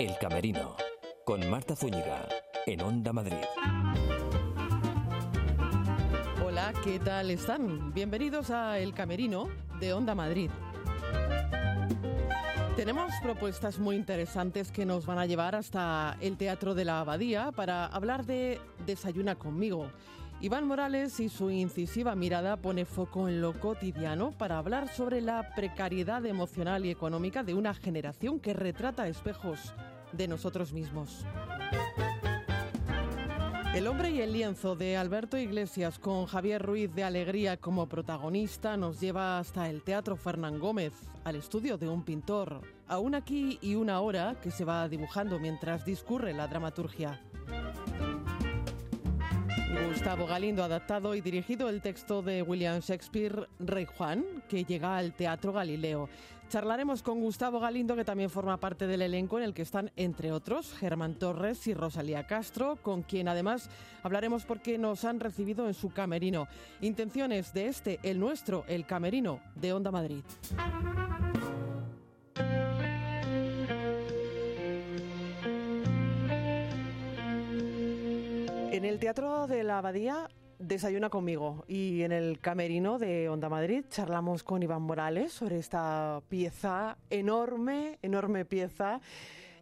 El 0.00 0.16
Camerino, 0.16 0.76
con 1.26 1.50
Marta 1.50 1.76
Zúñiga, 1.76 2.26
en 2.64 2.80
Onda 2.80 3.12
Madrid. 3.12 3.36
Hola, 6.42 6.72
¿qué 6.82 6.98
tal 6.98 7.30
están? 7.30 7.92
Bienvenidos 7.92 8.50
a 8.50 8.78
El 8.78 8.94
Camerino 8.94 9.50
de 9.78 9.92
Onda 9.92 10.14
Madrid. 10.14 10.50
Tenemos 12.76 13.12
propuestas 13.22 13.78
muy 13.78 13.94
interesantes 13.94 14.72
que 14.72 14.86
nos 14.86 15.04
van 15.04 15.18
a 15.18 15.26
llevar 15.26 15.54
hasta 15.54 16.16
el 16.22 16.38
Teatro 16.38 16.74
de 16.74 16.86
la 16.86 17.00
Abadía 17.00 17.52
para 17.52 17.84
hablar 17.84 18.24
de 18.24 18.58
Desayuna 18.86 19.34
conmigo. 19.34 19.90
Iván 20.40 20.66
Morales 20.66 21.20
y 21.20 21.28
su 21.28 21.50
incisiva 21.50 22.14
mirada 22.14 22.56
pone 22.56 22.86
foco 22.86 23.28
en 23.28 23.42
lo 23.42 23.60
cotidiano 23.60 24.32
para 24.32 24.56
hablar 24.56 24.88
sobre 24.88 25.20
la 25.20 25.54
precariedad 25.54 26.24
emocional 26.24 26.86
y 26.86 26.90
económica 26.90 27.42
de 27.42 27.52
una 27.52 27.74
generación 27.74 28.40
que 28.40 28.54
retrata 28.54 29.06
espejos 29.06 29.74
de 30.12 30.28
nosotros 30.28 30.72
mismos. 30.72 31.24
El 33.74 33.86
hombre 33.86 34.10
y 34.10 34.20
el 34.20 34.32
lienzo 34.32 34.74
de 34.74 34.96
Alberto 34.96 35.38
Iglesias 35.38 36.00
con 36.00 36.26
Javier 36.26 36.60
Ruiz 36.60 36.92
de 36.92 37.04
Alegría 37.04 37.56
como 37.56 37.88
protagonista 37.88 38.76
nos 38.76 39.00
lleva 39.00 39.38
hasta 39.38 39.70
el 39.70 39.82
Teatro 39.82 40.16
Fernán 40.16 40.58
Gómez, 40.58 40.92
al 41.22 41.36
estudio 41.36 41.78
de 41.78 41.88
un 41.88 42.02
pintor, 42.02 42.62
a 42.88 42.98
aquí 43.16 43.58
y 43.62 43.76
una 43.76 44.00
hora 44.00 44.40
que 44.42 44.50
se 44.50 44.64
va 44.64 44.88
dibujando 44.88 45.38
mientras 45.38 45.84
discurre 45.84 46.34
la 46.34 46.48
dramaturgia. 46.48 47.20
Gustavo 49.88 50.26
Galindo 50.26 50.62
ha 50.62 50.66
adaptado 50.66 51.14
y 51.14 51.20
dirigido 51.20 51.68
el 51.68 51.80
texto 51.80 52.22
de 52.22 52.42
William 52.42 52.80
Shakespeare, 52.80 53.48
Rey 53.58 53.86
Juan, 53.86 54.24
que 54.48 54.64
llega 54.64 54.96
al 54.96 55.12
Teatro 55.12 55.52
Galileo. 55.52 56.08
Charlaremos 56.50 57.04
con 57.04 57.20
Gustavo 57.20 57.60
Galindo, 57.60 57.94
que 57.94 58.04
también 58.04 58.28
forma 58.28 58.56
parte 58.56 58.88
del 58.88 59.02
elenco 59.02 59.38
en 59.38 59.44
el 59.44 59.54
que 59.54 59.62
están, 59.62 59.92
entre 59.94 60.32
otros, 60.32 60.74
Germán 60.74 61.14
Torres 61.14 61.64
y 61.68 61.74
Rosalía 61.74 62.26
Castro, 62.26 62.74
con 62.82 63.02
quien 63.02 63.28
además 63.28 63.70
hablaremos 64.02 64.44
porque 64.46 64.76
nos 64.76 65.04
han 65.04 65.20
recibido 65.20 65.68
en 65.68 65.74
su 65.74 65.92
camerino. 65.92 66.48
Intenciones 66.80 67.54
de 67.54 67.68
este, 67.68 68.00
el 68.02 68.18
nuestro, 68.18 68.64
el 68.66 68.84
camerino 68.84 69.38
de 69.54 69.72
Onda 69.72 69.92
Madrid. 69.92 70.24
En 78.72 78.84
el 78.84 78.98
Teatro 78.98 79.46
de 79.46 79.62
la 79.62 79.78
Abadía 79.78 80.28
desayuna 80.60 81.08
conmigo 81.08 81.64
y 81.66 82.02
en 82.02 82.12
el 82.12 82.38
camerino 82.38 82.98
de 82.98 83.28
Onda 83.28 83.48
Madrid 83.48 83.84
charlamos 83.88 84.44
con 84.44 84.62
Iván 84.62 84.82
Morales 84.82 85.32
sobre 85.32 85.58
esta 85.58 86.22
pieza 86.28 86.98
enorme, 87.08 87.98
enorme 88.02 88.44
pieza 88.44 89.00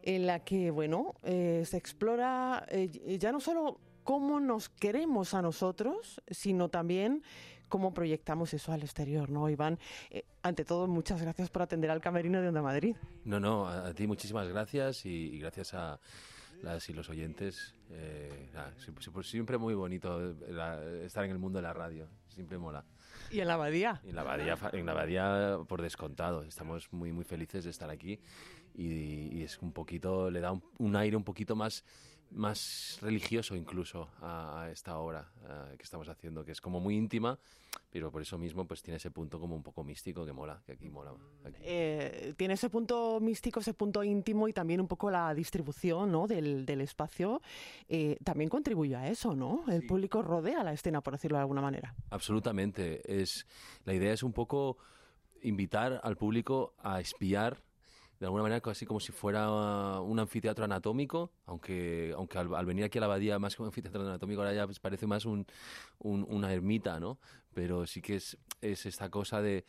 en 0.03 0.27
la 0.27 0.41
que, 0.41 0.71
bueno, 0.71 1.15
eh, 1.23 1.63
se 1.65 1.77
explora 1.77 2.67
eh, 2.69 3.19
ya 3.19 3.31
no 3.31 3.41
solo 3.41 3.79
cómo 4.03 4.41
nos 4.41 4.69
queremos 4.69 5.35
a 5.35 5.43
nosotros, 5.43 6.21
sino 6.29 6.69
también 6.69 7.23
cómo 7.69 7.95
proyectamos 7.95 8.53
eso 8.55 8.73
al 8.73 8.83
exterior, 8.83 9.31
¿no, 9.31 9.49
Iván? 9.49 9.79
Eh, 10.11 10.25
ante 10.43 10.65
todo, 10.65 10.89
muchas 10.89 11.23
gracias 11.23 11.51
por 11.51 11.63
atender 11.63 11.91
al 11.91 12.01
camerino 12.01 12.41
de 12.41 12.49
Onda 12.49 12.63
Madrid. 12.63 12.97
No, 13.25 13.39
no, 13.39 13.69
a, 13.69 13.93
ti 13.95 14.07
muchísimas 14.07 14.49
gracias 14.49 15.07
y 15.07 15.39
gracias 15.39 15.75
a 15.75 16.01
las 16.63 16.89
y 16.89 16.93
los 16.93 17.09
oyentes. 17.09 17.75
Eh, 17.91 18.51
siempre, 19.23 19.59
muy 19.59 19.75
bonito 19.75 20.31
eh, 20.31 21.03
estar 21.07 21.25
en 21.25 21.31
el 21.31 21.39
mundo 21.39 21.59
de 21.59 21.63
la 21.63 21.73
radio, 21.73 22.09
siempre 22.29 22.59
mola. 22.59 22.85
¿Y 23.31 23.41
en 23.41 23.49
la 23.49 23.55
abadía? 23.55 24.01
En 24.05 24.15
la 24.15 24.23
abadía, 24.23 24.57
en 24.73 24.87
la 24.87 24.93
abadía 24.93 25.59
por 25.69 25.83
descontado. 25.83 26.43
Estamos 26.45 26.93
muy, 26.93 27.13
muy 27.13 27.25
felices 27.25 27.65
de 27.65 27.71
estar 27.71 27.91
aquí 27.91 28.21
y, 28.75 29.43
es 29.43 29.59
un 29.59 29.73
poquito, 29.73 30.31
le 30.31 30.41
da 30.41 30.53
un 30.79 30.97
aire 30.97 31.17
un 31.17 31.25
poquito 31.25 31.57
más 31.57 31.85
más 32.31 32.99
religioso 33.01 33.57
incluso 33.57 34.09
a, 34.21 34.69
esta 34.73 34.99
obra 34.99 35.31
eh, 35.43 35.77
que 35.77 35.83
estamos 35.83 36.09
haciendo, 36.09 36.45
que 36.45 36.53
es 36.53 36.61
como 36.61 36.81
muy 36.81 36.97
íntima, 36.97 37.39
pero 37.91 38.11
por 38.11 38.23
eso 38.23 38.39
mismo 38.39 38.67
pues 38.67 38.83
tiene 38.83 38.97
ese 38.97 39.11
punto 39.11 39.41
como 39.41 39.57
un 39.57 39.63
poco 39.63 39.83
místico 39.83 40.25
que 40.25 40.33
mola, 40.33 40.63
que 40.67 40.73
aquí 40.73 40.89
mola. 40.89 41.13
Eh, 41.63 42.35
tiene 42.37 42.55
ese 42.55 42.71
punto 42.71 43.19
místico, 43.21 43.61
ese 43.61 43.75
punto 43.75 44.05
íntimo 44.05 44.49
y 44.49 44.53
también 44.53 44.81
un 44.81 44.89
poco 44.89 45.11
la 45.11 45.35
distribución 45.35 46.13
¿no? 46.13 46.27
del, 46.27 46.67
del 46.67 46.81
espacio 46.81 47.41
eh, 47.89 48.19
también 48.25 48.51
contribuye 48.51 48.97
a 48.97 49.09
eso, 49.09 49.35
¿no? 49.35 49.65
El 49.69 49.87
público 49.87 50.23
rodea 50.23 50.63
la 50.63 50.73
escena, 50.73 51.01
por 51.01 51.15
decirlo 51.15 51.39
de 51.39 51.43
alguna 51.43 51.63
manera. 51.63 51.95
Absolutamente. 52.11 53.01
Es, 53.21 53.47
la 53.85 53.95
idea 53.95 54.13
es 54.13 54.23
un 54.23 54.33
poco 54.33 54.77
invitar 55.43 56.01
al 56.03 56.17
público 56.17 56.75
a 56.79 57.01
espiar 57.01 57.63
de 58.19 58.27
alguna 58.27 58.43
manera 58.43 58.61
casi 58.61 58.85
como 58.85 58.99
si 58.99 59.13
fuera 59.13 60.01
un 60.01 60.19
anfiteatro 60.19 60.65
anatómico, 60.65 61.31
aunque, 61.47 62.13
aunque 62.17 62.39
al, 62.39 62.67
venir 62.67 62.85
aquí 62.85 62.99
a 62.99 63.01
la 63.01 63.07
abadía 63.07 63.39
más 63.39 63.55
que 63.55 63.63
un 63.63 63.69
anfiteatro 63.69 64.01
anatómico 64.01 64.41
ahora 64.41 64.55
ya 64.55 64.67
pues 64.67 64.81
parece 64.81 65.07
más 65.07 65.25
un, 65.25 65.47
una 66.01 66.53
ermita, 66.53 66.99
¿no? 66.99 67.19
Pero 67.55 67.87
sí 67.87 68.03
que 68.03 68.17
es, 68.17 68.37
es 68.61 68.87
esta 68.87 69.09
cosa 69.09 69.41
de, 69.41 69.65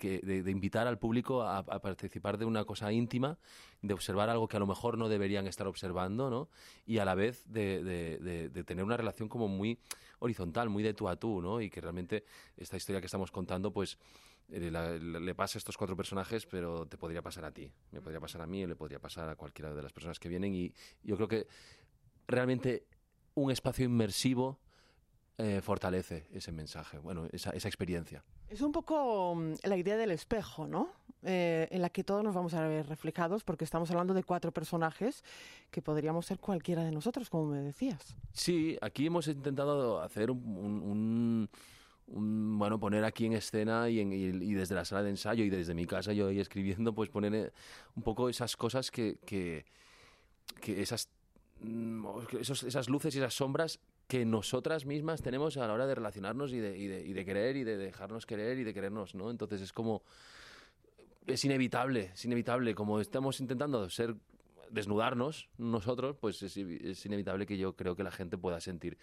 de, 0.00 0.50
invitar 0.50 0.86
al 0.86 0.98
público 0.98 1.42
a, 1.42 1.64
participar 1.64 2.36
de 2.36 2.44
una 2.44 2.64
cosa 2.64 2.92
íntima, 2.92 3.38
de 3.80 3.94
observar 3.94 4.28
algo 4.28 4.48
que 4.48 4.56
a 4.56 4.60
lo 4.60 4.66
mejor 4.66 4.98
no 4.98 5.08
deberían 5.08 5.46
estar 5.46 5.66
observando, 5.68 6.30
¿no? 6.30 6.48
Y 6.86 6.98
a 6.98 7.04
la 7.04 7.14
vez 7.14 7.44
de, 7.52 7.82
de 8.52 8.64
tener 8.64 8.84
una 8.84 8.96
relación 8.96 9.28
como 9.28 9.46
muy 9.46 9.78
horizontal, 10.18 10.68
muy 10.68 10.82
de 10.82 10.94
tú 10.94 11.08
a 11.08 11.16
tú, 11.16 11.40
¿no? 11.40 11.60
Y 11.60 11.70
que 11.70 11.80
realmente 11.80 12.24
esta 12.56 12.76
historia 12.76 13.00
que 13.00 13.06
estamos 13.06 13.30
contando, 13.30 13.72
pues 13.72 13.98
eh, 14.50 14.70
le 15.00 15.34
pasa 15.34 15.56
a 15.56 15.60
estos 15.60 15.76
cuatro 15.76 15.96
personajes, 15.96 16.46
pero 16.46 16.86
te 16.86 16.98
podría 16.98 17.22
pasar 17.22 17.44
a 17.44 17.50
ti, 17.50 17.70
me 17.92 18.00
podría 18.00 18.20
pasar 18.20 18.42
a 18.42 18.46
mí 18.46 18.64
o 18.64 18.66
le 18.66 18.76
podría 18.76 18.98
pasar 18.98 19.28
a 19.28 19.36
cualquiera 19.36 19.74
de 19.74 19.82
las 19.82 19.92
personas 19.92 20.18
que 20.18 20.28
vienen. 20.28 20.54
Y 20.54 20.72
yo 21.02 21.16
creo 21.16 21.28
que 21.28 21.46
realmente 22.26 22.86
un 23.34 23.50
espacio 23.50 23.84
inmersivo 23.84 24.58
eh, 25.38 25.60
fortalece 25.62 26.28
ese 26.32 26.52
mensaje, 26.52 26.98
bueno, 26.98 27.26
esa, 27.32 27.50
esa, 27.50 27.66
experiencia. 27.66 28.22
Es 28.48 28.60
un 28.60 28.70
poco 28.70 29.34
mm, 29.34 29.54
la 29.64 29.76
idea 29.76 29.96
del 29.96 30.12
espejo, 30.12 30.68
¿no? 30.68 30.92
Eh, 31.22 31.66
en 31.70 31.80
la 31.80 31.88
que 31.88 32.04
todos 32.04 32.22
nos 32.22 32.34
vamos 32.34 32.54
a 32.54 32.68
ver 32.68 32.86
reflejados, 32.86 33.42
porque 33.42 33.64
estamos 33.64 33.90
hablando 33.90 34.14
de 34.14 34.22
cuatro 34.22 34.52
personajes 34.52 35.24
que 35.70 35.82
podríamos 35.82 36.26
ser 36.26 36.38
cualquiera 36.38 36.84
de 36.84 36.92
nosotros, 36.92 37.30
como 37.30 37.46
me 37.46 37.62
decías. 37.62 38.14
Sí, 38.32 38.78
aquí 38.80 39.06
hemos 39.06 39.26
intentado 39.26 40.00
hacer 40.02 40.30
un 40.30 41.48
bueno, 42.06 42.78
poner 42.78 43.04
aquí 43.04 43.26
en 43.26 43.32
escena 43.32 43.88
y, 43.88 44.04
desde 44.54 44.74
la 44.74 44.84
sala 44.84 45.02
de 45.02 45.10
ensayo 45.10 45.44
y 45.44 45.50
desde 45.50 45.74
mi 45.74 45.86
casa 45.86 46.12
yo 46.12 46.28
ahí 46.28 46.38
escribiendo, 46.38 46.94
pues 46.94 47.08
poner 47.08 47.34
eh, 47.34 47.52
un 47.96 48.02
poco 48.02 48.28
esas 48.28 48.56
cosas 48.56 48.90
que, 48.90 49.16
esas, 50.66 51.08
mm, 51.60 52.06
esas 52.40 52.88
luces 52.88 53.14
y 53.14 53.18
esas 53.18 53.34
sombras 53.34 53.80
que 54.06 54.24
nosotras 54.24 54.84
mismas 54.84 55.22
tenemos 55.22 55.56
a 55.56 55.66
la 55.66 55.72
hora 55.72 55.86
de 55.86 55.94
relacionarnos 55.94 56.52
y 56.52 56.60
de, 56.60 57.24
querer 57.24 57.56
y 57.56 57.64
de 57.64 57.76
dejarnos 57.76 58.26
querer 58.26 58.58
y 58.58 58.64
de 58.64 58.74
querernos, 58.74 59.14
¿no? 59.14 59.30
Entonces 59.30 59.60
es 59.60 59.72
como... 59.72 60.02
Es 61.26 61.42
inevitable, 61.46 62.10
es 62.12 62.24
inevitable, 62.26 62.74
como 62.74 63.00
estamos 63.00 63.40
intentando 63.40 63.88
ser 63.88 64.14
desnudarnos 64.70 65.48
nosotros, 65.56 66.16
pues 66.20 66.42
es, 66.42 66.54
es, 66.58 67.06
inevitable 67.06 67.46
que 67.46 67.56
yo 67.56 67.74
creo 67.76 67.96
que 67.96 68.02
la 68.02 68.10
gente 68.10 68.36
pueda 68.36 68.60
sentir 68.60 68.98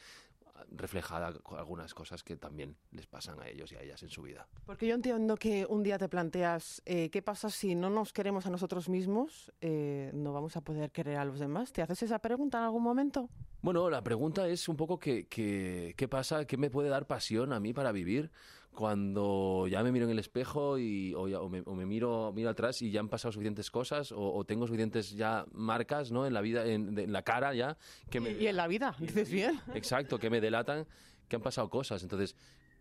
reflejada 0.69 1.33
algunas 1.57 1.93
cosas 1.93 2.23
que 2.23 2.37
también 2.37 2.75
les 2.91 3.07
pasan 3.07 3.39
a 3.39 3.47
ellos 3.47 3.71
y 3.71 3.75
a 3.75 3.81
ellas 3.81 4.01
en 4.03 4.09
su 4.09 4.21
vida. 4.21 4.47
Porque 4.65 4.87
yo 4.87 4.95
entiendo 4.95 5.35
que 5.37 5.65
un 5.67 5.83
día 5.83 5.97
te 5.97 6.09
planteas, 6.09 6.81
eh, 6.85 7.09
¿qué 7.09 7.21
pasa 7.21 7.49
si 7.49 7.75
no 7.75 7.89
nos 7.89 8.13
queremos 8.13 8.45
a 8.45 8.49
nosotros 8.49 8.89
mismos? 8.89 9.51
Eh, 9.61 10.11
¿No 10.13 10.33
vamos 10.33 10.57
a 10.57 10.61
poder 10.61 10.91
querer 10.91 11.17
a 11.17 11.25
los 11.25 11.39
demás? 11.39 11.71
¿Te 11.71 11.81
haces 11.81 12.03
esa 12.03 12.19
pregunta 12.19 12.59
en 12.59 12.65
algún 12.65 12.83
momento? 12.83 13.29
Bueno, 13.61 13.89
la 13.89 14.03
pregunta 14.03 14.47
es 14.47 14.67
un 14.67 14.75
poco 14.75 14.97
qué 14.99 15.27
qué 15.29 16.07
pasa, 16.07 16.45
qué 16.45 16.57
me 16.57 16.69
puede 16.69 16.89
dar 16.89 17.05
pasión 17.05 17.53
a 17.53 17.59
mí 17.59 17.73
para 17.73 17.91
vivir 17.91 18.31
cuando 18.73 19.67
ya 19.69 19.83
me 19.83 19.91
miro 19.91 20.05
en 20.05 20.11
el 20.11 20.19
espejo 20.19 20.77
y, 20.77 21.13
o, 21.13 21.49
me, 21.49 21.85
miro, 21.85 22.31
miro 22.33 22.49
atrás 22.49 22.81
y 22.81 22.89
ya 22.89 22.99
han 22.99 23.09
pasado 23.09 23.31
suficientes 23.31 23.69
cosas 23.69 24.13
o, 24.15 24.43
tengo 24.45 24.65
suficientes 24.65 25.11
ya 25.11 25.45
marcas 25.51 26.11
¿no? 26.11 26.25
en 26.25 26.33
la 26.33 26.41
vida, 26.41 26.65
en, 26.65 27.11
la 27.11 27.21
cara 27.23 27.53
ya. 27.53 27.77
Que 28.09 28.19
me, 28.19 28.31
y 28.31 28.47
en 28.47 28.55
la 28.55 28.67
vida, 28.67 28.95
dices 28.99 29.29
bien. 29.29 29.59
Exacto, 29.75 30.17
que 30.19 30.29
me 30.29 30.41
delatan 30.41 30.87
que 31.27 31.35
han 31.35 31.41
pasado 31.41 31.69
cosas. 31.69 32.01
Entonces, 32.03 32.35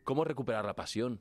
¿cómo 0.05 0.25
recuperar 0.25 0.65
la 0.65 0.75
pasión? 0.75 1.21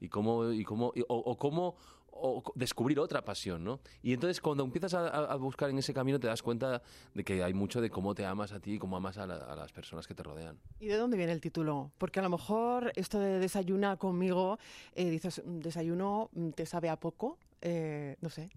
y 0.00 0.08
cómo 0.08 0.52
y 0.52 0.64
cómo 0.64 0.92
o, 1.08 1.38
cómo 1.38 1.76
o 2.12 2.42
descubrir 2.54 2.98
otra 2.98 3.24
pasión, 3.24 3.64
¿no? 3.64 3.80
Y 4.02 4.12
entonces 4.12 4.40
cuando 4.40 4.64
empiezas 4.64 4.94
a, 4.94 5.34
buscar 5.36 5.70
en 5.70 5.78
ese 5.78 5.94
camino 5.94 6.18
te 6.18 6.26
das 6.26 6.42
cuenta 6.42 6.82
de 7.14 7.24
que 7.24 7.42
hay 7.42 7.54
mucho 7.54 7.80
de 7.80 7.90
cómo 7.90 8.14
te 8.14 8.24
amas 8.24 8.52
a 8.52 8.60
ti 8.60 8.74
y 8.74 8.78
cómo 8.78 8.96
amas 8.96 9.18
a, 9.18 9.26
las 9.26 9.72
personas 9.72 10.06
que 10.06 10.14
te 10.14 10.22
rodean. 10.22 10.58
¿Y 10.80 10.86
de 10.86 10.96
dónde 10.96 11.16
viene 11.16 11.32
el 11.32 11.40
título? 11.40 11.90
Porque 11.98 12.20
a 12.20 12.22
lo 12.22 12.30
mejor 12.30 12.92
esto 12.96 13.18
de 13.18 13.38
desayuna 13.38 13.96
conmigo, 13.96 14.58
eh, 14.94 15.10
dices, 15.10 15.42
desayuno 15.44 16.30
mm, 16.32 16.50
te 16.50 16.66
sabe 16.66 16.88
a 16.88 16.96
poco, 16.96 17.38
eh, 17.60 18.16
no 18.20 18.30
sé. 18.30 18.48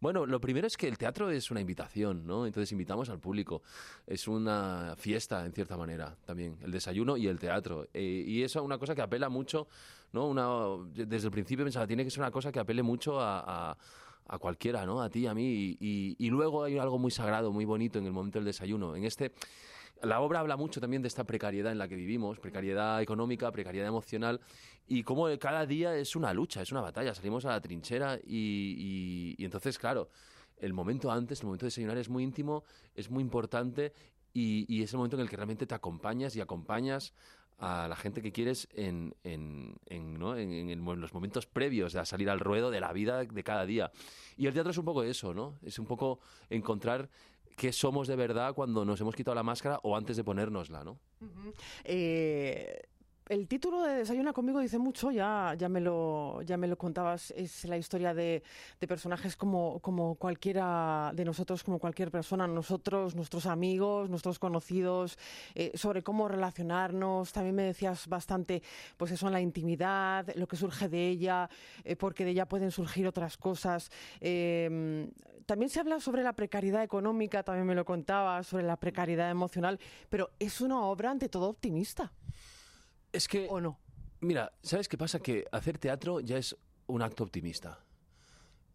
Bueno, 0.00 0.24
lo 0.24 0.40
primero 0.40 0.66
es 0.66 0.78
que 0.78 0.88
el 0.88 0.96
teatro 0.96 1.30
es 1.30 1.50
una 1.50 1.60
invitación, 1.60 2.26
¿no? 2.26 2.46
Entonces 2.46 2.72
invitamos 2.72 3.10
al 3.10 3.18
público. 3.18 3.62
Es 4.06 4.28
una 4.28 4.94
fiesta, 4.96 5.44
en 5.44 5.52
cierta 5.52 5.76
manera, 5.76 6.16
también, 6.24 6.56
el 6.62 6.70
desayuno 6.70 7.18
y 7.18 7.26
el 7.26 7.38
teatro. 7.38 7.86
Eh, 7.92 8.24
y 8.26 8.42
eso 8.42 8.60
es 8.60 8.64
una 8.64 8.78
cosa 8.78 8.94
que 8.94 9.02
apela 9.02 9.28
mucho, 9.28 9.68
¿no? 10.12 10.26
Una, 10.26 10.48
desde 10.92 11.26
el 11.26 11.32
principio 11.32 11.64
pensaba, 11.64 11.86
tiene 11.86 12.04
que 12.04 12.10
ser 12.10 12.20
una 12.20 12.30
cosa 12.30 12.52
que 12.52 12.58
apele 12.58 12.82
mucho 12.82 13.20
a, 13.20 13.76
a 14.26 14.38
cualquiera, 14.38 14.86
¿no? 14.86 15.02
A 15.02 15.10
ti, 15.10 15.26
a 15.26 15.34
mí. 15.34 15.76
Y, 15.80 16.16
y 16.18 16.30
luego 16.30 16.64
hay 16.64 16.78
algo 16.78 16.98
muy 16.98 17.10
sagrado, 17.10 17.52
muy 17.52 17.64
bonito 17.64 17.98
en 17.98 18.06
el 18.06 18.12
momento 18.12 18.38
del 18.38 18.46
desayuno. 18.46 18.94
En 18.96 19.04
este 19.04 19.32
la 20.02 20.20
obra 20.20 20.40
habla 20.40 20.56
mucho 20.56 20.80
también 20.80 21.02
de 21.02 21.08
esta 21.08 21.24
precariedad 21.24 21.72
en 21.72 21.78
la 21.78 21.86
que 21.86 21.94
vivimos, 21.94 22.38
precariedad 22.38 23.02
económica, 23.02 23.50
precariedad 23.52 23.88
emocional, 23.88 24.40
y 24.86 25.02
cómo 25.02 25.26
cada 25.38 25.66
día 25.66 25.94
es 25.94 26.16
una 26.16 26.32
lucha, 26.32 26.62
es 26.62 26.72
una 26.72 26.80
batalla. 26.80 27.14
Salimos 27.14 27.44
a 27.44 27.50
la 27.50 27.60
trinchera 27.60 28.18
y, 28.24 29.36
entonces, 29.38 29.78
claro, 29.78 30.08
el 30.56 30.72
momento 30.72 31.10
antes, 31.10 31.40
el 31.40 31.46
momento 31.46 31.66
de 31.66 31.68
desayunar 31.68 31.98
es 31.98 32.08
muy 32.08 32.24
íntimo, 32.24 32.64
es 32.94 33.10
muy 33.10 33.22
importante 33.22 33.92
y, 34.32 34.82
es 34.82 34.92
el 34.92 34.96
momento 34.96 35.16
en 35.16 35.22
el 35.22 35.28
que 35.28 35.36
realmente 35.36 35.66
te 35.66 35.74
acompañas 35.74 36.34
y 36.34 36.40
acompañas 36.40 37.12
a 37.60 37.86
la 37.88 37.96
gente 37.96 38.22
que 38.22 38.32
quieres 38.32 38.68
en, 38.74 39.14
en, 39.22 39.76
en, 39.86 40.18
¿no? 40.18 40.36
en, 40.36 40.84
los 41.00 41.12
momentos 41.12 41.46
previos 41.46 41.94
a 41.94 42.06
salir 42.06 42.30
al 42.30 42.40
ruedo 42.40 42.70
de 42.70 42.80
la 42.80 42.92
vida 42.92 43.24
de 43.24 43.44
cada 43.44 43.66
día. 43.66 43.92
Y 44.36 44.46
el 44.46 44.54
teatro 44.54 44.70
es 44.70 44.78
un 44.78 44.84
poco 44.86 45.02
eso, 45.02 45.34
¿no? 45.34 45.58
Es 45.62 45.78
un 45.78 45.86
poco 45.86 46.20
encontrar 46.48 47.10
qué 47.56 47.72
somos 47.72 48.08
de 48.08 48.16
verdad 48.16 48.54
cuando 48.54 48.84
nos 48.86 49.00
hemos 49.02 49.14
quitado 49.14 49.34
la 49.34 49.42
máscara 49.42 49.78
o 49.82 49.94
antes 49.94 50.16
de 50.16 50.24
ponérnosla, 50.24 50.82
¿no? 50.82 50.98
El 53.30 53.46
título 53.46 53.84
de 53.84 53.94
Desayuna 53.94 54.32
conmigo 54.32 54.58
dice 54.58 54.76
mucho, 54.76 55.12
ya, 55.12 55.54
ya, 55.56 55.68
me, 55.68 55.80
lo, 55.80 56.42
ya 56.42 56.56
me 56.56 56.66
lo 56.66 56.76
contabas, 56.76 57.30
es 57.36 57.64
la 57.64 57.78
historia 57.78 58.12
de, 58.12 58.42
personajes 58.88 59.36
como, 59.36 59.78
como 59.78 60.16
cualquiera 60.16 61.12
de 61.14 61.24
nosotros, 61.24 61.62
como 61.62 61.78
cualquier 61.78 62.10
persona, 62.10 62.48
nosotros, 62.48 63.14
nuestros 63.14 63.46
amigos, 63.46 64.10
nuestros 64.10 64.40
conocidos, 64.40 65.16
eh, 65.54 65.70
sobre 65.76 66.02
cómo 66.02 66.26
relacionarnos. 66.26 67.32
También 67.32 67.54
me 67.54 67.62
decías 67.62 68.08
bastante, 68.08 68.64
pues 68.96 69.12
eso 69.12 69.30
la 69.30 69.40
intimidad, 69.40 70.26
lo 70.34 70.48
que 70.48 70.56
surge 70.56 70.88
de 70.88 71.06
ella, 71.10 71.48
eh, 71.84 71.94
porque 71.94 72.24
de 72.24 72.32
ella 72.32 72.48
pueden 72.48 72.72
surgir 72.72 73.06
otras 73.06 73.36
cosas. 73.36 73.92
Em, 74.20 75.08
también 75.46 75.68
se 75.68 75.78
habla 75.78 76.00
sobre 76.00 76.24
la 76.24 76.32
precariedad 76.32 76.82
económica, 76.82 77.44
también 77.44 77.66
me 77.66 77.76
lo 77.76 77.84
contabas, 77.84 78.48
sobre 78.48 78.64
la 78.64 78.76
precariedad 78.76 79.30
emocional, 79.30 79.78
pero 80.08 80.30
es 80.40 80.60
una 80.60 80.82
obra 80.82 81.12
ante 81.12 81.28
todo 81.28 81.48
optimista. 81.48 82.12
Es 83.12 83.28
que... 83.28 83.46
¿O 83.50 83.60
no? 83.60 83.78
Mira, 84.20 84.52
¿sabes 84.62 84.88
qué 84.88 84.98
pasa? 84.98 85.20
Que 85.20 85.46
hacer 85.50 85.78
teatro 85.78 86.20
ya 86.20 86.36
es 86.36 86.56
un 86.86 87.02
acto 87.02 87.24
optimista, 87.24 87.84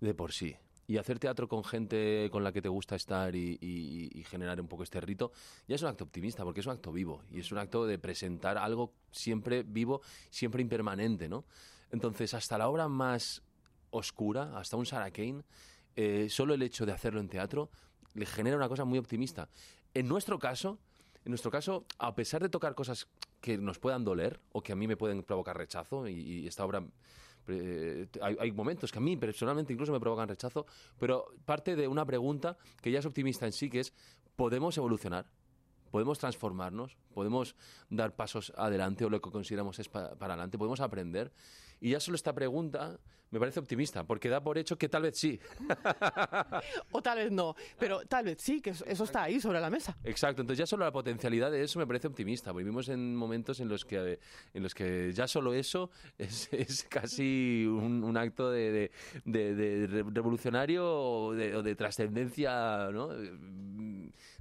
de 0.02 0.14
por 0.14 0.32
sí. 0.32 0.56
Y 0.88 0.98
hacer 0.98 1.20
teatro 1.20 1.48
con 1.48 1.64
gente 1.64 2.30
con 2.32 2.44
la 2.44 2.52
que 2.52 2.62
te 2.62 2.70
gusta 2.70 2.96
estar 2.96 3.36
y, 3.36 4.24
generar 4.30 4.60
un 4.62 4.68
poco 4.68 4.84
este 4.84 5.02
rito, 5.02 5.32
ya 5.68 5.76
es 5.76 5.82
un 5.82 5.88
acto 5.88 6.04
optimista, 6.04 6.44
porque 6.44 6.60
es 6.60 6.66
un 6.66 6.74
acto 6.74 6.92
vivo. 6.92 7.24
Y 7.32 7.40
es 7.40 7.52
un 7.52 7.58
acto 7.58 7.86
de 7.86 7.98
presentar 7.98 8.58
algo 8.58 8.94
siempre 9.12 9.64
vivo, 9.64 10.02
siempre 10.30 10.62
impermanente, 10.62 11.28
¿no? 11.28 11.46
Entonces, 11.92 12.34
hasta 12.34 12.58
la 12.58 12.68
obra 12.68 12.88
más 12.88 13.42
oscura, 13.90 14.58
hasta 14.58 14.78
un 14.78 14.86
Sarah 14.86 15.12
Kane, 15.12 15.44
eh, 15.96 16.28
solo 16.30 16.54
el 16.54 16.62
hecho 16.62 16.86
de 16.86 16.92
hacerlo 16.92 17.20
en 17.20 17.30
teatro 17.30 17.70
le 18.14 18.26
genera 18.26 18.58
una 18.58 18.68
cosa 18.68 18.86
muy 18.86 19.00
optimista. 19.00 19.50
En 19.94 20.08
nuestro 20.08 20.40
caso, 20.40 20.80
en 21.24 21.32
nuestro 21.32 21.52
caso, 21.52 21.86
a 21.98 22.14
pesar 22.16 22.42
de 22.42 22.50
tocar 22.50 22.76
cosas 22.76 23.08
que 23.42 23.58
nos 23.58 23.80
puedan 23.80 24.04
doler 24.04 24.40
o 24.52 24.62
que 24.62 24.74
a 24.74 24.76
mí 24.76 24.88
me 24.88 24.98
pueden 24.98 25.24
provocar 25.24 25.58
rechazo, 25.58 26.08
y, 26.08 26.48
esta 26.48 26.66
obra 26.66 26.84
eh, 27.48 28.08
hay, 28.22 28.52
momentos 28.52 28.92
que 28.92 28.98
a 28.98 29.02
mí 29.02 29.18
personalmente 29.18 29.72
incluso 29.72 29.92
me 29.92 30.00
provocan 30.00 30.28
rechazo, 30.28 30.66
pero 30.98 31.28
parte 31.46 31.76
de 31.76 31.88
una 31.88 32.06
pregunta 32.06 32.58
que 32.82 32.92
ya 32.92 33.00
es 33.00 33.06
optimista 33.06 33.46
en 33.46 33.52
sí, 33.52 33.70
que 33.70 33.82
es, 33.82 33.94
¿podemos 34.36 34.78
evolucionar? 34.78 35.28
¿Podemos 35.92 36.20
transformarnos? 36.20 36.98
¿Podemos 37.14 37.56
dar 37.90 38.16
pasos 38.16 38.52
adelante 38.58 39.06
o 39.06 39.10
lo 39.10 39.22
que 39.22 39.32
consideramos 39.32 39.80
es 39.80 39.88
para 39.88 40.10
adelante? 40.10 40.58
¿Podemos 40.58 40.82
aprender? 40.82 41.32
Y 41.82 41.92
ya 41.92 42.00
solo 42.00 42.16
esta 42.16 42.34
pregunta 42.34 43.00
me 43.36 43.40
parece 43.40 43.60
optimista, 43.60 44.06
porque 44.06 44.30
da 44.30 44.42
por 44.42 44.58
hecho 44.58 44.78
que 44.78 44.88
tal 44.88 45.02
vez 45.02 45.18
sí. 45.18 45.40
o 46.92 47.02
tal 47.02 47.18
vez 47.18 47.32
no, 47.32 47.54
pero 47.78 48.00
tal 48.06 48.24
vez 48.24 48.38
sí, 48.40 48.62
que 48.62 48.70
eso 48.70 49.04
está 49.04 49.24
ahí 49.24 49.42
sobre 49.42 49.60
la 49.60 49.70
mesa. 49.70 49.98
Exacto, 50.06 50.42
entonces 50.42 50.60
ya 50.60 50.66
solo 50.66 50.86
la 50.86 50.92
potencialidad 50.92 51.52
de 51.52 51.62
eso 51.62 51.78
me 51.80 51.86
parece 51.86 52.08
optimista. 52.08 52.54
Vivimos 52.54 52.88
en 52.88 53.14
momentos 53.14 53.60
en 53.60 53.68
los 53.68 53.84
que, 53.84 54.20
en 54.54 54.64
los 54.64 54.74
que 54.74 55.12
ya 55.14 55.28
solo 55.28 55.54
eso 55.54 55.90
es, 56.18 56.48
casi 56.90 57.66
un, 57.68 58.16
acto 58.16 58.50
de, 58.52 58.92
revolucionario 59.26 60.86
o 60.88 61.34
de, 61.34 61.76
trascendencia 61.76 62.90
¿no? 62.92 63.10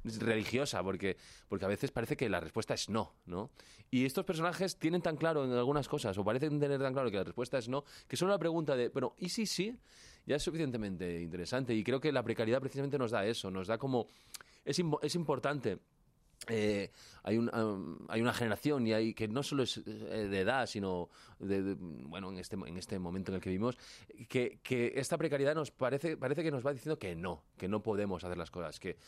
religiosa, 0.05 0.85
porque, 0.85 1.17
porque 1.49 1.65
a 1.65 1.69
veces 1.69 1.91
parece 1.91 2.17
que 2.17 2.29
la 2.29 2.39
respuesta 2.39 2.75
es 2.75 2.89
no, 2.89 3.15
¿no? 3.27 3.51
Y 3.91 4.05
estos 4.05 4.25
personajes 4.25 4.77
tienen 4.77 5.03
tan 5.03 5.17
claro 5.17 5.45
en 5.45 5.53
algunas 5.53 5.89
cosas, 5.89 6.17
o 6.19 6.25
parecen 6.25 6.59
tener 6.59 6.81
tan 6.81 6.93
claro 6.93 7.11
que 7.11 7.17
la 7.17 7.25
respuesta 7.25 7.34
es 7.43 7.69
no, 7.69 7.85
que 8.09 8.17
solo 8.17 8.33
la 8.33 8.39
pregunta 8.39 8.77
de, 8.77 8.89
bueno, 8.89 9.15
¿y 9.19 9.29
si 9.29 9.47
sí? 9.47 9.77
Ya 10.27 10.37
es 10.37 10.43
suficientemente 10.43 11.21
interesante. 11.21 11.75
Y 11.75 11.85
creo 11.85 12.01
que 12.01 12.11
la 12.11 12.23
precariedad 12.23 12.61
precisamente 12.61 12.99
nos 12.99 13.11
da 13.11 13.27
eso, 13.27 13.51
nos 13.51 13.67
da 13.67 13.79
como... 13.79 14.07
Es, 14.65 14.81
es 15.03 15.15
importante 15.15 15.79
eh, 16.49 16.91
hay, 17.23 17.39
un, 17.39 18.05
hay 18.09 18.21
una 18.21 18.35
generación 18.35 18.87
y 18.87 18.93
hay 18.93 19.15
que 19.15 19.29
no 19.29 19.43
solo 19.43 19.63
es 19.63 19.79
eh, 19.79 20.29
de 20.29 20.41
edad 20.41 20.67
sino 20.67 21.09
bueno 21.39 22.31
en 22.31 22.39
este 22.39 22.57
en 22.57 22.77
este 22.77 22.99
momento 22.99 23.33
en 23.33 23.37
el 23.37 23.41
que 23.41 23.49
vivimos 23.49 23.79
que, 24.29 24.59
que 24.63 24.93
esta 24.97 25.17
precariedad 25.17 25.55
nos 25.55 25.71
parece 25.71 26.19
parece 26.19 26.43
que 26.43 26.51
nos 26.51 26.65
va 26.65 26.73
diciendo 26.73 26.99
que 26.99 27.15
no 27.15 27.45
que 27.57 27.67
no 27.67 27.83
podemos 27.83 28.25
hacer 28.25 28.37
las 28.37 28.51
cosas 28.51 28.79
que 28.79 28.99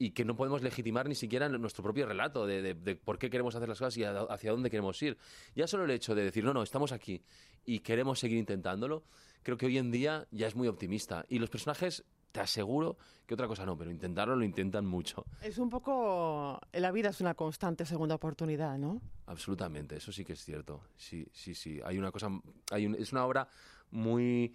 y 0.00 0.12
que 0.12 0.24
no 0.24 0.34
podemos 0.34 0.62
legitimar 0.62 1.06
ni 1.06 1.14
siquiera 1.14 1.46
nuestro 1.50 1.84
propio 1.84 2.06
relato 2.06 2.46
de, 2.46 2.74
por 3.04 3.18
qué 3.18 3.28
queremos 3.28 3.54
hacer 3.54 3.68
las 3.68 3.78
cosas 3.78 3.98
y 3.98 4.02
hacia 4.02 4.50
dónde 4.50 4.70
queremos 4.70 5.00
ir. 5.02 5.18
Ya 5.54 5.66
solo 5.66 5.84
el 5.84 5.90
hecho 5.90 6.14
de 6.14 6.24
decir, 6.24 6.42
no, 6.42 6.54
no, 6.54 6.62
estamos 6.62 6.90
aquí 6.90 7.22
y 7.66 7.80
queremos 7.80 8.18
seguir 8.18 8.38
intentándolo, 8.38 9.04
creo 9.42 9.58
que 9.58 9.66
hoy 9.66 9.76
en 9.76 9.90
día 9.90 10.26
ya 10.30 10.46
es 10.46 10.56
muy 10.56 10.68
optimista. 10.68 11.26
Y 11.28 11.38
los 11.38 11.50
personajes, 11.50 12.02
te 12.32 12.40
aseguro 12.40 12.96
que 13.26 13.34
otra 13.34 13.46
cosa 13.46 13.66
no, 13.66 13.76
pero 13.76 13.90
intentarlo 13.90 14.34
lo 14.34 14.42
intentan 14.42 14.86
mucho. 14.86 15.26
Es 15.42 15.58
un 15.58 15.68
poco, 15.68 16.58
la 16.72 16.92
vida 16.92 17.10
es 17.10 17.20
una 17.20 17.34
constante 17.34 17.84
segunda 17.84 18.14
oportunidad, 18.14 18.78
¿no? 18.78 19.02
Absolutamente, 19.26 19.96
eso 19.96 20.12
sí 20.12 20.24
que 20.24 20.32
es 20.32 20.42
cierto. 20.42 20.80
Sí, 20.96 21.28
sí, 21.30 21.54
sí. 21.54 21.78
Hay 21.84 21.98
una 21.98 22.10
cosa, 22.10 22.30
hay 22.70 22.86
es 22.98 23.12
una 23.12 23.26
obra 23.26 23.46
muy 23.90 24.54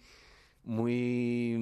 muy 0.66 1.56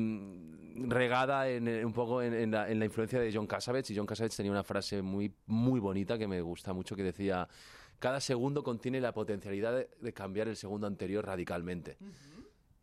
regada 0.76 1.48
en, 1.48 1.68
un 1.84 1.92
poco 1.92 2.20
en, 2.22 2.50
la, 2.50 2.84
influencia 2.84 3.20
de 3.20 3.32
John 3.32 3.46
Cassavetes 3.46 3.90
y 3.90 3.96
John 3.96 4.06
Cassavetes 4.06 4.36
tenía 4.36 4.50
una 4.50 4.64
frase 4.64 5.02
muy 5.02 5.32
muy 5.46 5.78
bonita 5.78 6.18
que 6.18 6.26
me 6.26 6.40
gusta 6.40 6.72
mucho 6.72 6.96
que 6.96 7.04
decía 7.04 7.48
cada 7.98 8.20
segundo 8.20 8.64
contiene 8.64 9.00
la 9.00 9.12
potencialidad 9.12 9.86
de, 10.00 10.12
cambiar 10.12 10.48
el 10.48 10.56
segundo 10.56 10.86
anterior 10.86 11.24
radicalmente. 11.24 11.96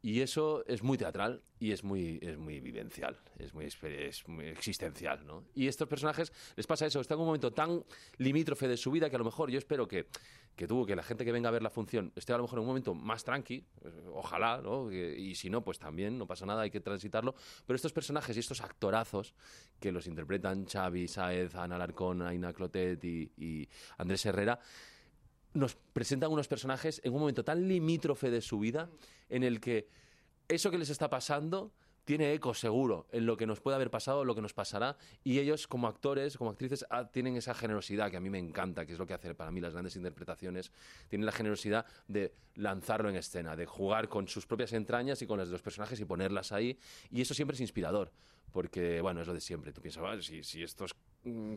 Y 0.03 0.21
eso 0.21 0.65
es 0.65 0.81
muy 0.81 0.98
teatral 0.98 1.44
y 1.59 1.71
es 1.71 1.83
muy, 1.83 2.18
es 2.24 2.36
muy 2.36 2.59
vivencial, 2.59 3.19
es 3.38 3.53
muy, 3.53 3.65
es 3.65 4.27
muy 4.27 4.48
existencial, 4.48 5.24
¿no? 5.27 5.43
Y 5.53 5.67
estos 5.67 5.88
personajes 5.88 6.34
les 6.55 6.65
pasa 6.65 6.88
eso, 6.88 7.00
están 7.00 7.17
en 7.17 7.22
un 7.22 7.27
momento 7.27 7.53
tan 7.53 7.84
limítrofe 8.17 8.67
de 8.67 8.77
su 8.77 8.89
vida 8.89 9.12
que 9.12 9.15
a 9.15 9.20
lo 9.20 9.25
mejor 9.25 9.51
yo 9.51 9.60
espero 9.60 9.88
que, 9.88 10.08
que 10.55 10.67
tuvo 10.67 10.88
que 10.88 10.96
la 10.96 11.03
gente 11.03 11.24
que 11.24 11.31
venga 11.31 11.50
a 11.50 11.51
ver 11.51 11.62
la 11.62 11.70
función 11.70 12.12
esté 12.15 12.34
a 12.34 12.38
lo 12.38 12.43
mejor 12.43 12.58
en 12.58 12.62
un 12.62 12.67
momento 12.67 12.96
más 12.96 13.24
tranqui, 13.24 13.63
eh, 13.84 13.89
ojalá, 14.12 14.60
¿no? 14.60 14.91
Y 14.91 15.36
si 15.36 15.51
no, 15.51 15.63
pues 15.63 15.77
también, 15.77 16.17
no 16.17 16.25
pasa 16.25 16.48
nada, 16.48 16.63
hay 16.63 16.72
que 16.72 16.81
transitarlo. 16.81 17.36
Pero 17.67 17.75
estos 17.75 17.93
personajes 17.93 18.36
y 18.36 18.39
estos 18.39 18.62
actorazos 18.62 19.36
que 19.79 19.91
los 19.91 20.08
interpretan 20.08 20.65
Xavi, 20.65 21.08
Saez, 21.08 21.53
Ana 21.53 21.77
Larcón, 21.77 22.24
Aina 22.24 22.53
Clotet 22.53 23.03
y 23.03 23.70
Andrés 23.98 24.25
Herrera, 24.25 24.60
nos 25.53 25.75
presentan 25.75 26.31
unos 26.31 26.48
personajes 26.48 27.01
en 27.03 27.13
un 27.13 27.20
momento 27.20 27.43
tan 27.43 27.67
limítrofe 27.67 28.29
de 28.29 28.41
su 28.41 28.60
vida 28.60 28.89
en 29.29 29.43
el 29.43 29.60
que 29.60 29.88
eso 30.48 30.72
que 30.72 30.77
les 30.77 30.89
está 30.89 31.10
pasando 31.10 31.72
tiene 32.03 32.34
eco 32.34 32.53
seguro 32.53 33.08
en 33.12 33.25
lo 33.25 33.38
que 33.38 33.46
nos 33.46 33.62
puede 33.62 33.75
haber 33.75 33.91
pasado, 33.91 34.25
lo 34.25 34.36
que 34.36 34.41
nos 34.41 34.53
pasará, 34.53 34.98
y 35.24 35.39
ellos 35.39 35.67
como 35.67 35.88
actores, 35.88 36.38
como 36.38 36.50
actrices, 36.50 36.86
ah, 36.89 37.10
tienen 37.10 37.38
esa 37.38 37.53
generosidad 37.53 38.10
que 38.10 38.17
a 38.17 38.20
mí 38.20 38.29
me 38.29 38.39
encanta, 38.39 38.86
que 38.86 38.93
es 38.93 39.00
lo 39.00 39.05
que 39.05 39.13
hace 39.13 39.36
para 39.36 39.51
mí 39.51 39.62
las 39.62 39.74
grandes 39.74 39.96
interpretaciones, 39.96 40.72
tienen 41.10 41.25
la 41.25 41.31
generosidad 41.31 41.86
de 42.08 42.34
lanzarlo 42.55 43.10
en 43.10 43.15
escena, 43.15 43.55
de 43.55 43.65
jugar 43.65 44.10
con 44.10 44.27
sus 44.27 44.46
propias 44.48 44.74
entrañas 44.74 45.22
y 45.22 45.27
con 45.27 45.38
las 45.38 45.50
de 45.50 45.53
los 45.53 45.62
personajes 45.62 46.00
y 46.00 46.05
ponerlas 46.05 46.51
ahí, 46.51 46.77
y 47.12 47.22
eso 47.22 47.34
siempre 47.34 47.55
es 47.55 47.62
inspirador, 47.62 48.12
porque, 48.51 49.00
bueno, 49.01 49.22
es 49.22 49.27
lo 49.27 49.34
de 49.34 49.41
siempre, 49.41 49.72
tú 49.72 49.81
piensas, 49.81 50.25
si, 50.25 50.43
si 50.43 50.63
estos 50.63 50.96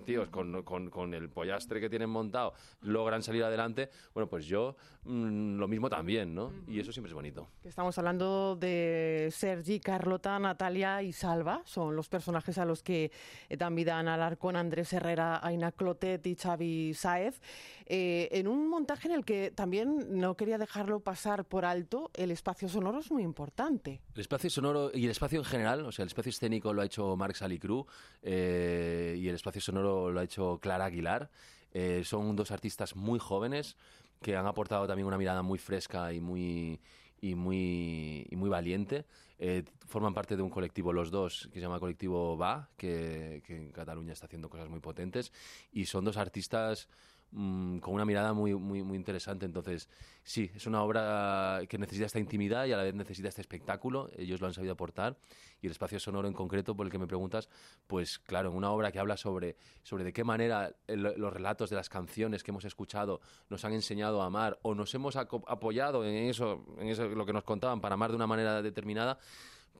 tíos 0.04 0.28
con, 0.28 0.62
con, 0.62 0.90
con, 0.90 1.14
el 1.14 1.30
pollastre 1.30 1.80
que 1.80 1.88
tienen 1.88 2.10
montado 2.10 2.52
logran 2.82 3.22
salir 3.22 3.44
adelante, 3.44 3.88
bueno, 4.12 4.28
pues 4.28 4.46
yo 4.46 4.76
mm, 5.04 5.56
lo 5.56 5.68
mismo 5.68 5.88
también, 5.88 6.34
¿no? 6.34 6.52
Y 6.68 6.80
eso 6.80 6.92
siempre 6.92 7.08
es 7.08 7.14
bonito. 7.14 7.48
Estamos 7.62 7.96
hablando 7.96 8.56
de 8.56 9.28
Sergi, 9.32 9.80
Carlota, 9.80 10.38
Natalia 10.38 11.02
y 11.02 11.12
Salva, 11.12 11.62
son 11.64 11.96
los 11.96 12.08
personajes 12.08 12.58
a 12.58 12.64
los 12.64 12.82
que 12.82 13.10
dan 13.48 13.74
vida 13.74 13.98
Ana 13.98 14.14
Alarcón, 14.14 14.56
Andrés 14.56 14.92
Herrera, 14.92 15.40
Aina 15.42 15.72
Clotet 15.72 16.26
y 16.26 16.34
Xavi 16.34 16.92
Saez, 16.94 17.40
eh, 17.86 18.28
en 18.32 18.48
un 18.48 18.68
montaje 18.68 19.08
en 19.08 19.14
el 19.14 19.24
que 19.24 19.50
también 19.50 20.18
no 20.18 20.36
quería 20.36 20.58
dejarlo 20.58 21.00
pasar 21.00 21.44
por 21.44 21.64
alto, 21.64 22.10
el 22.14 22.30
espacio 22.30 22.68
sonoro 22.68 23.00
es 23.00 23.10
muy 23.10 23.22
importante. 23.22 24.00
El 24.14 24.20
espacio 24.20 24.48
sonoro 24.48 24.90
y 24.94 25.04
el 25.04 25.10
espacio 25.10 25.38
en 25.38 25.44
general, 25.44 25.84
o 25.84 25.92
sea, 25.92 26.04
el 26.04 26.08
espacio 26.08 26.30
escénico 26.30 26.72
lo 26.72 26.82
ha 26.82 26.86
hecho 26.86 27.16
Marc 27.16 27.34
Salicru 27.34 27.86
eh, 28.22 29.16
y 29.18 29.28
el 29.28 29.34
espacio 29.34 29.60
sonoro 29.60 30.10
lo 30.10 30.20
ha 30.20 30.24
hecho 30.24 30.58
Clara 30.60 30.86
Aguilar. 30.86 31.30
Eh, 31.72 32.02
son 32.04 32.36
dos 32.36 32.50
artistas 32.52 32.96
muy 32.96 33.18
jóvenes 33.18 33.76
que 34.22 34.36
han 34.36 34.46
aportado 34.46 34.86
también 34.86 35.06
una 35.06 35.18
mirada 35.18 35.42
muy 35.42 35.58
fresca 35.58 36.12
y 36.12 36.20
muy, 36.20 36.80
y 37.20 37.34
muy, 37.34 38.26
y 38.30 38.36
muy 38.36 38.48
valiente. 38.48 39.04
Eh, 39.38 39.64
forman 39.86 40.14
parte 40.14 40.36
de 40.36 40.42
un 40.42 40.50
colectivo 40.50 40.92
los 40.92 41.10
dos 41.10 41.48
que 41.52 41.58
se 41.58 41.60
llama 41.60 41.80
Colectivo 41.80 42.38
Va, 42.38 42.70
que, 42.76 43.42
que 43.44 43.56
en 43.56 43.72
Cataluña 43.72 44.12
está 44.12 44.26
haciendo 44.26 44.48
cosas 44.48 44.70
muy 44.70 44.80
potentes. 44.80 45.32
Y 45.72 45.86
son 45.86 46.04
dos 46.04 46.16
artistas 46.16 46.88
mm, 47.34 47.78
con 47.78 47.94
una 47.94 48.04
mirada 48.04 48.32
muy, 48.32 48.54
muy, 48.54 48.82
muy 48.82 48.96
interesante. 48.96 49.44
Entonces, 49.44 49.88
sí, 50.22 50.50
es 50.54 50.66
una 50.66 50.82
obra 50.82 51.60
que 51.68 51.76
necesita 51.76 52.06
esta 52.06 52.18
intimidad 52.18 52.64
y 52.64 52.72
a 52.72 52.76
la 52.76 52.82
vez 52.82 52.94
necesita 52.94 53.28
este 53.28 53.42
espectáculo. 53.42 54.10
Ellos 54.16 54.40
lo 54.40 54.46
han 54.46 54.54
sabido 54.54 54.72
aportar. 54.72 55.16
Y 55.60 55.66
el 55.66 55.72
espacio 55.72 55.98
sonoro 56.00 56.28
en 56.28 56.34
concreto, 56.34 56.74
por 56.74 56.86
el 56.86 56.92
que 56.92 56.98
me 56.98 57.06
preguntas, 57.06 57.48
pues 57.86 58.18
claro, 58.18 58.50
en 58.50 58.56
una 58.56 58.70
obra 58.70 58.92
que 58.92 58.98
habla 58.98 59.16
sobre, 59.16 59.56
sobre 59.82 60.04
de 60.04 60.12
qué 60.12 60.24
manera 60.24 60.74
los 60.88 61.32
relatos 61.32 61.70
de 61.70 61.76
las 61.76 61.88
canciones 61.88 62.42
que 62.42 62.50
hemos 62.50 62.64
escuchado 62.64 63.20
nos 63.48 63.64
han 63.64 63.72
enseñado 63.72 64.22
a 64.22 64.26
amar 64.26 64.58
o 64.62 64.74
nos 64.74 64.94
hemos 64.94 65.16
apoyado 65.16 66.04
en 66.04 66.28
eso, 66.28 66.64
en 66.78 66.88
eso 66.88 67.06
lo 67.06 67.24
que 67.24 67.32
nos 67.32 67.44
contaban 67.44 67.80
para 67.80 67.94
amar 67.94 68.10
de 68.10 68.16
una 68.16 68.26
manera 68.26 68.62
determinada, 68.62 69.18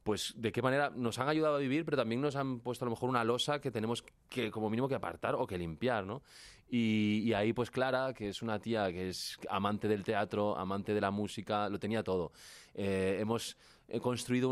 pues 0.04 0.34
de 0.36 0.52
qué 0.52 0.60
manera 0.60 0.90
nos 0.94 1.18
han 1.18 1.28
ayudado 1.28 1.56
a 1.56 1.58
vivir, 1.58 1.84
pero 1.84 1.96
también 1.96 2.20
nos 2.20 2.36
han 2.36 2.60
puesto 2.60 2.84
a 2.84 2.86
lo 2.86 2.90
mejor 2.90 3.08
una 3.08 3.24
losa 3.24 3.60
que 3.60 3.70
tenemos 3.70 4.04
que 4.28 4.50
como 4.50 4.68
mínimo 4.68 4.86
que 4.86 4.94
apartar 4.94 5.34
o 5.34 5.46
que 5.46 5.56
limpiar, 5.56 6.04
¿no? 6.04 6.22
Y, 6.68 7.32
ahí 7.34 7.52
pues 7.52 7.70
Clara, 7.70 8.14
que 8.14 8.28
es 8.28 8.42
una 8.42 8.58
tía 8.58 8.90
que 8.92 9.08
es 9.10 9.38
amante 9.48 9.86
del 9.86 10.02
teatro, 10.02 10.56
amante 10.56 10.92
de 10.94 11.00
la 11.00 11.10
música, 11.10 11.68
lo 11.68 11.78
tenía 11.78 12.02
todo. 12.02 12.32
Eh, 12.74 13.18
hemos 13.20 13.56
eh, 13.88 14.00
construido 14.00 14.48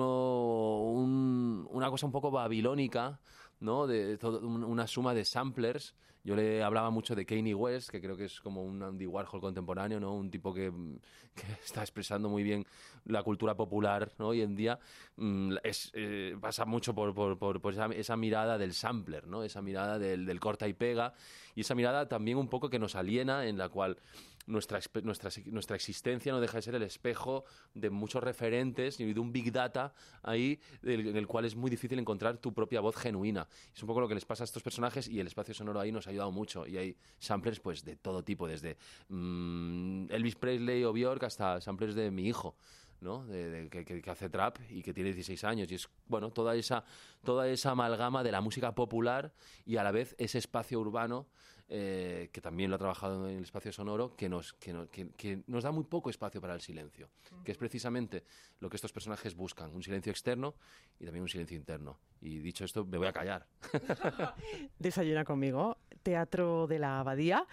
un- 0.93 1.67
una 1.71 1.91
cosa 1.91 2.07
un 2.07 2.13
poco 2.13 2.31
babilónica, 2.31 3.19
¿no? 3.61 3.87
De 3.87 4.19
todo- 4.19 4.47
un- 4.47 4.63
una 4.65 4.87
suma 4.87 5.15
de 5.15 5.25
samplers. 5.25 5.95
Yo 6.25 6.37
le 6.37 6.63
hablaba 6.63 6.91
mucho 6.91 7.17
de 7.17 7.27
Kanye 7.27 7.55
West, 7.55 7.91
que 7.91 8.01
creo 8.01 8.17
que 8.17 8.27
es 8.27 8.41
como 8.41 8.63
un 8.63 8.81
Andy 8.83 9.07
Warhol 9.07 9.41
contemporáneo, 9.41 9.99
¿no? 9.99 10.15
Un 10.15 10.31
tipo 10.31 10.55
que, 10.55 10.71
mm, 10.71 10.99
que 11.35 11.43
está 11.65 11.81
expresando 11.81 12.29
muy 12.29 12.43
bien 12.45 12.65
la 13.05 13.23
cultura 13.25 13.57
popular 13.57 14.13
hoy 14.19 14.43
en 14.43 14.55
día. 14.55 14.79
Mm, 15.17 15.55
es, 15.65 15.91
eh, 15.95 16.37
pasa 16.41 16.65
mucho 16.65 16.95
por, 16.95 17.13
por- 17.15 17.39
por- 17.39 17.61
esa 17.95 18.17
mirada 18.17 18.57
del 18.59 18.73
sampler, 18.75 19.27
¿no? 19.27 19.43
Esa 19.43 19.63
mirada 19.63 19.99
del, 19.99 20.25
del 20.27 20.39
corta 20.41 20.69
y 20.69 20.75
pega. 20.75 21.13
Y 21.55 21.63
esa 21.63 21.75
mirada 21.75 22.09
también 22.09 22.39
un 22.39 22.49
poco 22.49 22.71
que 22.71 22.79
nos 22.79 22.95
aliena, 22.95 23.47
en 23.47 23.59
la 23.59 23.69
cual 23.69 23.99
nuestra, 24.47 24.81
nuestra, 25.03 25.31
nuestra 25.47 25.77
existencia 25.77 26.33
no 26.33 26.41
deja 26.41 26.59
de 26.59 26.63
ser 26.63 26.75
el 26.75 26.83
espejo 26.83 27.45
de 27.75 27.91
muchos 27.91 28.23
referentes 28.23 28.99
y 29.01 29.13
de 29.13 29.21
un 29.21 29.33
big 29.33 29.53
data 29.53 29.93
ahí 30.23 30.61
en 30.83 31.17
el 31.17 31.27
cual 31.27 31.45
es 31.45 31.55
muy 31.57 31.71
difícil 31.71 31.99
encontrar 31.99 32.39
tu 32.39 32.53
propia 32.53 32.81
voz 32.81 32.97
genuina. 32.97 33.49
Es 33.75 33.83
un 33.83 33.87
poco 33.87 34.01
lo 34.01 34.09
que 34.09 34.15
les 34.15 34.25
pasa 34.25 34.45
a 34.45 34.47
estos 34.47 34.63
personajes 34.63 35.09
y 35.09 35.21
el 35.21 35.27
espacio 35.27 35.55
sonoro 35.55 35.81
ahí 35.81 35.93
nos 35.93 36.07
ha 36.07 36.11
ayudado 36.11 36.33
mucho. 36.33 36.67
Y 36.67 36.77
hay 36.77 36.97
samplers 37.19 37.61
pues 37.61 37.85
de 37.85 37.97
todo 37.97 38.23
tipo, 38.25 38.47
desde 38.49 38.77
mm, 39.09 40.07
Elvis 40.11 40.37
Presley 40.37 40.85
o 40.85 40.93
Bjork 40.93 41.23
hasta 41.25 41.61
samplers 41.61 41.95
de 41.95 42.11
mi 42.11 42.27
hijo. 42.27 42.57
¿no? 43.01 43.27
De, 43.27 43.51
de- 43.51 43.69
que- 43.69 44.01
que 44.01 44.11
hace 44.13 44.29
trap 44.31 44.59
y 44.71 44.81
que 44.81 44.95
tiene 44.95 45.13
16 45.13 45.43
años 45.43 45.69
y 45.73 45.75
es 45.75 45.89
bueno 46.07 46.31
toda 46.31 46.55
esa 46.55 46.85
toda 47.25 47.49
esa 47.49 47.73
amalgama 47.73 48.23
de 48.23 48.31
la 48.31 48.41
música 48.41 48.77
popular 48.77 49.33
y 49.67 49.77
a 49.77 49.83
la 49.83 49.91
vez 49.91 50.15
ese 50.19 50.39
espacio 50.39 50.79
urbano 50.79 51.27
eh, 51.75 52.29
que 52.33 52.43
también 52.43 52.69
lo 52.69 52.77
ha 52.77 52.79
trabajado 52.79 53.27
en 53.31 53.37
el 53.39 53.43
espacio 53.45 53.73
sonoro, 53.73 54.15
que 54.15 54.29
nos, 54.29 54.53
que, 54.53 54.75
no- 54.75 54.91
que- 54.91 55.09
que 55.17 55.43
nos 55.47 55.65
da 55.65 55.71
muy 55.73 55.85
poco 55.85 56.11
espacio 56.11 56.39
para 56.39 56.53
el 56.55 56.61
silencio, 56.61 57.09
que 57.45 57.53
es 57.53 57.57
precisamente 57.57 58.25
lo 58.61 58.69
que 58.69 58.77
estos 58.77 58.93
personajes 58.93 59.35
buscan, 59.35 59.75
un 59.75 59.83
silencio 59.83 60.11
externo 60.11 60.55
y 61.01 61.05
también 61.07 61.23
un 61.23 61.29
silencio 61.31 61.57
interno. 61.57 61.99
Y 62.21 62.41
dicho 62.41 62.67
esto, 62.67 62.85
me 62.85 62.99
voy 62.99 63.07
a 63.07 63.13
callar. 63.15 63.47
Desayuna 64.79 65.25
conmigo, 65.25 65.79
Teatro 66.03 66.67
de 66.67 66.79
la 66.79 67.01
Abadía. 67.01 67.47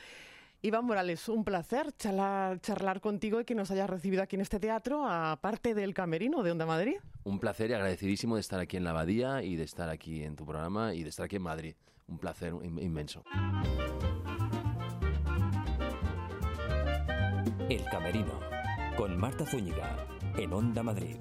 Iván 0.62 0.86
Morales, 0.86 1.30
un 1.30 1.46
placer 1.46 1.94
charlar, 1.98 2.60
charlar 2.60 3.00
contigo 3.00 3.40
y 3.40 3.46
que 3.46 3.56
nos 3.56 3.72
hayas 3.72 3.90
recibido 3.90 4.22
aquí 4.22 4.36
en 4.36 4.42
este 4.42 4.60
teatro, 4.60 5.06
aparte 5.08 5.74
del 5.74 5.94
camerino 5.94 6.44
de 6.44 6.52
Onda 6.52 6.66
Madrid. 6.66 6.96
Un 7.24 7.40
placer 7.40 7.70
y 7.70 7.74
agradecidísimo 7.74 8.36
de 8.36 8.42
estar 8.42 8.60
aquí 8.60 8.76
en 8.76 8.84
la 8.84 8.90
Abadía 8.90 9.42
y 9.42 9.56
de 9.56 9.64
estar 9.64 9.88
aquí 9.90 10.22
en 10.24 10.36
tu 10.36 10.46
programa 10.46 10.94
y 10.94 11.04
de 11.04 11.10
estar 11.10 11.26
aquí 11.26 11.38
en 11.38 11.44
Madrid. 11.44 11.76
Un 12.08 12.18
placer 12.18 12.54
in- 12.62 12.78
inmenso. 12.80 13.24
El 17.70 17.86
Camerino, 17.86 18.40
con 18.98 19.18
Marta 19.18 19.46
Zúñiga, 19.46 19.96
en 20.38 20.52
Onda 20.52 20.84
Madrid. 20.84 21.16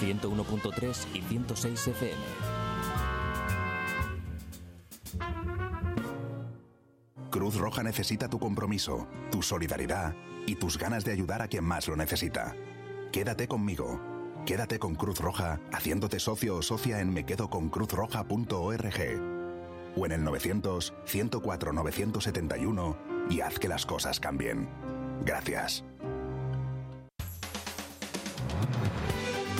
101.3 0.00 1.06
y 1.14 1.20
106 1.20 1.88
FM. 1.88 2.14
Cruz 7.48 7.62
Roja 7.62 7.82
necesita 7.82 8.28
tu 8.28 8.38
compromiso, 8.38 9.08
tu 9.30 9.40
solidaridad 9.40 10.14
y 10.46 10.56
tus 10.56 10.76
ganas 10.76 11.06
de 11.06 11.12
ayudar 11.12 11.40
a 11.40 11.48
quien 11.48 11.64
más 11.64 11.88
lo 11.88 11.96
necesita. 11.96 12.54
Quédate 13.10 13.48
conmigo. 13.48 13.98
Quédate 14.44 14.78
con 14.78 14.94
Cruz 14.94 15.18
Roja 15.18 15.58
haciéndote 15.72 16.20
socio 16.20 16.56
o 16.56 16.62
socia 16.62 17.00
en 17.00 17.10
mequedoconcruzroja.org 17.14 19.96
o 19.96 20.04
en 20.04 20.12
el 20.12 20.22
900 20.24 20.92
104 21.06 21.72
971 21.72 22.98
y 23.30 23.40
haz 23.40 23.58
que 23.58 23.68
las 23.68 23.86
cosas 23.86 24.20
cambien. 24.20 24.68
Gracias. 25.24 25.86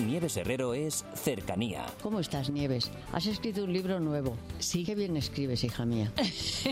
Nieves 0.04 0.36
Herrero 0.36 0.74
es 0.74 1.04
cercanía. 1.14 1.86
¿Cómo 2.02 2.20
estás, 2.20 2.50
Nieves? 2.50 2.90
Has 3.12 3.26
escrito 3.26 3.64
un 3.64 3.72
libro 3.72 3.98
nuevo. 3.98 4.36
Sí 4.58 4.84
que 4.84 4.94
bien 4.94 5.16
escribes, 5.16 5.64
hija 5.64 5.84
mía. 5.84 6.12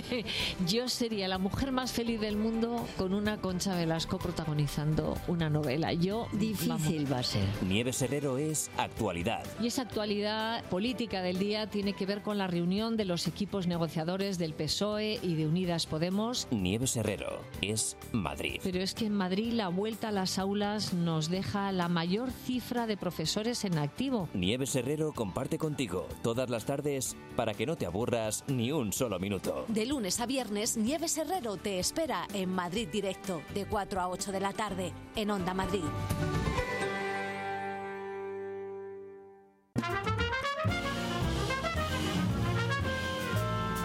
Yo 0.67 0.89
sería 0.89 1.27
la 1.27 1.39
mujer 1.39 1.73
más 1.73 1.93
feliz 1.93 2.21
del 2.21 2.37
mundo 2.37 2.87
con 2.97 3.13
una 3.13 3.39
Concha 3.39 3.75
Velasco 3.75 4.19
protagonizando 4.19 5.17
una 5.27 5.51
novela. 5.51 5.93
Yo 5.93 6.29
Difícil 6.33 7.11
va 7.13 7.19
a 7.19 7.23
ser. 7.23 7.45
Nieves 7.67 8.01
Herrero 8.03 8.39
es 8.39 8.71
actualidad. 8.77 9.45
Y 9.61 9.67
esa 9.67 9.83
actualidad 9.83 10.65
política 10.65 11.23
del 11.23 11.39
día 11.39 11.69
tiene 11.69 11.95
que 11.95 12.07
ver 12.07 12.23
con 12.23 12.39
la 12.39 12.47
reunión 12.47 12.97
de 12.97 13.05
los 13.07 13.27
equipos 13.27 13.67
negociadores 13.67 14.39
del 14.39 14.55
PSOE 14.55 15.19
y 15.23 15.35
de 15.35 15.47
Unidas 15.47 15.87
Podemos. 15.87 16.47
Nieves 16.51 16.97
Herrero 16.97 17.41
es 17.61 17.97
Madrid. 18.13 18.61
Pero 18.63 18.81
es 18.81 18.95
que 18.95 19.07
en 19.07 19.15
Madrid 19.15 19.53
la 19.53 19.69
vuelta 19.69 20.09
a 20.09 20.13
las 20.13 20.39
aulas 20.39 20.95
nos 20.95 21.29
deja 21.29 21.73
la 21.73 21.89
mayor 21.89 22.31
cifra 22.31 22.87
de 22.87 22.97
profesores 23.17 23.65
en 23.65 23.79
activo. 23.79 24.29
Nieves 24.35 24.77
Herrero 24.77 25.11
comparte 25.15 25.57
contigo 25.57 26.07
todas 26.23 26.51
las 26.51 26.67
tardes 26.67 27.17
para 27.35 27.55
que 27.55 27.65
no 27.65 27.75
te 27.75 27.87
aburras 27.87 28.45
ni 28.47 28.73
un 28.73 28.93
solo 28.93 29.19
minuto. 29.19 29.65
De 29.69 29.87
lunes 29.87 30.21
a 30.21 30.27
viernes, 30.27 30.77
Nieves 30.77 31.17
Herrero 31.17 31.57
te 31.57 31.79
espera 31.79 32.29
en 32.35 32.55
Madrid 32.55 32.89
Directo, 32.93 33.41
de 33.55 33.65
4 33.65 34.01
a 34.03 34.09
8 34.11 34.33
de 34.33 34.41
la 34.41 34.53
tarde, 34.53 34.93
en 35.15 35.31
Onda 35.31 35.55
Madrid. 35.55 35.81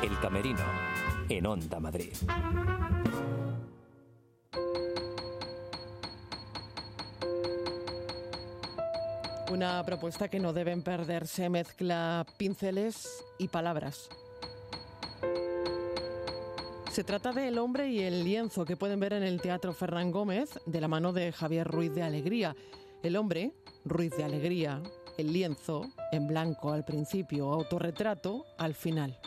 El 0.03 0.19
Camerino, 0.19 0.65
en 1.29 1.45
Onda 1.45 1.79
Madrid. 1.79 2.11
Una 9.51 9.83
propuesta 9.83 10.29
que 10.29 10.39
no 10.39 10.53
deben 10.53 10.81
perderse, 10.81 11.49
mezcla 11.49 12.25
pinceles 12.37 13.21
y 13.37 13.49
palabras. 13.49 14.07
Se 16.89 17.03
trata 17.03 17.33
de 17.33 17.49
El 17.49 17.57
hombre 17.57 17.89
y 17.89 17.99
el 17.99 18.23
lienzo 18.23 18.63
que 18.63 18.77
pueden 18.77 19.01
ver 19.01 19.11
en 19.11 19.23
el 19.23 19.41
Teatro 19.41 19.73
Fernán 19.73 20.09
Gómez 20.09 20.57
de 20.65 20.79
la 20.79 20.87
mano 20.87 21.11
de 21.11 21.33
Javier 21.33 21.67
Ruiz 21.67 21.93
de 21.93 22.01
Alegría. 22.01 22.55
El 23.03 23.17
hombre, 23.17 23.51
Ruiz 23.83 24.15
de 24.15 24.23
Alegría, 24.23 24.81
el 25.17 25.33
lienzo, 25.33 25.81
en 26.13 26.27
blanco 26.27 26.71
al 26.71 26.85
principio, 26.85 27.51
autorretrato 27.51 28.45
al 28.57 28.73
final. 28.73 29.19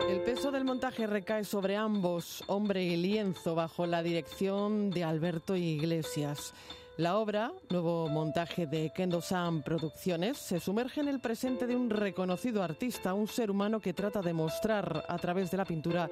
El 0.00 0.20
peso 0.22 0.50
del 0.50 0.64
montaje 0.64 1.06
recae 1.06 1.44
sobre 1.44 1.76
ambos, 1.76 2.42
hombre 2.48 2.82
y 2.82 2.96
lienzo, 2.96 3.54
bajo 3.54 3.86
la 3.86 4.02
dirección 4.02 4.90
de 4.90 5.04
Alberto 5.04 5.54
Iglesias. 5.54 6.52
La 6.96 7.18
obra, 7.18 7.50
nuevo 7.70 8.08
montaje 8.08 8.68
de 8.68 8.92
Kendo 8.94 9.20
Sam 9.20 9.64
Producciones, 9.64 10.38
se 10.38 10.60
sumerge 10.60 11.00
en 11.00 11.08
el 11.08 11.18
presente 11.18 11.66
de 11.66 11.74
un 11.74 11.90
reconocido 11.90 12.62
artista, 12.62 13.14
un 13.14 13.26
ser 13.26 13.50
humano 13.50 13.80
que 13.80 13.92
trata 13.92 14.22
de 14.22 14.32
mostrar 14.32 15.04
a 15.08 15.18
través 15.18 15.50
de 15.50 15.56
la 15.56 15.64
pintura 15.64 16.08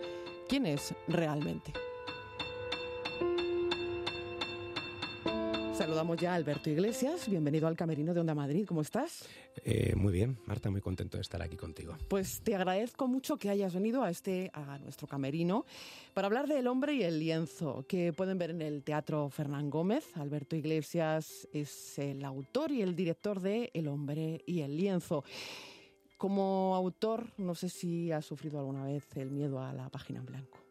quién 0.48 0.66
es 0.66 0.92
realmente. 1.06 1.72
Saludamos 5.72 6.18
ya 6.18 6.32
a 6.32 6.34
Alberto 6.34 6.68
Iglesias, 6.68 7.28
bienvenido 7.28 7.66
al 7.66 7.76
Camerino 7.76 8.12
de 8.12 8.20
Onda 8.20 8.34
Madrid, 8.34 8.66
¿cómo 8.66 8.82
estás? 8.82 9.26
Eh, 9.64 9.94
muy 9.96 10.12
bien, 10.12 10.38
Marta, 10.46 10.70
muy 10.70 10.82
contento 10.82 11.16
de 11.16 11.22
estar 11.22 11.40
aquí 11.40 11.56
contigo. 11.56 11.96
Pues 12.08 12.40
te 12.42 12.54
agradezco 12.54 13.08
mucho 13.08 13.38
que 13.38 13.48
hayas 13.48 13.74
venido 13.74 14.02
a 14.02 14.10
este 14.10 14.50
a 14.52 14.78
nuestro 14.78 15.08
camerino 15.08 15.64
para 16.12 16.26
hablar 16.26 16.46
del 16.46 16.66
hombre 16.66 16.94
y 16.94 17.02
el 17.02 17.18
lienzo 17.18 17.86
que 17.88 18.12
pueden 18.12 18.38
ver 18.38 18.50
en 18.50 18.60
el 18.60 18.82
Teatro 18.82 19.30
Fernán 19.30 19.70
Gómez. 19.70 20.14
Alberto 20.16 20.56
Iglesias 20.56 21.48
es 21.52 21.98
el 21.98 22.22
autor 22.24 22.70
y 22.70 22.82
el 22.82 22.94
director 22.94 23.40
de 23.40 23.70
El 23.72 23.88
hombre 23.88 24.42
y 24.46 24.60
el 24.60 24.76
lienzo. 24.76 25.24
Como 26.18 26.76
autor, 26.76 27.32
no 27.38 27.54
sé 27.54 27.68
si 27.70 28.12
has 28.12 28.26
sufrido 28.26 28.60
alguna 28.60 28.84
vez 28.84 29.04
el 29.16 29.30
miedo 29.30 29.60
a 29.60 29.72
la 29.72 29.88
página 29.88 30.20
en 30.20 30.26
blanco. 30.26 30.61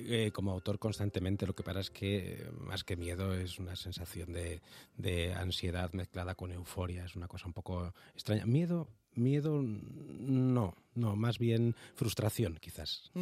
Eh, 0.00 0.30
como 0.32 0.52
autor 0.52 0.78
constantemente, 0.78 1.44
lo 1.44 1.54
que 1.54 1.64
pasa 1.64 1.80
es 1.80 1.90
que 1.90 2.18
eh, 2.18 2.50
más 2.60 2.84
que 2.84 2.96
miedo 2.96 3.34
es 3.34 3.58
una 3.58 3.74
sensación 3.74 4.32
de, 4.32 4.62
de 4.96 5.34
ansiedad 5.34 5.92
mezclada 5.92 6.36
con 6.36 6.52
euforia, 6.52 7.04
es 7.04 7.16
una 7.16 7.26
cosa 7.26 7.46
un 7.46 7.52
poco 7.52 7.92
extraña. 8.14 8.46
Miedo, 8.46 8.86
miedo 9.14 9.60
no, 9.60 10.76
no, 10.94 11.16
más 11.16 11.40
bien 11.40 11.74
frustración 11.96 12.58
quizás. 12.60 13.10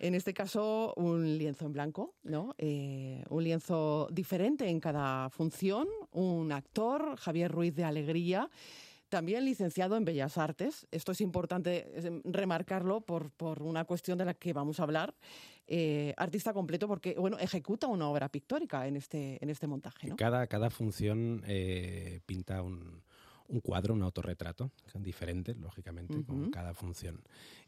En 0.00 0.14
este 0.14 0.32
caso, 0.32 0.94
un 0.96 1.36
lienzo 1.36 1.66
en 1.66 1.72
blanco, 1.74 2.14
¿no? 2.22 2.54
Eh, 2.56 3.22
un 3.28 3.44
lienzo 3.44 4.08
diferente 4.10 4.68
en 4.68 4.80
cada 4.80 5.28
función, 5.28 5.86
un 6.12 6.50
actor, 6.50 7.16
Javier 7.18 7.52
Ruiz 7.52 7.74
de 7.74 7.84
Alegría, 7.84 8.50
también 9.08 9.44
licenciado 9.44 9.96
en 9.96 10.04
Bellas 10.04 10.38
Artes. 10.38 10.86
Esto 10.90 11.12
es 11.12 11.20
importante 11.20 11.90
eh, 11.94 12.20
remarcarlo 12.24 13.00
por, 13.00 13.30
por 13.30 13.62
una 13.62 13.84
cuestión 13.84 14.18
de 14.18 14.24
la 14.24 14.34
que 14.34 14.52
vamos 14.52 14.80
a 14.80 14.84
hablar. 14.84 15.14
Eh, 15.66 16.12
artista 16.16 16.52
completo 16.52 16.86
porque, 16.86 17.14
bueno, 17.18 17.38
ejecuta 17.38 17.86
una 17.86 18.08
obra 18.08 18.28
pictórica 18.28 18.86
en 18.86 18.96
este, 18.96 19.42
en 19.42 19.48
este 19.48 19.66
montaje, 19.66 20.08
¿no? 20.08 20.16
Cada, 20.16 20.46
cada 20.46 20.68
función 20.68 21.42
eh, 21.46 22.20
pinta 22.26 22.60
un, 22.60 23.02
un 23.48 23.60
cuadro, 23.60 23.94
un 23.94 24.02
autorretrato, 24.02 24.70
diferente, 24.94 25.54
lógicamente, 25.54 26.22
con 26.24 26.50
cada 26.50 26.74
función. 26.74 27.20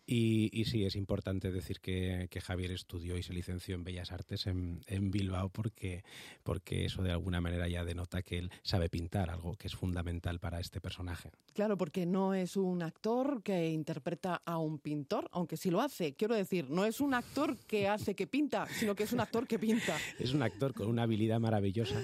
Y, 0.08 0.50
y, 0.52 0.66
sí, 0.66 0.84
es 0.84 0.94
importante 0.94 1.50
decir 1.50 1.80
que, 1.80 2.28
que, 2.30 2.40
Javier 2.40 2.70
estudió 2.70 3.18
y 3.18 3.24
se 3.24 3.32
licenció 3.32 3.74
en 3.74 3.82
Bellas 3.82 4.12
Artes 4.12 4.46
en, 4.46 4.80
en, 4.86 5.10
Bilbao 5.10 5.48
porque, 5.48 6.04
porque 6.44 6.84
eso 6.84 7.02
de 7.02 7.10
alguna 7.10 7.40
manera 7.40 7.66
ya 7.66 7.84
denota 7.84 8.22
que 8.22 8.38
él 8.38 8.52
sabe 8.62 8.88
pintar, 8.88 9.30
algo 9.30 9.56
que 9.56 9.66
es 9.66 9.74
fundamental 9.74 10.38
para 10.38 10.60
este 10.60 10.80
personaje. 10.80 11.32
Claro, 11.54 11.76
porque 11.76 12.06
no 12.06 12.34
es 12.34 12.56
un 12.56 12.82
actor 12.82 13.42
que 13.42 13.68
interpreta 13.70 14.40
a 14.44 14.58
un 14.58 14.78
pintor, 14.78 15.28
aunque 15.32 15.56
sí 15.56 15.70
lo 15.70 15.80
hace. 15.80 16.14
Quiero 16.14 16.36
decir, 16.36 16.70
no 16.70 16.84
es 16.84 17.00
un 17.00 17.12
actor 17.12 17.56
que 17.66 17.88
hace 17.88 18.14
que 18.14 18.28
pinta, 18.28 18.68
sino 18.78 18.94
que 18.94 19.02
es 19.02 19.12
un 19.12 19.18
actor 19.18 19.48
que 19.48 19.58
pinta. 19.58 19.96
es 20.20 20.32
un 20.32 20.42
actor 20.44 20.72
con 20.72 20.86
una 20.86 21.02
habilidad 21.02 21.40
maravillosa 21.40 22.00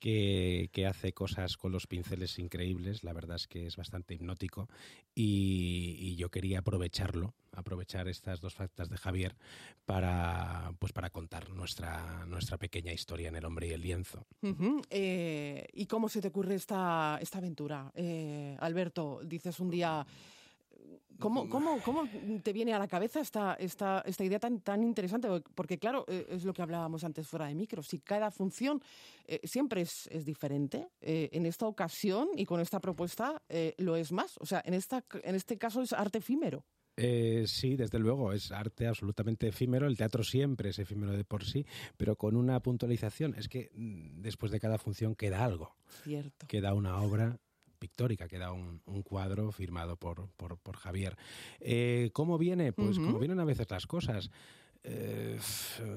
que, 0.00 0.86
hace 0.88 1.12
cosas 1.12 1.56
con 1.56 1.72
los 1.72 1.86
pinceles 1.86 2.38
increíbles, 2.38 3.04
la 3.04 3.12
verdad 3.12 3.36
es 3.36 3.46
que 3.46 3.66
es 3.66 3.76
bastante 3.76 4.14
hipnótico 4.14 4.68
y, 5.14 6.16
yo 6.16 6.30
quería 6.30 6.58
aprovecharlo, 6.58 7.34
aprovechar 7.52 8.08
estas 8.08 8.40
dos 8.40 8.54
factas 8.54 8.88
de 8.88 8.96
Javier 8.96 9.36
para, 9.84 10.72
pues 10.78 10.92
para 10.92 11.10
contar 11.10 11.50
nuestra, 11.50 12.26
nuestra 12.26 12.58
pequeña 12.58 12.92
historia 12.92 13.28
en 13.28 13.36
El 13.36 13.44
hombre 13.44 13.68
y 13.68 13.70
el 13.70 13.80
lienzo. 13.80 14.26
Eh, 14.90 15.66
¿Y 15.72 15.86
cómo 15.86 16.08
se 16.08 16.20
te 16.20 16.28
ocurre 16.28 16.56
esta, 16.56 17.18
esta 17.20 17.38
aventura? 17.38 17.92
Eh, 17.94 18.56
Alberto, 18.58 19.20
dices 19.22 19.60
un 19.60 19.70
día... 19.70 20.06
¿Cómo, 21.20 21.48
cómo, 21.48 21.80
¿Cómo 21.82 22.08
te 22.42 22.52
viene 22.52 22.72
a 22.72 22.78
la 22.78 22.88
cabeza 22.88 23.20
esta, 23.20 23.54
esta, 23.54 24.02
esta 24.06 24.24
idea 24.24 24.38
tan, 24.38 24.60
tan 24.60 24.82
interesante? 24.82 25.28
Porque 25.54 25.78
claro, 25.78 26.04
eh, 26.08 26.26
es 26.30 26.44
lo 26.44 26.52
que 26.52 26.62
hablábamos 26.62 27.04
antes 27.04 27.28
fuera 27.28 27.46
de 27.46 27.54
micro, 27.54 27.82
si 27.82 28.00
cada 28.00 28.30
función 28.30 28.82
eh, 29.26 29.40
siempre 29.44 29.82
es, 29.82 30.08
es 30.10 30.24
diferente, 30.24 30.88
eh, 31.00 31.28
en 31.32 31.46
esta 31.46 31.66
ocasión 31.66 32.28
y 32.36 32.44
con 32.44 32.60
esta 32.60 32.80
propuesta 32.80 33.42
eh, 33.48 33.74
lo 33.78 33.96
es 33.96 34.10
más. 34.12 34.36
O 34.38 34.46
sea, 34.46 34.62
en, 34.64 34.74
esta, 34.74 35.04
en 35.22 35.34
este 35.34 35.58
caso 35.58 35.82
es 35.82 35.92
arte 35.92 36.18
efímero. 36.18 36.64
Eh, 36.96 37.44
sí, 37.46 37.76
desde 37.76 37.98
luego, 37.98 38.32
es 38.32 38.52
arte 38.52 38.86
absolutamente 38.86 39.48
efímero. 39.48 39.86
El 39.86 39.96
teatro 39.96 40.22
siempre 40.22 40.70
es 40.70 40.78
efímero 40.78 41.12
de 41.12 41.24
por 41.24 41.44
sí, 41.44 41.64
pero 41.96 42.16
con 42.16 42.36
una 42.36 42.60
puntualización. 42.60 43.34
Es 43.38 43.48
que 43.48 43.70
mm, 43.74 44.20
después 44.20 44.52
de 44.52 44.60
cada 44.60 44.78
función 44.78 45.14
queda 45.14 45.44
algo. 45.44 45.76
Cierto. 46.02 46.46
Queda 46.46 46.74
una 46.74 47.00
obra 47.00 47.38
pictórica, 47.80 48.28
queda 48.28 48.52
un, 48.52 48.80
un 48.84 49.02
cuadro 49.02 49.50
firmado 49.50 49.96
por, 49.96 50.28
por, 50.36 50.58
por 50.58 50.76
Javier. 50.76 51.16
Eh, 51.58 52.10
¿Cómo 52.12 52.38
viene? 52.38 52.72
Pues 52.72 52.98
uh 52.98 53.00
-huh. 53.00 53.06
como 53.06 53.18
vienen 53.18 53.40
a 53.40 53.44
veces 53.44 53.68
las 53.70 53.86
cosas. 53.86 54.30
Eh, 54.82 55.38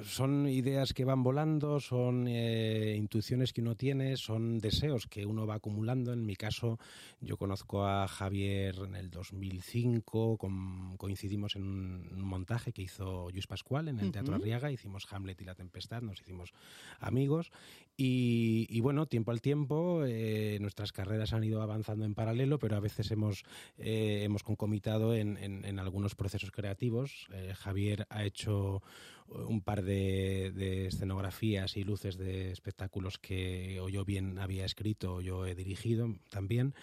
son 0.03 0.47
ideas 0.47 0.93
que 0.93 1.05
van 1.05 1.23
volando, 1.23 1.79
son 1.79 2.27
eh, 2.27 2.95
intuiciones 2.97 3.53
que 3.53 3.61
uno 3.61 3.75
tiene, 3.75 4.17
son 4.17 4.59
deseos 4.59 5.07
que 5.07 5.25
uno 5.25 5.47
va 5.47 5.55
acumulando. 5.55 6.11
En 6.11 6.25
mi 6.25 6.35
caso, 6.35 6.79
yo 7.21 7.37
conozco 7.37 7.85
a 7.85 8.07
Javier 8.07 8.75
en 8.85 8.95
el 8.95 9.09
2005, 9.09 10.37
con, 10.37 10.97
coincidimos 10.97 11.55
en 11.55 11.63
un, 11.63 12.09
un, 12.11 12.21
montaje 12.21 12.73
que 12.73 12.81
hizo 12.81 13.29
Luis 13.31 13.47
Pascual 13.47 13.87
en 13.87 13.99
el 13.99 14.05
uh 14.05 14.09
-huh. 14.09 14.13
Teatro 14.13 14.35
Arriaga, 14.35 14.71
hicimos 14.71 15.07
Hamlet 15.11 15.41
y 15.41 15.45
la 15.45 15.55
Tempestad, 15.55 16.01
nos 16.01 16.19
hicimos 16.19 16.53
amigos 16.99 17.51
y, 17.95 18.65
y 18.69 18.81
bueno, 18.81 19.05
tiempo 19.05 19.31
al 19.31 19.41
tiempo, 19.41 20.03
eh, 20.05 20.57
nuestras 20.59 20.91
carreras 20.91 21.33
han 21.33 21.43
ido 21.43 21.61
avanzando 21.61 22.05
en 22.05 22.15
paralelo, 22.15 22.57
pero 22.57 22.75
a 22.75 22.79
veces 22.79 23.11
hemos, 23.11 23.43
eh, 23.77 24.21
hemos 24.23 24.41
concomitado 24.41 25.13
en, 25.13 25.37
en, 25.37 25.63
en, 25.63 25.77
algunos 25.77 26.15
procesos 26.15 26.49
creativos. 26.49 27.27
Eh, 27.31 27.53
Javier 27.55 28.07
ha 28.09 28.23
hecho 28.23 28.72
ou, 28.73 28.81
un 29.27 29.61
par 29.61 29.83
de, 29.83 30.87
escenografías 30.87 31.77
y 31.77 31.83
luces 31.83 32.17
de 32.17 32.51
espectáculos 32.51 33.17
que 33.17 33.79
o 33.79 33.89
yo 33.89 34.05
bien 34.05 34.39
había 34.39 34.65
escrito 34.65 35.15
o 35.15 35.21
yo 35.21 35.45
he 35.45 35.55
dirigido 35.55 36.15
también. 36.29 36.73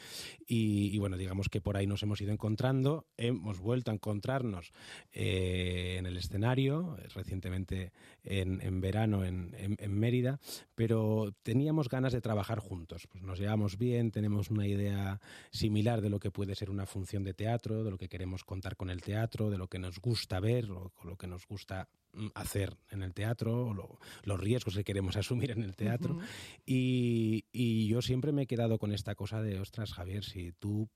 Y, 0.47 0.99
bueno, 0.99 1.17
digamos 1.17 1.49
que 1.49 1.61
por 1.61 1.77
ahí 1.77 1.87
nos 1.87 2.03
hemos 2.03 2.21
ido 2.21 2.33
encontrando, 2.33 3.07
hemos 3.17 3.61
vuelto 3.61 3.91
a 3.91 3.95
encontrarnos 3.95 4.73
eh, 5.13 5.97
en 5.99 6.07
el 6.07 6.17
escenario, 6.17 6.97
recientemente 7.15 7.93
en, 8.25 8.81
verano 8.81 9.25
en, 9.25 9.51
Mérida, 9.91 10.41
pero 10.75 11.35
teníamos 11.43 11.89
ganas 11.89 12.13
de 12.13 12.21
trabajar 12.21 12.59
juntos. 12.59 13.07
Pues 13.11 13.23
nos 13.23 13.39
llevamos 13.39 13.79
bien, 13.79 14.11
tenemos 14.11 14.51
una 14.51 14.67
idea 14.67 15.21
similar 15.51 16.01
de 16.01 16.11
lo 16.11 16.19
que 16.19 16.31
puede 16.31 16.55
ser 16.55 16.71
una 16.71 16.87
función 16.87 17.25
de 17.25 17.35
teatro, 17.35 17.85
de 17.85 17.91
lo 17.91 17.99
que 17.99 18.09
queremos 18.09 18.45
contar 18.45 18.77
con 18.77 18.91
el 18.91 19.03
teatro, 19.03 19.51
de 19.51 19.59
lo 19.59 19.69
que 19.69 19.79
nos 19.79 20.01
gusta 20.01 20.41
ver 20.41 20.71
o 20.71 20.93
lo 21.05 21.17
que 21.17 21.27
nos 21.27 21.47
gusta 21.47 21.89
hacer 22.35 22.77
en 22.91 23.03
el 23.03 23.15
teatro, 23.15 23.73
lo, 23.75 23.99
los 24.25 24.41
riesgos 24.41 24.75
que 24.75 24.85
queremos 24.85 25.17
asumir 25.17 25.51
en 25.53 25.63
el 25.63 25.77
teatro. 25.77 26.15
Uh 26.15 26.19
-huh. 26.19 26.27
y, 26.67 27.45
y, 27.53 27.89
yo 27.89 28.03
siempre 28.03 28.33
me 28.33 28.43
he 28.43 28.47
quedado 28.47 28.79
con 28.79 28.93
esta 28.93 29.15
cosa 29.15 29.43
de, 29.43 29.59
ostras, 29.61 29.93
Javier, 29.93 30.25
si 30.25 30.53
tú 30.53 30.89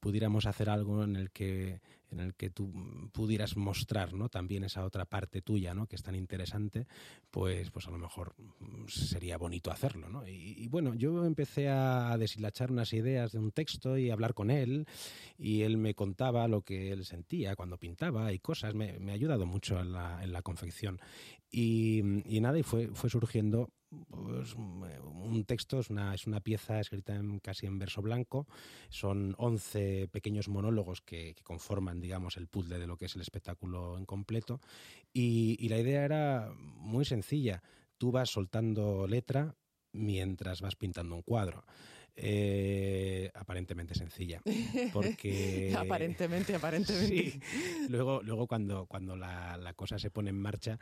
pudiéramos 0.00 0.46
hacer 0.46 0.70
algo 0.70 1.02
en 1.04 1.16
el 1.16 1.30
que 1.30 1.80
en 2.10 2.20
el 2.20 2.34
que 2.34 2.50
tú 2.50 2.72
pudieras 3.12 3.56
mostrar 3.56 4.14
¿no? 4.14 4.28
también 4.28 4.64
esa 4.64 4.84
otra 4.84 5.04
parte 5.04 5.42
tuya 5.42 5.74
¿no? 5.74 5.86
que 5.86 5.96
es 5.96 6.02
tan 6.02 6.14
interesante, 6.14 6.86
pues, 7.30 7.70
pues 7.70 7.86
a 7.86 7.90
lo 7.90 7.98
mejor 7.98 8.34
sería 8.86 9.36
bonito 9.36 9.70
hacerlo. 9.70 10.08
¿no? 10.08 10.26
Y, 10.26 10.66
bueno, 10.68 10.94
yo 10.94 11.24
empecé 11.24 11.68
a 11.68 12.16
deshilachar 12.18 12.70
unas 12.70 12.92
ideas 12.92 13.32
de 13.32 13.38
un 13.38 13.52
texto 13.52 13.98
y 13.98 14.10
hablar 14.10 14.34
con 14.34 14.50
él, 14.50 14.86
y 15.38 15.62
él 15.62 15.76
me 15.76 15.94
contaba 15.94 16.48
lo 16.48 16.62
que 16.62 16.90
él 16.92 17.04
sentía 17.04 17.56
cuando 17.56 17.78
pintaba 17.78 18.32
y 18.32 18.38
cosas, 18.38 18.74
me, 18.74 18.98
me 18.98 19.12
ha 19.12 19.14
ayudado 19.14 19.46
mucho 19.46 19.80
en 19.80 19.92
la, 19.92 20.22
en 20.22 20.32
la 20.32 20.42
confección. 20.42 21.00
Y, 21.50 22.00
y, 22.26 22.40
nada, 22.40 22.58
y 22.58 22.62
fue, 22.62 22.88
fue 22.88 23.08
surgiendo 23.08 23.70
pues, 24.08 24.54
un 24.54 25.44
texto, 25.46 25.80
es 25.80 25.90
una, 25.90 26.14
es 26.14 26.26
una 26.26 26.40
pieza 26.40 26.80
escrita 26.80 27.14
en, 27.14 27.38
casi 27.38 27.66
en 27.66 27.78
verso 27.78 28.02
blanco, 28.02 28.46
son 28.88 29.34
11 29.38 30.08
pequeños 30.08 30.48
monólogos 30.48 31.00
que, 31.00 31.34
que, 31.34 31.42
conforman, 31.42 32.00
digamos, 32.00 32.36
el 32.36 32.48
puzzle 32.48 32.78
de 32.78 32.86
lo 32.86 32.96
que 32.96 33.06
es 33.06 33.14
el 33.16 33.22
espectáculo 33.22 33.98
en 33.98 34.04
completo, 34.04 34.60
y, 35.12 35.56
y 35.58 35.68
la 35.68 35.78
idea 35.78 36.04
era 36.04 36.52
muy 36.56 37.04
sencilla, 37.04 37.62
tú 37.96 38.12
vas 38.12 38.30
soltando 38.30 39.06
letra 39.06 39.56
mientras 39.92 40.60
vas 40.60 40.76
pintando 40.76 41.14
un 41.14 41.22
cuadro. 41.22 41.64
Eh, 42.20 43.30
aparentemente 43.34 43.94
sencilla. 43.94 44.42
Porque. 44.92 45.72
aparentemente, 45.76 46.54
aparentemente. 46.54 47.08
Sí. 47.08 47.40
Luego, 47.88 48.20
luego 48.22 48.48
cuando, 48.48 48.86
cuando 48.86 49.16
la, 49.16 49.56
la, 49.56 49.72
cosa 49.74 49.98
se 49.98 50.10
pone 50.10 50.30
en 50.30 50.40
marcha, 50.40 50.80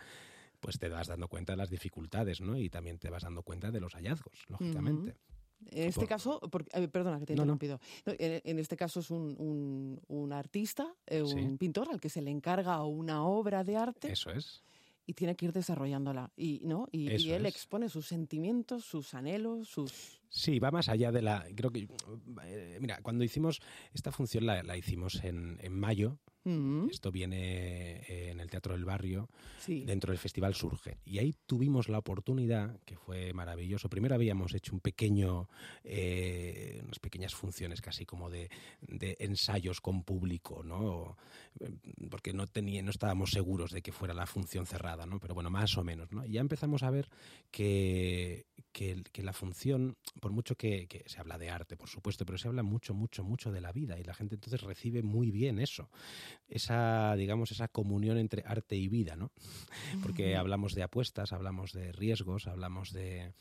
pues 0.61 0.79
te 0.79 0.89
vas 0.89 1.09
dando 1.09 1.29
cuenta 1.29 1.53
de 1.53 1.57
las 1.59 1.71
dificultades, 1.71 2.41
¿no? 2.41 2.57
Y 2.59 2.69
también 2.71 2.99
te 2.99 3.11
vas 3.11 3.23
dando 3.23 3.43
cuenta 3.43 3.71
de 3.71 3.81
los 3.81 3.95
hallazgos, 3.95 4.45
lógicamente. 4.49 5.11
Uh 5.11 5.15
-huh. 5.15 5.37
En 5.71 5.89
este 5.89 6.01
por... 6.01 6.09
caso, 6.09 6.41
porque, 6.51 6.71
eh, 6.79 6.87
perdona 6.89 7.19
que 7.19 7.27
te 7.27 7.33
he 7.33 7.37
interrumpido. 7.37 7.81
No, 8.05 8.13
no. 8.13 8.19
En, 8.19 8.43
en, 8.45 8.59
este 8.59 8.77
caso 8.77 9.01
es 9.01 9.11
un, 9.11 9.35
un, 9.39 10.01
un 10.09 10.33
artista, 10.33 10.95
eh, 11.07 11.23
un 11.23 11.51
sí. 11.53 11.57
pintor 11.59 11.89
al 11.91 11.99
que 12.01 12.11
se 12.11 12.21
le 12.21 12.31
encarga 12.31 12.83
una 12.85 13.25
obra 13.25 13.65
de 13.65 13.77
arte. 13.77 14.13
Eso 14.13 14.31
es 14.31 14.63
y 15.07 15.15
tiene 15.15 15.37
que 15.37 15.47
ir 15.47 15.53
desarrollándola 15.53 16.33
y 16.37 16.61
no 16.65 16.89
y, 16.91 17.09
y 17.13 17.31
él 17.31 17.47
es. 17.47 17.55
expone 17.55 17.89
sus 17.89 18.09
sentimientos 18.09 18.85
sus 18.85 19.15
anhelos 19.15 19.69
sus 19.69 20.21
sí 20.29 20.59
va 20.59 20.73
más 20.73 20.89
allá 20.89 21.13
de 21.13 21.23
la 21.23 21.47
creo 21.55 21.71
que 21.71 21.87
eh, 22.43 22.79
mira 22.81 23.01
cuando 23.03 23.23
hicimos 23.23 23.61
esta 23.95 24.11
función 24.11 24.47
la, 24.47 24.63
la 24.65 24.77
hicimos 24.77 25.23
en, 25.23 25.59
en 25.63 25.79
mayo 25.79 26.19
Esto 26.47 27.11
viene 27.11 28.03
eh, 28.09 28.31
en 28.31 28.39
el 28.39 28.49
Teatro 28.49 28.75
del 28.75 28.85
Barrio, 28.85 29.29
sí. 29.59 29.85
dentro 29.85 30.13
del 30.13 30.19
Festival 30.19 30.55
Surge. 30.55 30.99
Y 31.05 31.19
ahí 31.19 31.35
tuvimos 31.45 31.89
la 31.89 31.99
oportunidad, 31.99 32.79
que 32.85 32.97
fue 32.97 33.33
maravilloso. 33.33 33.89
Primero 33.89 34.15
habíamos 34.15 34.55
hecho 34.55 34.73
un 34.73 34.81
pequeño, 34.81 35.49
eh, 35.83 36.81
unas 36.85 37.01
pequeñas 37.01 37.35
funciones 37.35 37.81
casi 37.81 38.07
como 38.07 38.31
de, 38.31 38.49
de, 38.81 39.17
ensayos 39.19 39.81
con 39.81 40.05
público, 40.05 40.63
¿no? 40.63 41.17
Porque 42.11 42.33
no, 42.33 42.47
tenía, 42.47 42.81
no 42.83 42.91
estábamos 42.91 43.31
seguros 43.33 43.73
de 43.73 43.83
que 43.83 43.91
fuera 43.91 44.15
la 44.15 44.27
función 44.27 44.67
cerrada, 44.67 45.05
¿no? 45.05 45.19
Pero 45.19 45.35
bueno, 45.35 45.51
más 45.51 45.77
o 45.77 45.83
menos, 45.83 46.13
¿no? 46.13 46.25
Y 46.25 46.33
ya 46.33 46.41
empezamos 46.41 46.85
a 46.85 46.91
ver 46.91 47.09
que, 47.51 48.47
que, 48.71 49.03
que 49.13 49.23
la 49.25 49.33
función, 49.33 49.97
por 50.21 50.31
mucho 50.31 50.55
que, 50.55 50.87
que 50.87 51.03
se 51.07 51.19
habla 51.19 51.39
de 51.39 51.51
arte, 51.51 51.77
por 51.77 51.89
supuesto, 51.89 52.25
pero 52.25 52.39
se 52.39 52.47
habla 52.47 52.63
mucho, 52.63 52.95
mucho, 52.95 53.25
mucho 53.25 53.51
de 53.51 53.61
la 53.61 53.73
vida 53.73 53.99
y 53.99 54.05
la 54.05 54.15
gente 54.15 54.37
entonces 54.37 54.61
recibe 54.61 55.03
muy 55.03 55.33
bien 55.33 55.59
eso 55.59 55.91
esa, 56.49 57.15
digamos, 57.17 57.51
esa 57.51 57.69
comunión 57.69 58.19
entre 58.19 58.43
arte 58.47 58.77
y 58.77 58.89
vida, 58.89 59.17
¿no? 59.17 59.33
Porque 60.03 60.37
hablamos 60.37 60.75
de 60.75 60.83
apuestas, 60.83 61.33
hablamos 61.33 61.73
de 61.73 61.93
riesgos, 61.93 62.47
hablamos 62.47 62.93
de, 62.93 63.33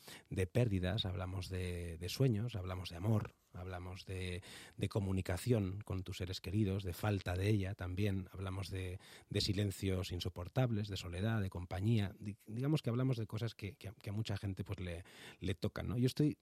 pérdidas, 0.52 1.04
hablamos 1.04 1.48
de, 1.48 2.04
sueños, 2.08 2.56
hablamos 2.56 2.90
de 2.90 2.96
amor, 2.96 3.34
hablamos 3.52 4.04
de, 4.06 4.42
comunicación 4.88 5.80
con 5.84 6.02
tus 6.02 6.18
seres 6.18 6.40
queridos, 6.40 6.82
de 6.82 6.92
falta 6.92 7.34
de 7.34 7.48
ella 7.48 7.74
también, 7.74 8.28
hablamos 8.32 8.70
de, 8.70 8.98
silencios 9.40 10.12
insoportables, 10.12 10.88
de 10.88 10.96
soledad, 10.96 11.40
de 11.40 11.50
compañía, 11.50 12.14
digamos 12.46 12.82
que 12.82 12.90
hablamos 12.90 13.16
de 13.16 13.26
cosas 13.26 13.54
que, 13.54 13.76
a 14.06 14.12
mucha 14.12 14.36
gente 14.36 14.64
pues 14.64 14.80
le, 14.80 15.04
le 15.40 15.54
tocan, 15.54 15.88
¿no? 15.88 15.98
Yo 15.98 16.06
estoy 16.06 16.38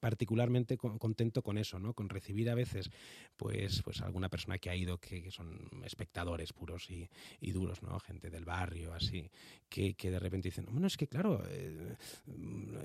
particularmente 0.00 0.76
contento 0.76 1.42
con 1.42 1.58
eso, 1.58 1.78
¿no? 1.78 1.94
Con 1.94 2.08
recibir 2.08 2.50
a 2.50 2.54
veces, 2.54 2.90
pues, 3.36 3.82
pues 3.82 4.00
alguna 4.00 4.28
persona 4.28 4.58
que 4.58 4.70
ha 4.70 4.76
ido 4.76 4.98
que, 4.98 5.30
son 5.30 5.68
espectadores 5.84 6.52
puros 6.52 6.88
y, 6.90 7.08
duros, 7.52 7.82
¿no? 7.82 7.98
Gente 8.00 8.30
del 8.30 8.44
barrio, 8.44 8.92
así, 8.92 9.30
que, 9.68 9.94
de 9.98 10.18
repente 10.18 10.48
dicen, 10.48 10.66
bueno, 10.70 10.86
es 10.86 10.96
que 10.96 11.08
claro, 11.08 11.42
eh, 11.48 11.96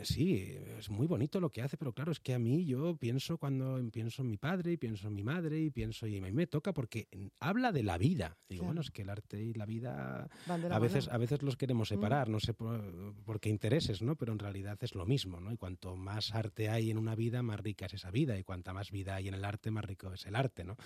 sí, 0.04 0.56
es 0.78 0.90
muy 0.90 1.08
bonito 1.08 1.40
lo 1.40 1.50
que 1.50 1.62
hace, 1.62 1.78
pero 1.78 1.94
claro, 1.94 2.12
es 2.12 2.20
que 2.20 2.34
a 2.34 2.40
mí 2.40 2.66
yo 2.66 2.96
pienso 2.96 3.38
cuando 3.38 3.82
pienso 3.92 4.22
en 4.22 4.30
mi 4.30 4.38
padre 4.38 4.74
y 4.74 4.78
pienso 4.78 5.08
en 5.08 5.16
mi 5.16 5.24
madre 5.24 5.60
y 5.60 5.70
pienso 5.70 6.08
y 6.08 6.18
a 6.18 6.22
mí 6.22 6.32
me 6.32 6.48
toca 6.48 6.74
porque 6.74 7.08
habla 7.40 7.72
de 7.72 7.84
la 7.84 7.98
vida. 7.98 8.38
Digo, 8.50 8.66
bueno, 8.66 8.82
es 8.82 8.92
que 8.92 9.04
el 9.04 9.10
arte 9.10 9.42
y 9.42 9.54
la 9.54 9.66
vida 9.66 10.30
a 10.48 10.80
veces 10.80 11.08
a 11.10 11.18
veces 11.18 11.42
los 11.42 11.58
queremos 11.58 11.90
mm. 11.90 11.94
separar, 11.96 12.30
no 12.30 12.40
sé 12.40 12.54
por, 12.54 13.14
por, 13.26 13.40
qué 13.40 13.50
intereses, 13.50 14.02
¿no? 14.02 14.16
Pero 14.16 14.34
en 14.34 14.40
realidad 14.40 14.78
es 14.82 14.96
lo 14.96 15.06
mismo, 15.06 15.40
¿no? 15.40 15.52
Y 15.52 15.58
cuanto 15.58 15.96
más 15.96 16.34
arte 16.34 16.70
hay 16.70 16.81
en 16.90 16.98
una 16.98 17.16
vida, 17.16 17.44
más 17.44 17.60
rica 17.60 17.86
es 17.86 17.94
esa 17.94 18.10
vida, 18.10 18.38
y 18.38 18.44
cuanta 18.44 18.74
más 18.74 18.92
vida 18.92 19.16
hay 19.16 19.28
en 19.28 19.36
el 19.36 19.46
arte, 19.46 19.70
más 19.70 19.86
rico 19.86 20.14
es 20.14 20.26
el 20.26 20.36
arte, 20.36 20.64
¿no? 20.64 20.78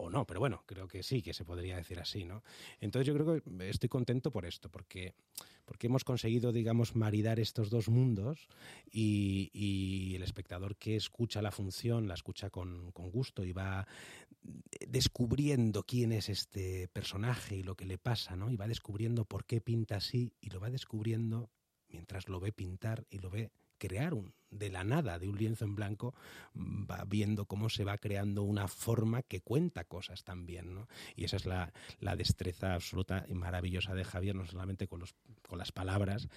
o 0.00 0.08
no, 0.08 0.26
pero 0.26 0.40
bueno, 0.40 0.62
creo 0.66 0.88
que 0.88 1.02
sí, 1.02 1.20
que 1.20 1.34
se 1.34 1.44
podría 1.44 1.76
decir 1.76 2.00
así, 2.00 2.24
¿no? 2.24 2.42
Entonces 2.80 3.06
yo 3.06 3.14
creo 3.14 3.42
que 3.42 3.68
estoy 3.68 3.90
contento 3.90 4.30
por 4.30 4.46
esto, 4.46 4.70
porque, 4.70 5.14
porque 5.66 5.88
hemos 5.88 6.04
conseguido, 6.04 6.52
digamos, 6.52 6.96
maridar 6.96 7.38
estos 7.38 7.68
dos 7.68 7.90
mundos 7.90 8.48
y, 8.90 10.14
el 10.14 10.22
espectador 10.22 10.76
que 10.76 10.96
escucha 10.96 11.40
la 11.40 11.52
función 11.52 12.08
la 12.08 12.14
escucha 12.14 12.50
con, 12.50 12.90
con, 12.92 13.10
gusto 13.10 13.44
y 13.44 13.52
va 13.52 13.86
descubriendo 14.86 15.82
quién 15.84 16.12
es 16.12 16.28
este 16.28 16.88
personaje 16.88 17.56
y 17.56 17.62
lo 17.62 17.76
que 17.76 17.86
le 17.86 17.98
pasa, 17.98 18.36
¿no? 18.36 18.50
Y 18.50 18.56
va 18.56 18.66
descubriendo 18.66 19.24
por 19.24 19.44
qué 19.44 19.60
pinta 19.60 19.96
así 19.96 20.32
y 20.40 20.50
lo 20.50 20.60
va 20.60 20.70
descubriendo 20.70 21.50
mientras 21.88 22.28
lo 22.28 22.40
ve 22.40 22.52
pintar 22.52 23.06
y 23.10 23.18
lo 23.18 23.30
ve 23.30 23.50
crear 23.80 24.14
un, 24.14 24.32
de 24.50 24.70
la 24.70 24.84
nada, 24.84 25.18
de 25.18 25.28
un 25.28 25.36
lienzo 25.36 25.64
en 25.64 25.74
blanco, 25.74 26.14
va 26.54 27.04
viendo 27.04 27.46
cómo 27.46 27.68
se 27.68 27.84
va 27.84 27.98
creando 27.98 28.42
una 28.42 28.68
forma 28.68 29.22
que 29.22 29.40
cuenta 29.40 29.84
cosas 29.84 30.22
también, 30.22 30.74
¿no? 30.74 30.86
Y 31.16 31.24
esa 31.24 31.36
es 31.36 31.46
la, 31.46 31.72
la 31.98 32.14
destreza 32.14 32.74
absoluta 32.74 33.24
y 33.26 33.34
maravillosa 33.34 33.94
de 33.94 34.04
Javier, 34.04 34.36
no 34.36 34.46
solamente 34.46 34.86
con, 34.86 35.00
los, 35.00 35.14
con 35.48 35.58
las 35.58 35.72
palabras, 35.72 36.28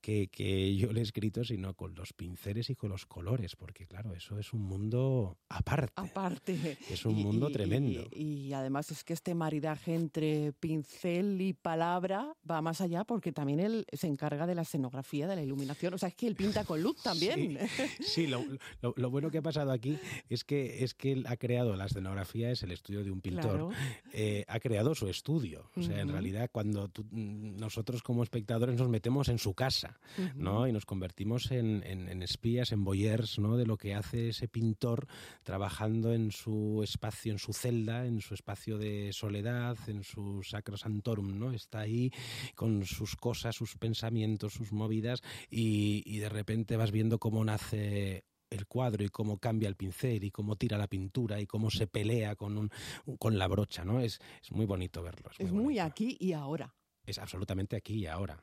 que, 0.00 0.76
yo 0.76 0.92
le 0.92 1.00
he 1.00 1.02
escrito, 1.02 1.44
sino 1.44 1.74
con 1.74 1.94
los 1.94 2.12
pinceles 2.12 2.70
y 2.70 2.74
con 2.74 2.90
los 2.90 3.06
colores, 3.06 3.56
porque 3.56 3.86
claro, 3.86 4.14
eso 4.14 4.38
es 4.38 4.52
un 4.52 4.62
mundo 4.62 5.38
aparte. 5.48 5.92
Aparte. 5.96 6.78
Es 6.88 7.04
un 7.04 7.16
mundo 7.16 7.50
tremendo. 7.50 8.08
Y, 8.12 8.52
además 8.52 8.90
es 8.90 9.04
que 9.04 9.12
este 9.12 9.34
maridaje 9.34 9.94
entre 9.94 10.52
pincel 10.52 11.40
y 11.40 11.52
palabra 11.52 12.34
va 12.48 12.62
más 12.62 12.80
allá 12.80 13.04
porque 13.04 13.32
también 13.32 13.60
él 13.60 13.86
se 13.92 14.06
encarga 14.06 14.46
de 14.46 14.54
la 14.54 14.62
escenografía, 14.62 15.28
de 15.28 15.36
la 15.36 15.42
iluminación. 15.42 15.94
O 15.94 15.98
sea, 15.98 16.08
es 16.08 16.14
que 16.14 16.26
él 16.26 16.34
pinta 16.34 16.64
con 16.64 16.82
luz 16.82 16.96
también. 17.02 17.58
Sí, 18.00 18.26
lo, 18.82 19.10
bueno 19.10 19.30
que 19.30 19.38
ha 19.38 19.42
pasado 19.42 19.72
aquí 19.72 19.98
es 20.28 20.44
que, 20.44 20.84
es 20.84 20.94
que 20.94 21.12
él 21.12 21.24
ha 21.28 21.36
creado 21.36 21.76
la 21.76 21.86
escenografía, 21.86 22.50
es 22.50 22.62
el 22.62 22.72
estudio 22.72 23.04
de 23.04 23.10
un 23.10 23.20
pintor. 23.20 23.72
Eh, 24.12 24.44
ha 24.48 24.58
creado 24.60 24.94
su 24.94 25.08
estudio. 25.08 25.70
O 25.76 25.82
sea, 25.82 26.00
en 26.00 26.08
realidad 26.08 26.48
cuando 26.52 26.90
nosotros 27.10 28.02
como 28.02 28.22
espectadores 28.22 28.76
nos 28.76 28.88
metemos 28.88 29.28
en 29.28 29.38
su 29.38 29.54
casa, 29.54 29.89
¿no? 30.34 30.66
Y 30.66 30.72
nos 30.72 30.86
convertimos 30.86 31.50
en, 31.50 31.82
espías, 32.22 32.72
en 32.72 32.84
boyers, 32.84 33.38
¿no? 33.38 33.56
De 33.56 33.66
lo 33.66 33.76
que 33.76 33.94
hace 33.94 34.30
ese 34.30 34.48
pintor 34.48 35.06
trabajando 35.42 36.12
en 36.12 36.30
su 36.30 36.82
espacio, 36.82 37.32
en 37.32 37.38
su 37.38 37.52
celda, 37.52 38.06
en 38.06 38.20
su 38.20 38.34
espacio 38.34 38.78
de 38.78 39.12
soledad, 39.12 39.76
en 39.86 40.02
su 40.02 40.42
sacrosantorum, 40.42 41.38
¿no? 41.38 41.52
Está 41.52 41.80
ahí 41.80 42.10
con 42.54 42.84
sus 42.84 43.16
cosas, 43.16 43.56
sus 43.56 43.76
pensamientos, 43.76 44.54
sus 44.54 44.72
movidas 44.72 45.22
y, 45.50 46.18
de 46.20 46.28
repente 46.28 46.76
vas 46.76 46.90
viendo 46.90 47.18
cómo 47.18 47.42
nace 47.44 48.24
el 48.50 48.66
cuadro 48.66 49.04
y 49.04 49.08
cómo 49.08 49.38
cambia 49.38 49.68
el 49.68 49.76
pincel 49.76 50.24
y 50.24 50.30
cómo 50.30 50.56
tira 50.56 50.76
la 50.76 50.88
pintura 50.88 51.40
y 51.40 51.46
cómo 51.46 51.70
se 51.70 51.86
pelea 51.86 52.36
con, 52.36 52.58
un, 52.58 52.70
con 53.18 53.38
la 53.38 53.46
brocha, 53.46 53.84
¿no? 53.84 54.00
Es, 54.00 54.20
es 54.42 54.52
muy 54.52 54.66
bonito 54.66 55.02
verlo. 55.02 55.30
Es, 55.38 55.52
muy, 55.52 55.78
aquí 55.78 56.16
y 56.20 56.32
ahora 56.32 56.74
es 57.10 57.18
absolutamente 57.18 57.76
aquí 57.76 57.94
y 57.94 58.06
ahora. 58.06 58.42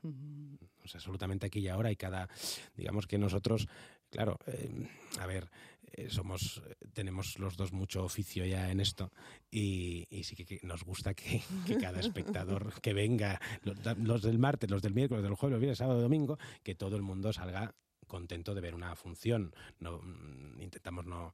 Es 0.83 0.95
absolutamente 0.95 1.47
aquí 1.47 1.59
y 1.59 1.67
ahora 1.67 1.91
y 1.91 1.95
cada, 1.95 2.29
digamos 2.75 3.07
que 3.07 3.17
nosotros, 3.17 3.67
claro, 4.09 4.39
eh, 4.47 4.87
a 5.19 5.25
ver, 5.25 5.49
eh, 5.93 6.09
somos, 6.09 6.61
tenemos 6.93 7.39
los 7.39 7.57
dos 7.57 7.71
mucho 7.71 8.03
oficio 8.03 8.45
ya 8.45 8.69
en 8.69 8.79
esto 8.79 9.11
y, 9.49 10.05
sí 10.23 10.35
que, 10.35 10.59
nos 10.63 10.83
gusta 10.83 11.13
que, 11.13 11.41
cada 11.81 11.99
espectador 11.99 12.73
que 12.81 12.93
venga, 12.93 13.39
los, 13.63 14.21
del 14.21 14.39
martes, 14.39 14.69
los 14.69 14.81
del 14.81 14.93
miércoles, 14.93 15.23
del 15.23 15.35
jueves, 15.35 15.59
viernes, 15.59 15.77
sábado, 15.77 16.01
domingo, 16.01 16.37
que 16.63 16.75
todo 16.75 16.95
el 16.95 17.01
mundo 17.01 17.33
salga 17.33 17.73
contento 18.05 18.53
de 18.53 18.61
ver 18.61 18.75
una 18.75 18.95
función. 18.95 19.53
No, 19.79 19.99
mm, 19.99 20.61
intentamos 20.61 21.05
no, 21.05 21.33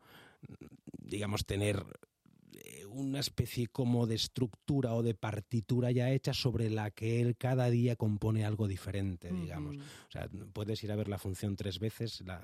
digamos, 0.99 1.45
tener 1.45 1.83
una 2.87 3.19
especie 3.19 3.67
como 3.67 4.07
de 4.07 4.15
estructura 4.15 4.93
o 4.93 5.03
de 5.03 5.13
partitura 5.13 5.91
ya 5.91 6.11
hecha 6.11 6.33
sobre 6.33 6.69
la 6.69 6.91
que 6.91 7.21
él 7.21 7.35
cada 7.35 7.69
día 7.69 7.95
compone 7.95 8.45
algo 8.45 8.67
diferente, 8.67 9.31
digamos. 9.31 9.77
O 9.77 10.11
sea, 10.11 10.29
puedes 10.53 10.83
ir 10.83 10.91
a 10.91 10.95
ver 10.95 11.07
la 11.07 11.17
función 11.17 11.55
tres 11.55 11.79
veces, 11.79 12.21
la, 12.25 12.41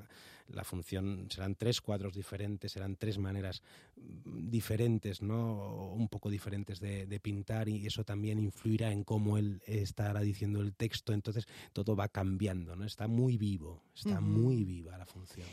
la, 0.49 0.63
función 0.63 1.27
serán 1.29 1.55
tres 1.55 1.79
cuadros 1.81 2.15
diferentes, 2.15 2.71
serán 2.71 2.95
tres 2.95 3.17
maneras 3.17 3.61
mm, 3.95 4.49
diferentes, 4.49 5.21
¿no? 5.21 5.93
Un 5.93 6.09
poco 6.09 6.29
diferentes 6.29 6.79
de, 6.79 7.05
de 7.05 7.19
pintar 7.19 7.69
y 7.69 7.85
eso 7.85 8.03
también 8.03 8.39
influirá 8.39 8.91
en 8.91 9.03
cómo 9.03 9.37
él 9.37 9.61
estará 9.65 10.19
diciendo 10.21 10.61
el 10.61 10.73
texto, 10.73 11.13
entonces 11.13 11.47
todo 11.71 11.95
va 11.95 12.09
cambiando, 12.09 12.75
¿no? 12.75 12.85
Está 12.85 13.07
muy 13.07 13.37
vivo, 13.37 13.83
está 13.95 14.19
muy 14.19 14.63
viva 14.63 14.97
la 14.97 15.05
función 15.05 15.47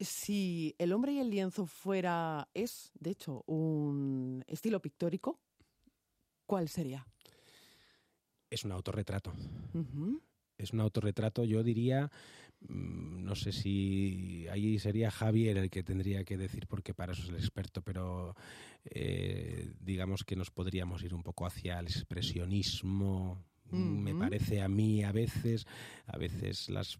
si 0.00 0.74
el 0.78 0.92
hombre 0.92 1.12
y 1.12 1.18
el 1.18 1.30
lienzo 1.30 1.66
fuera, 1.66 2.48
es 2.54 2.92
de 2.98 3.10
hecho 3.10 3.42
un 3.46 4.44
estilo 4.46 4.80
pictórico, 4.80 5.40
¿cuál 6.46 6.68
sería? 6.68 7.06
Es 8.50 8.64
un 8.64 8.72
autorretrato. 8.72 9.32
Es 10.56 10.72
un 10.72 10.80
autorretrato, 10.80 11.44
yo 11.44 11.62
diría, 11.62 12.10
mm, 12.60 13.24
no 13.24 13.34
sé 13.34 13.52
si 13.52 14.46
ahí 14.48 14.78
sería 14.78 15.10
Javier 15.10 15.58
el 15.58 15.70
que 15.70 15.82
tendría 15.82 16.24
que 16.24 16.36
decir, 16.36 16.66
porque 16.66 16.94
para 16.94 17.12
eso 17.12 17.22
es 17.22 17.28
el 17.28 17.36
experto, 17.36 17.82
pero 17.82 18.34
eh, 18.84 19.72
digamos 19.80 20.24
que 20.24 20.36
nos 20.36 20.50
podríamos 20.50 21.02
ir 21.02 21.14
un 21.14 21.22
poco 21.22 21.46
hacia 21.46 21.78
el 21.78 21.86
expresionismo 21.86 23.44
me 23.70 24.14
parece 24.14 24.62
a 24.62 24.68
mí 24.68 25.04
a 25.04 25.12
veces, 25.12 25.66
a 26.06 26.16
veces 26.16 26.68
las 26.68 26.98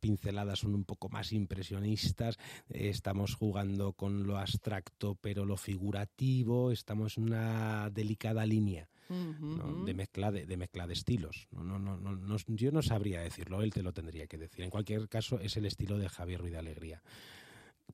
pinceladas 0.00 0.60
son 0.60 0.74
un 0.74 0.84
poco 0.84 1.08
más 1.08 1.32
impresionistas, 1.32 2.38
estamos 2.68 3.34
jugando 3.34 3.92
con 3.92 4.26
lo 4.26 4.38
abstracto 4.38 5.16
pero 5.20 5.44
lo 5.44 5.56
figurativo, 5.56 6.70
estamos 6.70 7.18
en 7.18 7.24
una 7.24 7.90
delicada 7.90 8.44
línea. 8.46 8.88
de 9.08 9.94
mezcla 9.94 10.30
de, 10.30 10.56
mezcla 10.56 10.86
de 10.86 10.92
estilos. 10.92 11.48
No, 11.50 11.78
no, 11.78 11.96
no, 11.96 12.36
yo 12.48 12.72
no 12.72 12.82
sabría 12.82 13.20
decirlo, 13.20 13.62
él 13.62 13.72
te 13.72 13.82
lo 13.82 13.92
tendría 13.92 14.26
que 14.26 14.36
decir. 14.36 14.64
En 14.64 14.70
cualquier 14.70 15.08
caso, 15.08 15.40
es 15.40 15.56
el 15.56 15.64
estilo 15.64 15.96
de 15.96 16.08
Javier 16.08 16.40
Ruiz 16.40 16.52
de 16.52 16.58
Alegría 16.58 17.02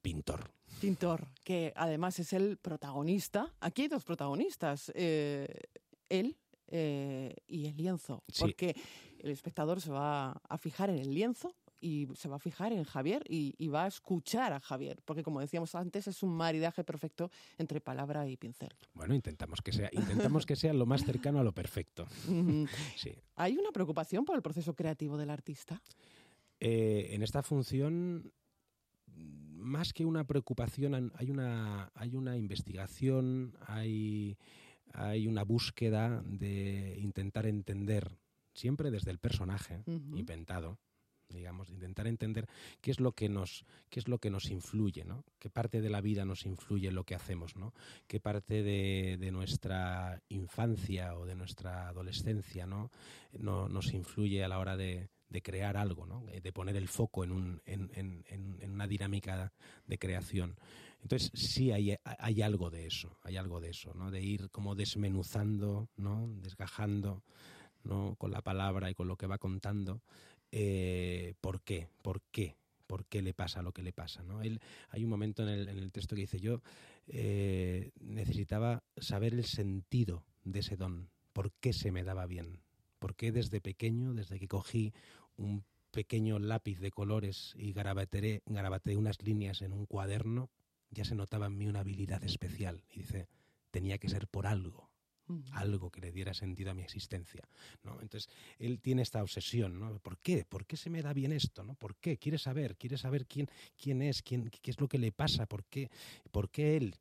pintor. 0.03 0.51
Pintor, 0.81 1.29
que 1.45 1.73
además 1.77 2.19
es 2.19 2.33
el 2.33 2.59
protagonista. 2.59 3.53
Aquí 3.61 3.83
hay 3.83 3.89
dos 3.89 4.05
protagonistas. 4.05 4.93
Eh, 4.95 5.49
él 6.09 6.37
eh, 6.69 7.35
y 7.47 7.67
el 7.67 7.77
lienzo, 7.77 8.23
porque 8.39 8.75
el 9.19 9.31
espectador 9.31 9.81
se 9.81 9.91
va 9.91 10.33
a 10.49 10.59
fijar 10.59 10.91
en 10.91 10.99
el 10.99 11.15
lienzo 11.15 11.55
y 11.85 12.09
se 12.15 12.29
va 12.29 12.37
a 12.37 12.39
fijar 12.39 12.73
en 12.73 12.85
Javier 12.85 13.23
y, 13.29 13.69
va 13.69 13.85
a 13.85 13.89
escuchar 13.89 14.55
a 14.55 14.61
Javier, 14.61 15.03
porque 15.05 15.23
como 15.23 15.41
decíamos 15.41 15.75
antes, 15.75 16.07
es 16.07 16.23
un 16.23 16.35
maridaje 16.35 16.83
perfecto 16.83 17.31
entre 17.59 17.81
palabra 17.83 18.27
y 18.27 18.39
pincel. 18.39 18.71
Bueno, 18.95 19.15
intentamos 19.15 19.61
que 19.61 19.71
sea, 19.73 19.91
intentamos 19.93 20.47
que 20.47 20.57
sea 20.57 20.73
lo 20.73 20.87
más 20.87 21.05
cercano 21.05 21.41
a 21.41 21.45
lo 21.45 21.53
perfecto. 21.53 22.07
sí. 22.97 23.13
¿Hay 23.37 23.59
una 23.59 23.71
preocupación 23.71 24.25
por 24.25 24.35
el 24.35 24.41
proceso 24.41 24.75
creativo 24.75 25.19
del 25.19 25.29
artista? 25.29 25.83
Eh, 26.59 27.09
en 27.11 27.23
esta 27.23 27.43
función, 27.43 28.33
más 29.07 29.93
que 29.93 30.07
una 30.07 30.25
preocupación, 30.25 31.13
hay 31.15 31.31
una, 31.31 31.91
hay 31.95 32.15
una 32.15 32.39
investigación, 32.39 33.59
hay 33.67 34.39
hay 34.95 35.27
una 35.27 35.43
búsqueda 35.43 36.23
de 36.25 36.97
intentar 36.99 37.47
entender, 37.47 38.17
siempre 38.55 38.91
desde 38.91 39.11
el 39.11 39.19
personaje 39.19 39.83
inventado, 39.87 40.79
digamos, 41.29 41.69
intentar 41.69 42.07
entender 42.07 42.47
qué 42.81 42.91
es 42.91 43.01
lo 43.01 43.13
que 43.13 43.29
nos, 43.29 43.65
qué 43.91 44.01
es 44.01 44.09
lo 44.09 44.19
que 44.19 44.31
nos 44.31 44.51
influye, 44.51 45.05
¿no? 45.05 45.25
qué 45.39 45.51
parte 45.51 45.81
de 45.81 45.91
la 45.91 46.01
vida 46.01 46.25
nos 46.25 46.47
influye 46.47 46.89
en 46.89 46.95
lo 46.95 47.05
que 47.05 47.15
hacemos, 47.15 47.57
¿no? 47.57 47.75
qué 48.07 48.21
parte 48.21 48.63
de, 48.63 49.17
de 49.19 49.33
nuestra 49.33 50.23
infancia 50.29 51.17
o 51.17 51.27
de 51.27 51.35
nuestra 51.35 51.89
adolescencia 51.89 52.67
¿no? 52.67 52.91
no 53.33 53.69
nos 53.69 53.93
influye 53.93 54.45
a 54.45 54.49
la 54.49 54.59
hora 54.59 54.77
de, 54.77 55.09
de 55.29 55.43
crear 55.43 55.77
algo, 55.77 56.07
¿no? 56.07 56.25
de 56.27 56.53
poner 56.53 56.77
el 56.77 56.89
foco 56.89 57.25
en, 57.25 57.33
un, 57.33 57.63
en, 57.67 57.91
en, 57.95 58.25
en, 58.29 58.71
una 58.71 58.87
dinámica 58.87 59.53
de 59.87 59.99
creación. 59.99 60.57
Entonces 61.05 61.31
sí 61.35 61.71
hay, 61.71 61.99
hay, 62.03 62.41
algo 62.41 62.71
de 62.71 62.87
eso, 62.87 63.19
hay 63.23 63.37
algo 63.37 63.61
de 63.61 63.69
eso, 63.69 63.93
¿no? 63.93 64.11
de 64.11 64.23
ir 64.23 64.49
como 64.51 64.75
desmenuzando, 64.75 65.91
¿no? 65.99 66.31
desgajando 66.41 67.23
¿no? 67.83 68.17
con 68.17 68.31
la 68.31 68.41
palabra 68.41 68.91
y 68.91 68.95
con 68.95 69.07
lo 69.07 69.19
que 69.19 69.27
va 69.27 69.37
contando, 69.37 70.01
eh, 70.51 71.35
¿por 71.43 71.61
qué? 71.61 71.89
¿Por 72.01 72.23
qué? 72.33 72.57
¿Por 72.87 73.05
qué 73.05 73.21
le 73.21 73.35
pasa 73.35 73.61
lo 73.61 73.73
que 73.73 73.83
le 73.83 73.93
pasa? 73.93 74.23
¿no? 74.23 74.41
Hay 74.41 75.05
un 75.05 75.11
momento 75.11 75.43
en 75.43 75.51
el, 75.51 75.69
en 75.69 75.77
el 75.77 75.93
texto 75.93 76.15
que 76.15 76.23
dice, 76.23 76.41
yo 76.41 76.63
eh, 77.07 77.91
necesitaba 78.01 78.83
saber 78.97 79.35
el 79.35 79.45
sentido 79.45 80.25
de 80.45 80.61
ese 80.61 80.79
don, 80.79 81.11
por 81.35 81.53
qué 81.61 81.75
se 81.75 81.93
me 81.93 82.03
daba 82.03 82.25
bien, 82.25 82.61
por 82.99 83.15
qué 83.15 83.31
desde 83.31 83.61
pequeño, 83.61 84.15
desde 84.15 84.39
que 84.39 84.49
cogí 84.49 84.95
un 85.37 85.65
pequeño 85.91 86.39
lápiz 86.39 86.81
de 86.81 86.91
colores 86.91 87.53
y 87.59 87.75
garabateé, 87.75 88.43
garabateé 88.47 88.97
unas 88.97 89.21
líneas 89.21 89.61
en 89.61 89.75
un 89.75 89.85
cuaderno, 89.85 90.49
ya 90.95 91.05
se 91.05 91.15
notaba 91.15 91.47
en 91.47 91.59
mí 91.59 91.67
una 91.67 91.81
habilidad 91.81 92.23
especial. 92.25 92.83
Y 92.91 93.01
dice, 93.01 93.29
tenía 93.71 93.99
que 93.99 94.09
ser 94.09 94.29
por 94.29 94.47
algo 94.47 94.95
algo 95.53 95.91
que 95.91 96.01
le 96.01 96.13
diera 96.13 96.35
sentido 96.35 96.71
a 96.71 96.75
mi 96.75 96.83
existencia. 96.83 97.43
¿no? 97.83 98.01
Entonces, 98.01 98.29
él 98.59 98.81
tiene 98.81 99.03
esta 99.03 99.23
obsesión, 99.23 99.79
¿no? 99.79 99.99
¿Por 99.99 100.19
qué? 100.19 100.45
¿Por 100.45 100.67
qué 100.67 100.77
se 100.77 100.91
me 100.91 101.03
da 101.03 101.13
bien 101.13 101.33
esto? 101.33 101.63
¿no? 101.63 101.75
¿Por 101.75 101.97
qué? 101.97 102.19
Quiere 102.19 102.39
saber, 102.39 102.77
quiere 102.77 102.99
saber 102.99 103.27
quién, 103.27 103.49
quién 103.77 104.03
es, 104.03 104.23
quién, 104.23 104.51
qué 104.51 104.71
es 104.71 104.81
lo 104.81 104.89
que 104.89 104.99
le 104.99 105.13
pasa, 105.13 105.47
por 105.47 105.65
qué, 105.65 105.91
por 106.31 106.51
qué 106.51 106.77
él. 106.77 106.97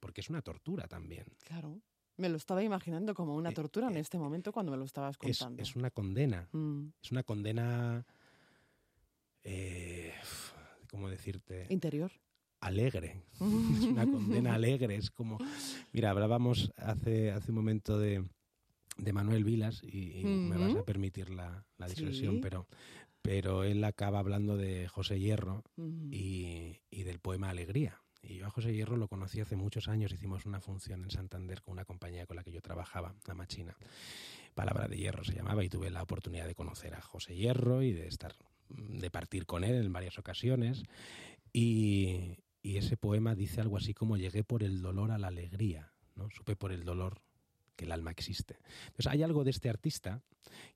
Porque 0.00 0.20
es 0.20 0.30
una 0.30 0.42
tortura 0.42 0.86
también. 0.86 1.24
Claro. 1.44 1.80
Me 2.16 2.28
lo 2.28 2.36
estaba 2.36 2.62
imaginando 2.62 3.14
como 3.14 3.34
una 3.34 3.50
eh, 3.50 3.54
tortura 3.54 3.88
en 3.88 3.96
eh, 3.96 4.00
este 4.00 4.18
momento 4.18 4.52
cuando 4.52 4.72
me 4.72 4.78
lo 4.78 4.84
estabas 4.84 5.16
contando. 5.16 5.62
Es, 5.62 5.76
una 5.76 5.90
condena. 5.90 6.48
Mm. 6.52 6.88
Es 7.02 7.10
una 7.10 7.22
condena. 7.22 8.04
Eh, 9.44 10.12
¿Cómo 10.90 11.08
decirte? 11.08 11.66
Interior 11.70 12.12
alegre, 12.62 13.24
es 13.34 13.40
una 13.84 14.06
condena 14.06 14.54
alegre, 14.54 14.94
es 14.96 15.10
como, 15.10 15.38
mira, 15.92 16.10
hablábamos 16.10 16.72
hace, 16.76 17.30
hace 17.32 17.50
un 17.50 17.56
momento 17.56 17.98
de, 17.98 18.24
de 18.96 19.12
Manuel 19.12 19.44
Vilas 19.44 19.82
y, 19.82 20.22
me 20.24 20.56
vas 20.56 20.76
a 20.76 20.84
permitir 20.84 21.30
la, 21.30 21.66
la 21.76 21.88
digresión, 21.88 22.40
pero, 22.40 22.66
pero 23.20 23.64
él 23.64 23.82
acaba 23.84 24.20
hablando 24.20 24.56
de 24.56 24.88
José 24.88 25.18
Hierro 25.18 25.64
y, 26.10 26.78
y, 26.90 27.02
del 27.02 27.18
poema 27.18 27.50
Alegría. 27.50 28.00
Y 28.22 28.36
yo 28.36 28.46
a 28.46 28.50
José 28.50 28.72
Hierro 28.72 28.96
lo 28.96 29.08
conocí 29.08 29.40
hace 29.40 29.56
muchos 29.56 29.88
años, 29.88 30.12
hicimos 30.12 30.46
una 30.46 30.60
función 30.60 31.02
en 31.02 31.10
Santander 31.10 31.60
con 31.60 31.72
una 31.72 31.84
compañía 31.84 32.24
con 32.26 32.36
la 32.36 32.44
que 32.44 32.52
yo 32.52 32.62
trabajaba, 32.62 33.16
la 33.26 33.34
Machina. 33.34 33.76
Palabra 34.54 34.86
de 34.86 34.96
Hierro 34.96 35.24
se 35.24 35.34
llamaba 35.34 35.64
y 35.64 35.68
tuve 35.68 35.90
la 35.90 36.02
oportunidad 36.02 36.46
de 36.46 36.54
conocer 36.54 36.94
a 36.94 37.00
José 37.00 37.34
Hierro 37.34 37.82
y 37.82 37.92
de 37.92 38.06
estar 38.06 38.36
de 38.68 39.10
partir 39.10 39.46
con 39.46 39.64
él 39.64 39.84
en 39.84 39.92
varias 39.92 40.18
ocasiones. 40.18 40.84
Y, 41.52 42.36
y 42.62 42.76
ese 42.76 42.96
poema 42.96 43.34
dice 43.34 43.60
algo 43.60 43.76
así 43.76 43.92
como 43.92 44.16
llegué 44.16 44.44
por 44.44 44.62
el 44.62 44.80
dolor 44.80 45.10
a 45.10 45.18
la 45.18 45.28
alegría, 45.28 45.92
¿no? 46.14 46.30
Supe 46.30 46.56
por 46.56 46.72
el 46.72 46.84
dolor 46.84 47.20
que 47.76 47.84
el 47.84 47.92
alma 47.92 48.10
existe. 48.10 48.58
Entonces 48.86 49.08
hay 49.08 49.22
algo 49.22 49.44
de 49.44 49.50
este 49.50 49.68
artista 49.68 50.22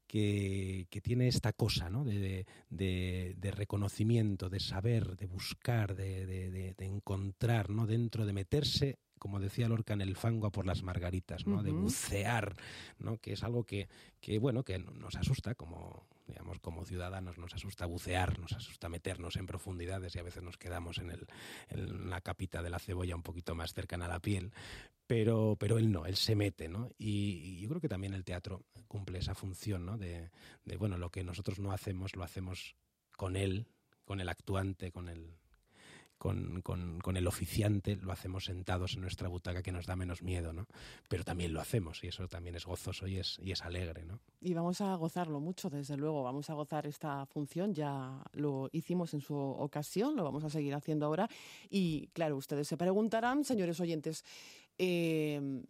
que, 0.06 0.86
que 0.90 1.00
tiene 1.00 1.28
esta 1.28 1.52
cosa 1.52 1.90
¿no? 1.90 2.04
de, 2.04 2.46
de, 2.70 3.34
de, 3.36 3.50
reconocimiento, 3.50 4.48
de 4.48 4.60
saber, 4.60 5.16
de 5.16 5.26
buscar, 5.26 5.94
de, 5.94 6.26
de, 6.26 6.74
encontrar, 6.84 7.70
¿no? 7.70 7.86
dentro 7.86 8.26
de 8.26 8.32
meterse 8.32 8.98
como 9.18 9.40
decía 9.40 9.66
Lorca, 9.66 9.94
en 9.94 10.02
el 10.02 10.14
fango 10.14 10.46
a 10.46 10.52
por 10.52 10.66
las 10.66 10.82
margaritas, 10.82 11.46
¿no? 11.46 11.62
De 11.62 11.72
bucear, 11.72 12.54
¿no? 12.98 13.16
Que 13.16 13.32
es 13.32 13.42
algo 13.42 13.64
que, 13.64 13.88
que, 14.20 14.38
bueno, 14.38 14.62
que 14.62 14.78
nos 14.78 15.16
asusta 15.16 15.54
como, 15.54 16.06
digamos, 16.26 16.58
como 16.60 16.84
ciudadanos 16.84 17.38
nos 17.38 17.54
asusta 17.54 17.86
bucear, 17.86 18.38
nos 18.38 18.52
asusta 18.52 18.88
meternos 18.88 19.36
en 19.36 19.46
profundidades 19.46 20.14
y 20.14 20.18
a 20.18 20.22
veces 20.22 20.42
nos 20.42 20.56
quedamos 20.56 20.98
en, 20.98 21.10
el, 21.10 21.26
en 21.68 22.10
la 22.10 22.20
capita 22.20 22.62
de 22.62 22.70
la 22.70 22.78
cebolla 22.78 23.16
un 23.16 23.22
poquito 23.22 23.54
más 23.54 23.72
cercana 23.72 24.06
a 24.06 24.08
la 24.08 24.20
piel, 24.20 24.52
pero, 25.06 25.56
pero 25.58 25.78
él 25.78 25.92
no, 25.92 26.06
él 26.06 26.16
se 26.16 26.34
mete, 26.34 26.68
¿no? 26.68 26.90
Y, 26.98 27.60
yo 27.60 27.68
creo 27.68 27.80
que 27.80 27.88
también 27.88 28.14
el 28.14 28.24
teatro 28.24 28.64
cumple 28.88 29.18
esa 29.18 29.34
función, 29.34 29.86
¿no? 29.86 29.98
De, 29.98 30.30
de, 30.64 30.76
bueno, 30.76 30.98
lo 30.98 31.10
que 31.10 31.24
nosotros 31.24 31.58
no 31.58 31.72
hacemos, 31.72 32.16
lo 32.16 32.24
hacemos 32.24 32.76
con 33.16 33.36
él, 33.36 33.68
con 34.04 34.20
el 34.20 34.28
actuante, 34.28 34.90
con 34.90 35.08
el, 35.08 35.36
con, 36.18 36.62
con, 36.62 37.16
el 37.16 37.26
oficiante, 37.26 37.96
lo 37.96 38.12
hacemos 38.12 38.44
sentados 38.44 38.94
en 38.94 39.02
nuestra 39.02 39.28
butaca 39.28 39.62
que 39.62 39.72
nos 39.72 39.86
da 39.86 39.96
menos 39.96 40.22
miedo, 40.22 40.52
¿no? 40.52 40.66
Pero 41.08 41.24
también 41.24 41.52
lo 41.52 41.60
hacemos 41.60 42.02
y 42.02 42.08
eso 42.08 42.26
también 42.28 42.56
es 42.56 42.64
gozoso 42.64 43.06
y 43.06 43.18
es, 43.18 43.38
y 43.42 43.52
es 43.52 43.62
alegre, 43.62 44.04
¿no? 44.04 44.20
Y 44.40 44.54
vamos 44.54 44.80
a 44.80 44.94
gozarlo 44.94 45.40
mucho, 45.40 45.70
desde 45.70 45.96
luego, 45.96 46.22
vamos 46.22 46.50
a 46.50 46.54
gozar 46.54 46.86
esta 46.86 47.26
función, 47.26 47.74
ya 47.74 48.22
lo 48.32 48.68
hicimos 48.72 49.14
en 49.14 49.20
su 49.20 49.34
ocasión, 49.34 50.16
lo 50.16 50.24
vamos 50.24 50.44
a 50.44 50.50
seguir 50.50 50.74
haciendo 50.74 51.06
ahora 51.06 51.28
y 51.70 52.08
claro, 52.08 52.36
ustedes 52.36 52.66
se 52.68 52.76
preguntarán, 52.76 53.44
señores 53.44 53.80
oyentes, 53.80 54.24
eh, 54.78 55.62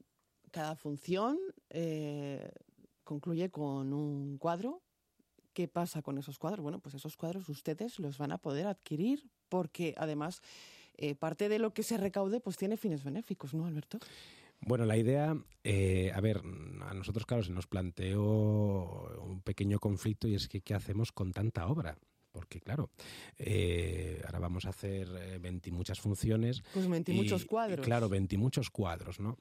cada 0.51 0.77
función 0.77 1.39
eh, 1.71 2.51
concluye 3.05 3.51
con 3.51 3.93
un 3.93 4.39
cuadro 4.39 4.83
¿Qué 5.57 5.69
pasa 5.69 6.03
con 6.03 6.19
esos 6.19 6.39
cuadros? 6.39 6.61
Bueno, 6.61 6.81
pues 6.81 6.95
esos 6.97 7.17
cuadros 7.17 7.49
ustedes 7.49 7.99
los 7.99 8.19
van 8.19 8.31
a 8.31 8.37
poder 8.37 8.67
adquirir 8.67 9.31
porque 9.49 9.95
además 9.97 10.43
eh, 10.97 11.15
parte 11.15 11.49
de 11.49 11.59
lo 11.59 11.75
que 11.75 11.83
se 11.83 11.97
recaude 11.97 12.41
pues 12.41 12.57
tiene 12.57 12.77
fines 12.77 13.05
benéficos, 13.05 13.53
¿no, 13.55 13.67
Alberto? 13.67 13.99
Bueno, 14.61 14.87
la 14.87 14.97
idea, 14.97 15.37
eh, 15.65 16.11
a 16.15 16.21
ver, 16.21 16.39
a 16.39 16.95
nosotros, 16.95 17.27
claro, 17.27 17.43
se 17.43 17.53
nos 17.53 17.67
planteó 17.67 18.23
un 19.23 19.43
pequeño 19.43 19.79
conflicto 19.79 20.27
y 20.27 20.35
es 20.35 20.49
que 20.49 20.63
¿qué 20.63 20.75
hacemos 20.75 21.13
con 21.13 21.33
tanta 21.33 21.67
obra? 21.67 21.99
Porque, 22.33 22.61
claro, 22.61 22.91
eh, 23.39 24.21
ahora 24.25 24.39
vamos 24.39 24.65
a 24.65 24.71
hacer 24.71 25.09
20 25.41 25.71
muchas 25.73 26.01
funciones. 26.01 26.63
Pues 26.73 26.89
20 26.89 27.13
muchos 27.13 27.45
cuadros. 27.45 27.85
claro, 27.85 28.09
20 28.09 28.37
muchos 28.39 28.71
cuadros, 28.71 29.21
¿no? 29.21 29.39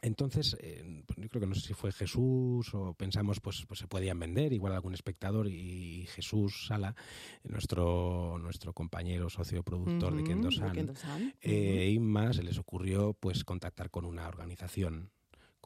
Entonces, 0.00 0.56
eh, 0.60 1.02
pues 1.06 1.18
yo 1.18 1.28
creo 1.28 1.40
que 1.40 1.46
no 1.46 1.54
sé 1.54 1.68
si 1.68 1.74
fue 1.74 1.90
Jesús 1.92 2.72
o 2.72 2.94
pensamos, 2.94 3.40
pues, 3.40 3.64
pues 3.66 3.80
se 3.80 3.88
podían 3.88 4.18
vender, 4.18 4.52
igual 4.52 4.72
algún 4.72 4.94
espectador, 4.94 5.48
y 5.48 6.06
Jesús 6.06 6.66
Sala, 6.68 6.94
nuestro, 7.42 8.38
nuestro 8.38 8.72
compañero 8.72 9.28
socio 9.28 9.62
productor 9.62 10.14
de 10.14 10.24
Kendo 10.24 10.50
San, 10.50 10.94
eh, 11.40 11.90
y 11.92 11.98
más, 11.98 12.36
se 12.36 12.42
les 12.42 12.58
ocurrió 12.58 13.12
pues 13.14 13.44
contactar 13.44 13.90
con 13.90 14.04
una 14.04 14.28
organización 14.28 15.10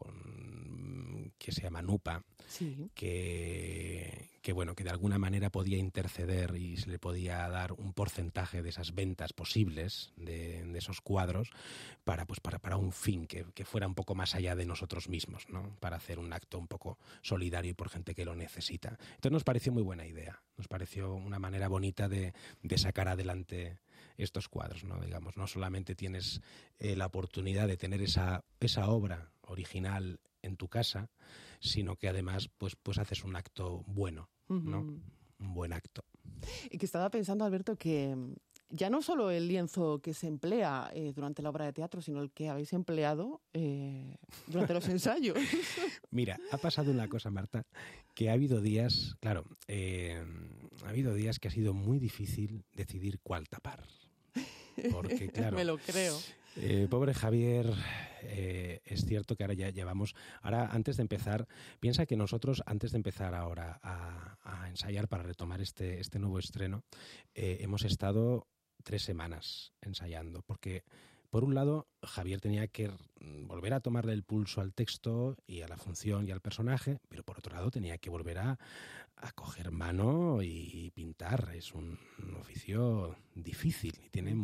con, 0.03 1.33
que 1.39 1.53
se 1.53 1.63
llama 1.63 1.83
NUPA, 1.83 2.25
que, 2.95 4.29
que, 4.43 4.53
bueno, 4.53 4.75
que 4.75 4.85
de 4.85 4.91
alguna 4.91 5.19
manera 5.19 5.51
podía 5.51 5.79
interceder 5.79 6.55
y 6.57 6.77
se 6.77 6.91
le 6.91 6.99
podía 6.99 7.49
dar 7.49 7.73
un 7.73 7.93
porcentaje 7.93 8.63
de 8.63 8.69
esas 8.69 8.95
ventas 8.95 9.33
posibles 9.33 10.13
de, 10.17 10.63
de 10.65 10.79
esos 10.79 11.01
cuadros 11.01 11.51
para, 12.05 12.27
pues, 12.27 12.41
para, 12.41 12.59
para 12.59 12.77
un 12.77 12.93
fin 12.93 13.27
que, 13.27 13.45
que, 13.55 13.65
fuera 13.65 13.87
un 13.87 13.95
poco 13.95 14.15
más 14.15 14.35
allá 14.35 14.55
de 14.55 14.67
nosotros 14.67 15.09
mismos, 15.09 15.49
¿no? 15.49 15.77
para 15.81 15.97
hacer 15.97 16.19
un 16.19 16.33
acto 16.33 16.59
un 16.59 16.69
poco 16.69 16.99
solidario 17.23 17.73
y 17.73 17.75
por 17.75 17.89
gente 17.89 18.15
que 18.15 18.25
lo 18.25 18.37
necesita. 18.37 18.91
Entonces 18.91 19.33
nos 19.33 19.45
pareció 19.45 19.73
muy 19.73 19.83
buena 19.83 20.07
idea, 20.07 20.43
nos 20.57 20.69
pareció 20.69 21.15
una 21.15 21.39
manera 21.39 21.69
bonita 21.69 22.09
de, 22.09 22.35
de 22.63 22.79
sacar 22.79 23.09
adelante 23.09 23.81
estos 24.17 24.49
cuadros, 24.49 24.85
¿no? 24.85 25.01
Digamos, 25.01 25.37
no 25.37 25.47
solamente 25.47 25.95
tienes 25.95 26.41
eh, 26.79 26.97
la 26.97 27.07
oportunidad 27.07 27.67
de 27.67 27.77
tener 27.77 28.03
esa, 28.03 28.45
esa 28.61 28.89
obra 28.89 29.32
original 29.47 30.21
en 30.43 30.57
tu 30.57 30.69
casa, 30.69 31.11
sino 31.61 31.97
que 31.97 32.09
además 32.09 32.49
pues, 32.59 32.77
pues 32.77 32.99
haces 32.99 33.25
un 33.25 33.37
acto 33.37 33.85
bueno, 33.87 34.31
¿no? 34.49 34.81
Un 34.81 35.55
buen 35.55 35.73
acto. 35.73 36.05
Y 36.71 36.79
que 36.79 36.87
estaba 36.87 37.11
pensando, 37.11 37.45
Alberto, 37.45 37.77
que 37.77 38.15
mm, 38.15 38.35
ya 38.71 38.91
no 38.91 39.03
solo 39.03 39.31
el 39.31 39.49
lienzo 39.49 40.01
que 40.01 40.15
se 40.15 40.27
emplea 40.27 40.91
eh, 40.95 41.13
durante 41.15 41.43
la 41.43 41.51
obra 41.51 41.65
de 41.67 41.73
teatro, 41.73 42.01
sino 42.01 42.21
el 42.21 42.31
que 42.31 42.49
habéis 42.49 42.73
empleado 42.73 43.41
eh, 43.53 44.17
durante 44.47 44.75
los 44.75 44.89
ensayos. 44.89 45.39
Mira, 46.11 46.39
ha 46.51 46.59
pasado 46.59 46.91
una 46.91 47.09
cosa, 47.09 47.31
Marta, 47.31 47.67
que 48.15 48.31
ha 48.31 48.33
habido 48.35 48.61
días, 48.61 49.17
claro, 49.21 49.45
ha 49.69 50.89
habido 50.89 51.15
días 51.15 51.39
que 51.39 51.49
ha 51.49 51.53
sido 51.53 51.75
muy 51.75 51.99
difícil 51.99 52.65
decidir 52.75 53.21
cuál 53.21 53.49
tapar. 53.49 53.87
Porque, 54.91 55.29
claro. 55.33 55.57
Me 55.57 55.65
lo 55.65 55.79
creo. 55.79 56.19
Eh, 56.57 56.87
pobre 56.91 57.15
Javier, 57.15 57.73
eh, 58.23 58.81
es 58.85 59.05
cierto 59.05 59.37
que 59.37 59.45
ahora 59.45 59.55
ya 59.55 59.71
llevamos. 59.71 60.15
Ahora, 60.41 60.69
antes 60.73 60.97
de 60.97 61.03
empezar, 61.03 61.49
piensa 61.81 62.07
que 62.07 62.17
nosotros, 62.17 62.63
antes 62.67 62.93
de 62.93 62.99
empezar 62.99 63.35
ahora 63.35 63.81
a, 63.83 64.69
ensayar 64.69 65.09
para 65.09 65.23
retomar 65.23 65.61
este, 65.61 66.01
este 66.01 66.19
nuevo 66.19 66.39
estreno, 66.39 66.83
eh, 67.35 67.59
hemos 67.61 67.85
estado 67.85 68.49
tres 68.83 69.03
semanas 69.03 69.73
ensayando, 69.81 70.43
porque 70.43 70.85
por 71.31 71.45
un 71.45 71.55
lado, 71.55 71.89
Javier 72.03 72.41
tenía 72.41 72.69
que 72.69 72.91
volver 73.21 73.73
a 73.73 73.81
tomarle 73.81 74.13
el 74.13 74.23
pulso 74.23 74.61
al 74.61 74.75
texto 74.75 75.39
y 75.47 75.63
a 75.63 75.69
la 75.69 75.79
función 75.79 76.29
y 76.29 76.31
al 76.31 76.43
personaje, 76.43 77.01
pero 77.09 77.23
por 77.23 77.39
otro 77.39 77.55
lado 77.55 77.71
tenía 77.71 77.97
que 77.97 78.11
volver 78.11 78.39
a, 78.39 78.59
a 79.17 79.33
coger 79.33 79.71
mano 79.71 80.43
y 80.43 80.91
pintar. 80.91 81.53
Es 81.55 81.73
un, 81.73 81.99
oficio 82.39 83.17
difícil 83.35 83.95
y 84.05 84.11
tiene, 84.11 84.35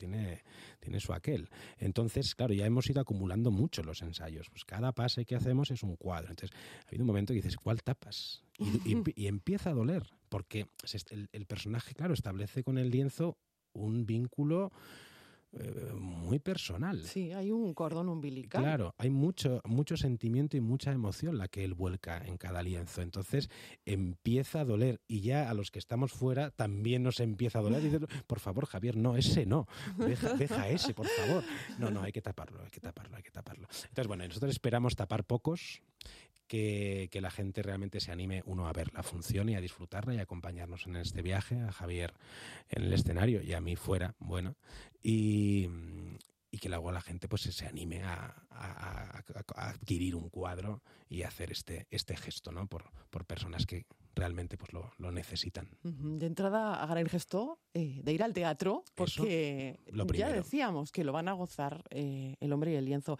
tiene, 0.00 0.42
tiene 0.80 0.98
su 0.98 1.12
aquel. 1.12 1.48
Entonces, 1.78 2.34
claro, 2.34 2.52
ya 2.52 2.66
hemos 2.66 2.90
ido 2.90 3.00
acumulando 3.00 3.52
mucho 3.52 3.84
los 3.84 4.02
ensayos. 4.02 4.50
Pues 4.50 4.64
cada 4.64 4.90
pase 4.92 5.24
que 5.24 5.36
hacemos 5.36 5.70
es 5.70 5.84
un 5.84 5.94
cuadro. 5.94 6.30
Entonces, 6.30 6.56
ha 6.84 6.88
habido 6.88 7.04
un 7.04 7.06
momento 7.06 7.32
que 7.32 7.36
dices, 7.38 7.56
¿cuál 7.56 7.82
tapas? 7.82 8.42
Y, 8.58 8.96
empieza 9.28 9.70
a 9.70 9.74
doler, 9.74 10.02
porque 10.28 10.66
el, 11.10 11.28
el 11.32 11.46
personaje, 11.46 11.94
claro, 11.94 12.14
establece 12.14 12.64
con 12.64 12.78
el 12.78 12.90
lienzo 12.90 13.38
un 13.72 14.06
vínculo 14.06 14.72
eh, 15.52 15.92
muy 15.94 16.38
personal. 16.38 17.04
Sí, 17.04 17.32
hay 17.32 17.50
un 17.50 17.74
cordón 17.74 18.08
umbilical. 18.08 18.62
Claro, 18.62 18.94
hay 18.98 19.10
mucho, 19.10 19.60
mucho 19.64 19.96
sentimiento 19.96 20.56
y 20.56 20.60
mucha 20.60 20.92
emoción 20.92 21.38
la 21.38 21.48
que 21.48 21.64
él 21.64 21.74
vuelca 21.74 22.24
en 22.24 22.36
cada 22.36 22.62
lienzo. 22.62 23.02
Entonces 23.02 23.50
empieza 23.84 24.60
a 24.60 24.64
doler 24.64 25.00
y 25.08 25.22
ya 25.22 25.50
a 25.50 25.54
los 25.54 25.70
que 25.70 25.80
estamos 25.80 26.12
fuera 26.12 26.50
también 26.50 27.02
nos 27.02 27.18
empieza 27.18 27.58
a 27.58 27.62
doler. 27.62 28.06
Por 28.26 28.38
favor, 28.38 28.66
Javier, 28.66 28.96
no, 28.96 29.16
ese 29.16 29.44
no. 29.44 29.66
Deja, 29.98 30.34
deja 30.34 30.68
ese, 30.68 30.94
por 30.94 31.06
favor. 31.08 31.42
No, 31.78 31.90
no, 31.90 32.02
hay 32.02 32.12
que 32.12 32.22
taparlo, 32.22 32.62
hay 32.62 32.70
que 32.70 32.80
taparlo, 32.80 33.16
hay 33.16 33.22
que 33.22 33.30
taparlo. 33.30 33.66
Entonces, 33.88 34.06
bueno, 34.06 34.26
nosotros 34.26 34.52
esperamos 34.52 34.94
tapar 34.94 35.24
pocos 35.24 35.82
que, 36.50 37.20
la 37.20 37.30
gente 37.30 37.62
realmente 37.62 38.00
se 38.00 38.10
anime, 38.10 38.42
uno, 38.44 38.66
a 38.66 38.72
ver 38.72 38.92
la 38.92 39.04
función 39.04 39.48
y 39.48 39.54
a 39.54 39.60
disfrutarla 39.60 40.14
y 40.14 40.18
a 40.18 40.22
acompañarnos 40.22 40.86
en 40.86 40.96
este 40.96 41.22
viaje, 41.22 41.60
a 41.60 41.70
Javier 41.70 42.12
en 42.68 42.82
el 42.82 42.92
escenario 42.92 43.40
y 43.40 43.52
a 43.52 43.60
mí 43.60 43.76
fuera, 43.76 44.16
bueno, 44.18 44.56
y, 45.00 45.68
que 46.60 46.68
luego 46.68 46.92
la 46.92 47.00
gente 47.00 47.26
pues 47.28 47.42
se 47.42 47.66
anime 47.66 48.02
a, 48.02 48.34
adquirir 49.56 50.14
un 50.16 50.28
cuadro 50.28 50.82
y 51.08 51.22
hacer 51.22 51.52
este, 51.52 51.86
este 51.90 52.16
gesto, 52.16 52.52
¿no? 52.52 52.66
Por, 52.66 52.90
por 53.08 53.24
personas 53.24 53.64
que 53.64 53.86
realmente 54.14 54.58
pues 54.58 54.72
lo, 54.72 55.12
necesitan. 55.12 55.68
De 55.82 56.26
entrada, 56.26 56.82
hagan 56.82 56.98
el 56.98 57.08
gesto 57.08 57.60
eh, 57.72 58.00
de 58.02 58.12
ir 58.12 58.22
al 58.22 58.34
teatro, 58.34 58.84
porque 58.94 59.78
ya 60.12 60.28
decíamos 60.28 60.92
que 60.92 61.04
lo 61.04 61.12
van 61.12 61.28
a 61.28 61.32
gozar 61.32 61.84
eh, 61.90 62.36
el 62.40 62.52
hombre 62.52 62.72
y 62.72 62.74
el 62.74 62.84
lienzo. 62.84 63.16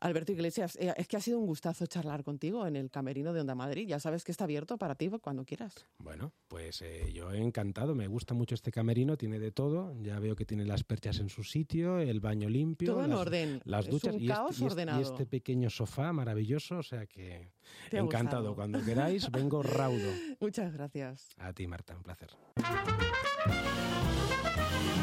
Alberto 0.00 0.30
Iglesias, 0.32 0.76
eh, 0.76 0.94
es 0.96 1.08
que 1.08 1.16
ha 1.16 1.20
sido 1.20 1.38
un 1.40 1.46
gustazo 1.46 1.86
charlar 1.86 2.22
contigo 2.22 2.66
en 2.66 2.76
el 2.76 2.90
camerino 2.90 3.32
de 3.32 3.40
Onda 3.40 3.54
Madrid. 3.54 3.88
Ya 3.88 3.98
sabes 3.98 4.22
que 4.22 4.30
está 4.30 4.44
abierto 4.44 4.78
para 4.78 4.94
ti 4.94 5.10
cuando 5.20 5.44
quieras. 5.44 5.86
Bueno, 5.98 6.32
pues 6.46 6.82
eh, 6.82 7.10
yo 7.12 7.32
he 7.32 7.38
encantado. 7.38 7.94
Me 7.94 8.06
gusta 8.06 8.34
mucho 8.34 8.54
este 8.54 8.70
camerino, 8.70 9.16
tiene 9.16 9.40
de 9.40 9.50
todo. 9.50 9.94
Ya 10.00 10.20
veo 10.20 10.36
que 10.36 10.44
tiene 10.44 10.64
las 10.64 10.84
perchas 10.84 11.18
en 11.18 11.28
su 11.28 11.42
sitio, 11.42 11.98
el 11.98 12.20
baño 12.20 12.48
limpio. 12.48 12.92
Todo 12.92 13.04
en 13.04 13.12
orden. 13.12 13.60
Las 13.64 13.88
duchas 13.88 14.14
un 14.14 14.22
y, 14.22 14.28
caos 14.28 14.52
este, 14.52 14.64
ordenado. 14.66 15.00
y, 15.00 15.02
este, 15.02 15.26
pequeño 15.26 15.68
sofá 15.68 16.12
maravilloso. 16.12 16.78
O 16.78 16.82
sea 16.82 17.06
que 17.06 17.50
encantado. 17.90 18.54
Cuando 18.54 18.84
queráis, 18.84 19.28
vengo 19.32 19.62
raudo. 19.62 20.12
Muchas 20.38 20.72
gracias. 20.72 21.28
A 21.38 21.52
ti, 21.52 21.66
Marta, 21.66 21.96
un 21.96 22.02
placer. 22.04 22.30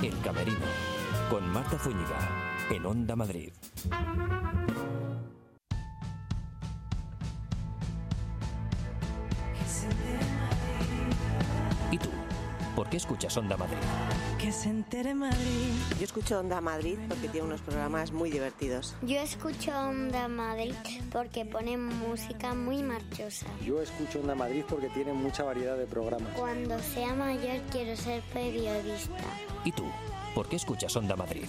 El 0.01 0.19
camerino 0.21 0.65
con 1.29 1.47
Marta 1.49 1.77
Zúñiga 1.79 2.54
en 2.69 2.85
Onda 2.85 3.15
Madrid. 3.15 3.51
¿Y 11.91 11.97
tú? 11.97 12.09
¿Por 12.75 12.89
qué 12.89 12.97
escuchas 12.97 13.37
Onda 13.37 13.55
Madrid? 13.55 13.77
Que 14.39 14.51
se 14.51 14.69
entere 14.69 15.13
Madrid. 15.13 15.71
Yo 15.97 16.05
escucho 16.05 16.39
Onda 16.39 16.59
Madrid 16.59 16.97
porque 17.07 17.29
tiene 17.29 17.47
unos 17.47 17.61
programas 17.61 18.11
muy 18.11 18.31
divertidos. 18.31 18.95
Yo 19.03 19.19
escucho 19.19 19.71
Onda 19.77 20.27
Madrid 20.27 20.73
porque 21.11 21.45
pone 21.45 21.77
música 21.77 22.53
muy 22.53 22.81
marchosa. 22.83 23.45
Yo 23.63 23.81
escucho 23.81 24.19
Onda 24.19 24.35
Madrid 24.35 24.63
porque 24.67 24.89
tiene 24.89 25.13
mucha 25.13 25.43
variedad 25.43 25.77
de 25.77 25.85
programas. 25.85 26.33
Cuando 26.35 26.79
sea 26.79 27.13
mayor 27.13 27.61
quiero 27.71 27.95
ser 27.95 28.21
periodista. 28.33 29.23
¿Y 29.63 29.71
tú? 29.71 29.85
¿Por 30.33 30.49
qué 30.49 30.57
escuchas 30.57 30.93
Onda 30.95 31.15
Madrid? 31.15 31.45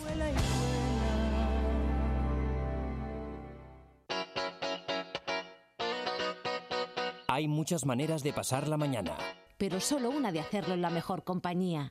Hay 7.37 7.49
muchas 7.49 7.85
maneras 7.85 8.23
de 8.23 8.33
pasar 8.33 8.67
la 8.67 8.79
mañana. 8.79 9.15
Pero 9.59 9.79
solo 9.79 10.09
una 10.09 10.33
de 10.33 10.41
hacerlo 10.41 10.73
en 10.73 10.81
la 10.81 10.89
mejor 10.89 11.23
compañía. 11.23 11.91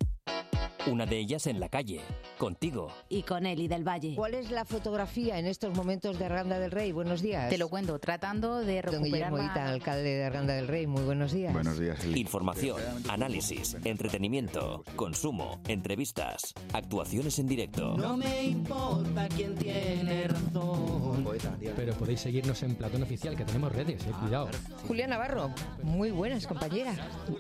Una 0.87 1.07
de 1.07 1.17
ellas 1.17 1.47
en 1.47 1.59
la 1.59 1.67
calle, 1.67 2.01
contigo. 2.37 2.91
Y 3.09 3.23
con 3.23 3.47
Eli 3.47 3.67
del 3.67 3.83
Valle. 3.83 4.13
¿Cuál 4.15 4.35
es 4.35 4.51
la 4.51 4.65
fotografía 4.65 5.39
en 5.39 5.47
estos 5.47 5.75
momentos 5.75 6.19
de 6.19 6.25
Arganda 6.25 6.59
del 6.59 6.69
Rey? 6.69 6.91
Buenos 6.91 7.23
días. 7.23 7.49
Te 7.49 7.57
lo 7.57 7.69
cuento, 7.69 7.97
tratando 7.97 8.59
de 8.59 8.83
recuperar 8.83 9.31
Don 9.31 9.39
Guillermo 9.41 9.61
alcalde 9.65 10.15
de 10.15 10.23
Arganda 10.23 10.53
del 10.53 10.67
Rey. 10.67 10.85
Muy 10.85 11.01
buenos 11.01 11.31
días. 11.31 11.53
Buenos 11.53 11.79
días. 11.79 12.05
Información, 12.05 12.79
análisis, 13.09 13.75
entretenimiento, 13.83 14.83
consumo, 14.95 15.59
entrevistas, 15.67 16.53
actuaciones 16.71 17.39
en 17.39 17.47
directo. 17.47 17.97
No 17.97 18.15
me 18.15 18.43
importa 18.43 19.27
quién 19.35 19.55
tiene 19.55 20.27
razón. 20.27 21.25
Pero 21.75 21.93
podéis 21.95 22.19
seguirnos 22.19 22.61
en 22.61 22.75
Platón 22.75 23.01
Oficial, 23.01 23.35
que 23.35 23.43
tenemos 23.43 23.71
redes, 23.71 24.05
eh, 24.05 24.11
cuidado. 24.21 24.49
Julián 24.87 25.09
Navarro, 25.09 25.49
muy 25.81 26.11
buenas, 26.11 26.45
compañera. 26.45 26.93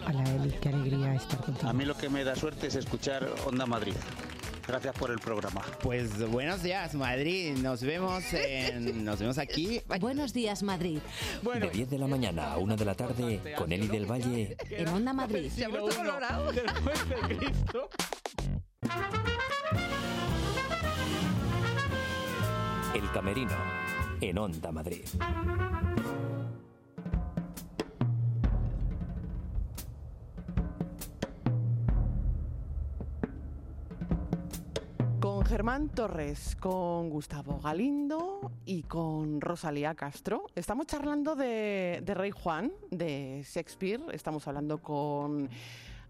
Hola, 0.07 0.23
Eli, 0.35 0.51
qué 0.59 0.69
alegría 0.69 1.13
estar 1.13 1.39
contigo. 1.41 1.69
A 1.69 1.73
mí 1.73 1.85
lo 1.85 1.95
que 1.95 2.09
me 2.09 2.23
da 2.23 2.35
suerte 2.35 2.67
es 2.67 2.75
escuchar 2.75 3.34
Onda 3.45 3.65
Madrid. 3.65 3.93
Gracias 4.67 4.95
por 4.95 5.11
el 5.11 5.19
programa. 5.19 5.61
Pues 5.81 6.27
buenos 6.31 6.63
días, 6.63 6.95
Madrid. 6.95 7.55
Nos 7.57 7.83
vemos 7.83 8.23
nos 8.95 9.19
vemos 9.19 9.37
aquí. 9.37 9.81
Buenos 9.99 10.33
días, 10.33 10.63
Madrid. 10.63 10.99
De 11.43 11.69
10 11.69 11.89
de 11.89 11.99
la 11.99 12.07
mañana 12.07 12.53
a 12.53 12.57
1 12.57 12.75
de 12.75 12.85
la 12.85 12.95
tarde 12.95 13.53
con 13.57 13.71
Eli 13.71 13.87
del 13.87 14.09
Valle 14.09 14.57
en 14.69 14.87
Onda 14.87 15.13
Madrid. 15.13 15.51
Se 15.53 15.65
ha 15.65 15.69
puesto 15.69 15.95
colorado. 15.95 16.51
El 22.93 23.11
Camerino 23.11 23.55
en 24.21 24.37
Onda 24.37 24.71
Madrid. 24.71 25.05
Germán 35.47 35.89
Torres, 35.89 36.55
con 36.59 37.09
Gustavo 37.11 37.59
Galindo 37.59 38.51
y 38.65 38.81
con 38.81 39.39
Rosalía 39.39 39.93
Castro. 39.93 40.47
Estamos 40.55 40.87
charlando 40.87 41.35
de, 41.35 42.01
Rey 42.03 42.31
Juan, 42.31 42.71
de 42.89 43.45
Shakespeare. 43.45 44.01
Estamos 44.11 44.47
hablando 44.47 44.79
con 44.79 45.47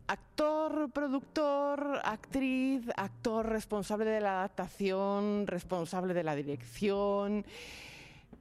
actor, 0.07 0.89
productor, 0.89 1.99
actriz, 2.05 2.83
actor 2.95 3.49
responsable 3.49 4.05
de 4.05 4.21
la 4.21 4.39
adaptación, 4.39 5.47
responsable 5.47 6.13
de 6.13 6.23
la 6.23 6.33
dirección. 6.33 7.45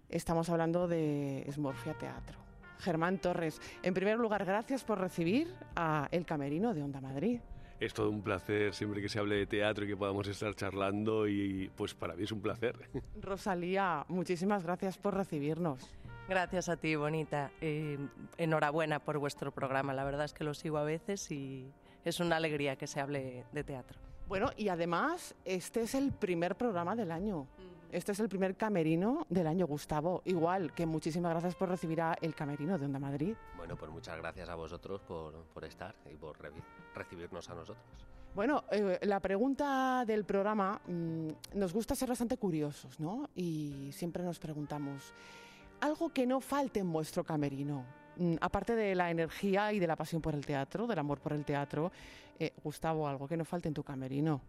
Estamos 0.08 0.48
hablando 0.48 0.86
de 0.86 1.42
Esmorfia 1.42 1.94
Teatro. 1.94 2.38
Germán 2.78 3.18
Torres, 3.18 3.60
en 3.82 3.94
primer 3.94 4.18
lugar, 4.18 4.44
gracias 4.44 4.84
por 4.84 5.00
recibir 5.00 5.52
a 5.74 6.06
El 6.12 6.24
Camerino 6.24 6.72
de 6.72 6.82
Onda 6.84 7.00
Madrid 7.00 7.40
es 7.84 7.94
todo 7.94 8.10
un 8.10 8.22
placer 8.22 8.74
siempre 8.74 9.00
que 9.00 9.08
se 9.08 9.18
hable 9.18 9.36
de 9.36 9.46
teatro 9.46 9.84
y 9.84 9.88
que 9.88 9.96
podamos 9.96 10.26
estar 10.26 10.54
charlando 10.54 11.28
y 11.28 11.70
pues 11.76 11.94
para 11.94 12.14
mí 12.14 12.24
es 12.24 12.32
un 12.32 12.40
placer. 12.40 12.76
Rosalía, 13.20 14.04
muchísimas 14.08 14.62
gracias 14.62 14.98
por 14.98 15.14
recibirnos. 15.14 15.94
Gracias 16.28 16.68
a 16.70 16.76
ti, 16.76 16.96
Bonita. 16.96 17.50
Eh, 17.60 17.98
enhorabuena 18.38 18.98
por 18.98 19.18
vuestro 19.18 19.52
programa. 19.52 19.92
La 19.92 20.04
verdad 20.04 20.24
es 20.24 20.32
que 20.32 20.44
lo 20.44 20.54
sigo 20.54 20.78
a 20.78 20.84
veces 20.84 21.30
y 21.30 21.70
es 22.04 22.20
una 22.20 22.36
alegría 22.36 22.76
que 22.76 22.86
se 22.86 23.00
hable 23.00 23.44
de 23.52 23.64
teatro. 23.64 23.98
Bueno, 24.26 24.50
y 24.56 24.68
además 24.68 25.34
este 25.44 25.82
es 25.82 25.94
el 25.94 26.12
primer 26.12 26.56
programa 26.56 26.96
del 26.96 27.12
año. 27.12 27.46
Este 27.94 28.10
es 28.10 28.18
el 28.18 28.28
primer 28.28 28.56
camerino 28.56 29.24
del 29.28 29.46
año, 29.46 29.68
Gustavo. 29.68 30.20
Igual 30.24 30.72
que 30.72 30.84
muchísimas 30.84 31.30
gracias 31.30 31.54
por 31.54 31.68
recibir 31.68 32.00
a 32.00 32.18
el 32.20 32.34
camerino 32.34 32.76
de 32.76 32.86
Onda 32.86 32.98
Madrid. 32.98 33.36
Bueno, 33.56 33.76
pues 33.76 33.88
muchas 33.88 34.16
gracias 34.16 34.48
a 34.48 34.56
vosotros 34.56 35.00
por, 35.02 35.64
estar 35.64 35.94
y 36.12 36.16
por 36.16 36.36
recibirnos 36.92 37.48
a 37.50 37.54
nosotros. 37.54 37.86
Bueno, 38.34 38.64
eh, 38.72 38.98
la 39.02 39.20
pregunta 39.20 40.04
del 40.04 40.24
programa, 40.24 40.80
mm, 40.88 41.28
nos 41.54 41.72
gusta 41.72 41.94
ser 41.94 42.08
bastante 42.08 42.36
curiosos, 42.36 42.98
¿no? 42.98 43.30
Y 43.36 43.90
siempre 43.92 44.24
nos 44.24 44.40
preguntamos, 44.40 45.14
algo 45.80 46.12
que 46.12 46.26
no 46.26 46.40
falte 46.40 46.80
en 46.80 46.92
vuestro 46.92 47.22
camerino, 47.22 47.84
mm, 48.16 48.34
aparte 48.40 48.74
de 48.74 48.96
la 48.96 49.12
energía 49.12 49.72
y 49.72 49.78
de 49.78 49.86
la 49.86 49.94
pasión 49.94 50.20
por 50.20 50.34
el 50.34 50.44
teatro, 50.44 50.88
del 50.88 50.98
amor 50.98 51.20
por 51.20 51.32
el 51.32 51.44
teatro, 51.44 51.92
eh, 52.40 52.54
Gustavo, 52.64 53.06
algo 53.06 53.28
que 53.28 53.36
no 53.36 53.44
falte 53.44 53.68
en 53.68 53.74
tu 53.74 53.84
camerino. 53.84 54.40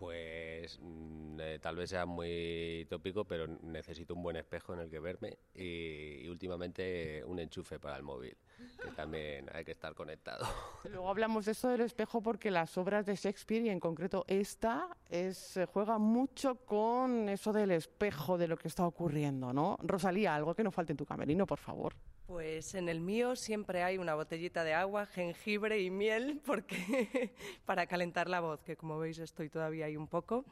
Pues 0.00 0.78
mm, 0.80 1.38
eh, 1.40 1.58
tal 1.60 1.76
vez 1.76 1.90
sea 1.90 2.06
muy 2.06 2.86
tópico, 2.88 3.26
pero 3.26 3.46
necesito 3.46 4.14
un 4.14 4.22
buen 4.22 4.36
espejo 4.36 4.72
en 4.72 4.80
el 4.80 4.88
que 4.88 4.98
verme 4.98 5.36
y, 5.54 6.26
últimamente 6.26 7.22
un 7.26 7.38
enchufe 7.38 7.78
para 7.78 7.98
el 7.98 8.02
móvil, 8.02 8.34
que 8.82 8.90
también 8.92 9.50
hay 9.52 9.62
que 9.62 9.72
estar 9.72 9.94
conectado. 9.94 10.46
Luego 10.90 11.10
hablamos 11.10 11.44
de 11.44 11.52
eso 11.52 11.68
del 11.68 11.82
espejo 11.82 12.22
porque 12.22 12.50
las 12.50 12.78
obras 12.78 13.04
de 13.04 13.14
Shakespeare 13.14 13.66
y 13.66 13.68
en 13.68 13.78
concreto 13.78 14.24
esta 14.26 14.88
es, 15.10 15.60
juega 15.70 15.98
mucho 15.98 16.54
con 16.64 17.28
eso 17.28 17.52
del 17.52 17.72
espejo 17.72 18.38
de 18.38 18.48
lo 18.48 18.56
que 18.56 18.68
está 18.68 18.86
ocurriendo, 18.86 19.52
¿no? 19.52 19.76
Rosalía, 19.82 20.34
algo 20.34 20.54
que 20.54 20.64
no 20.64 20.70
falte 20.70 20.94
en 20.94 20.96
tu 20.96 21.04
camerino, 21.04 21.44
por 21.46 21.58
favor. 21.58 21.94
Pues 22.30 22.76
en 22.76 22.88
el 22.88 23.00
mío 23.00 23.34
siempre 23.34 23.82
hay 23.82 23.98
una 23.98 24.14
botellita 24.14 24.62
de 24.62 24.72
agua, 24.72 25.04
jengibre 25.04 25.80
y 25.82 25.90
miel 25.90 26.40
porque 26.46 27.34
para 27.66 27.88
calentar 27.88 28.28
la 28.28 28.38
voz, 28.38 28.62
que 28.62 28.76
como 28.76 29.00
veis 29.00 29.18
estoy 29.18 29.48
todavía 29.48 29.86
ahí 29.86 29.96
un 29.96 30.06
poco 30.06 30.44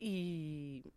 y 0.00 0.92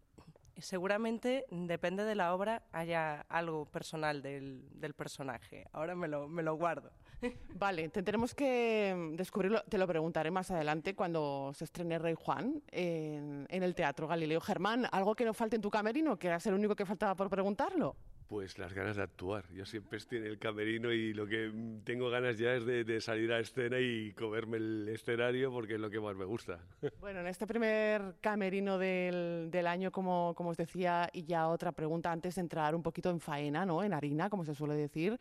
seguramente 0.58 1.46
depende 1.52 2.04
de 2.04 2.16
la 2.16 2.34
obra 2.34 2.64
haya 2.72 3.22
algo 3.30 3.66
personal 3.66 4.24
del, 4.24 4.68
del 4.72 4.96
personaje. 4.96 5.68
Ahora 5.72 5.94
me 5.94 6.08
lo, 6.08 6.28
me 6.28 6.42
lo 6.42 6.56
guardo. 6.56 6.90
Vale, 7.54 7.90
tendremos 7.90 8.34
que 8.34 9.12
descubrirlo, 9.16 9.62
te 9.70 9.78
lo 9.78 9.86
preguntaré 9.86 10.32
más 10.32 10.50
adelante 10.50 10.96
cuando 10.96 11.52
se 11.54 11.66
estrene 11.66 12.00
Rey 12.00 12.16
Juan 12.18 12.60
en, 12.72 13.46
en 13.50 13.62
el 13.62 13.76
Teatro 13.76 14.08
Galileo 14.08 14.42
Germán. 14.42 14.88
¿Algo 14.92 15.14
que 15.14 15.26
no 15.26 15.36
falte 15.36 15.58
en 15.58 15.62
tu 15.62 15.70
camerino, 15.70 16.18
que 16.18 16.26
era 16.26 16.40
el 16.44 16.54
único 16.56 16.76
que 16.76 16.88
faltaba 16.88 17.14
por 17.14 17.30
preguntarlo? 17.30 17.96
Pues 18.28 18.58
las 18.58 18.74
ganas 18.74 18.96
de 18.96 19.04
actuar. 19.04 19.46
Yo 19.54 19.66
siempre 19.66 19.98
estoy 19.98 20.20
en 20.20 20.26
el 20.26 20.40
camerino 20.40 20.92
y 20.92 21.14
lo 21.14 21.28
que 21.28 21.52
tengo 21.84 22.10
ganas 22.10 22.38
ya 22.38 22.54
es 22.56 22.66
de, 22.66 22.84
de, 22.84 23.02
salir 23.02 23.32
a 23.32 23.40
escena 23.40 23.80
y 23.80 24.14
comerme 24.14 24.58
el 24.58 24.90
escenario 24.90 25.52
porque 25.52 25.76
es 25.76 25.80
lo 25.80 25.90
que 25.90 26.00
más 26.00 26.16
me 26.16 26.26
gusta. 26.26 26.60
Bueno, 27.00 27.20
en 27.20 27.28
este 27.28 27.46
primer 27.46 28.16
camerino 28.22 28.78
del, 28.78 29.50
del 29.52 29.68
año, 29.68 29.92
como, 29.92 30.34
como 30.36 30.52
os 30.52 30.58
decía, 30.58 31.10
y 31.12 31.26
ya 31.26 31.48
otra 31.50 31.74
pregunta 31.74 32.12
antes 32.12 32.36
de 32.36 32.42
entrar 32.42 32.76
un 32.76 32.82
poquito 32.82 33.10
en 33.10 33.20
faena, 33.20 33.66
¿no? 33.66 33.84
En 33.84 33.94
harina, 33.94 34.30
como 34.30 34.46
se 34.46 34.56
suele 34.56 34.76
decir. 34.76 35.20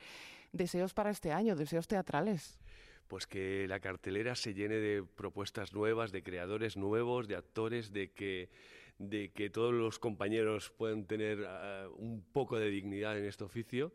¿Deseos 0.53 0.95
para 0.95 1.11
este 1.11 1.33
año? 1.33 1.57
¿Deseos 1.57 1.89
teatrales? 1.89 2.59
pues 3.13 3.27
que 3.27 3.69
la 3.69 3.79
cartelera 3.79 4.35
se 4.35 4.55
llene 4.55 4.77
de 4.77 5.03
propuestas 5.03 5.75
nuevas, 5.75 6.13
de 6.13 6.23
creadores 6.23 6.79
nuevos, 6.79 7.29
de 7.29 7.37
actores, 7.37 7.93
de 7.93 8.11
que 8.11 8.49
de 9.09 9.31
que 9.33 9.51
todos 9.51 9.73
los 9.73 9.99
compañeros 9.99 10.71
puedan 10.71 11.05
tener 11.05 11.41
uh, 11.41 11.93
un 11.97 12.23
poco 12.33 12.59
de 12.59 12.71
dignidad 12.71 13.19
en 13.19 13.25
este 13.25 13.45
oficio 13.45 13.93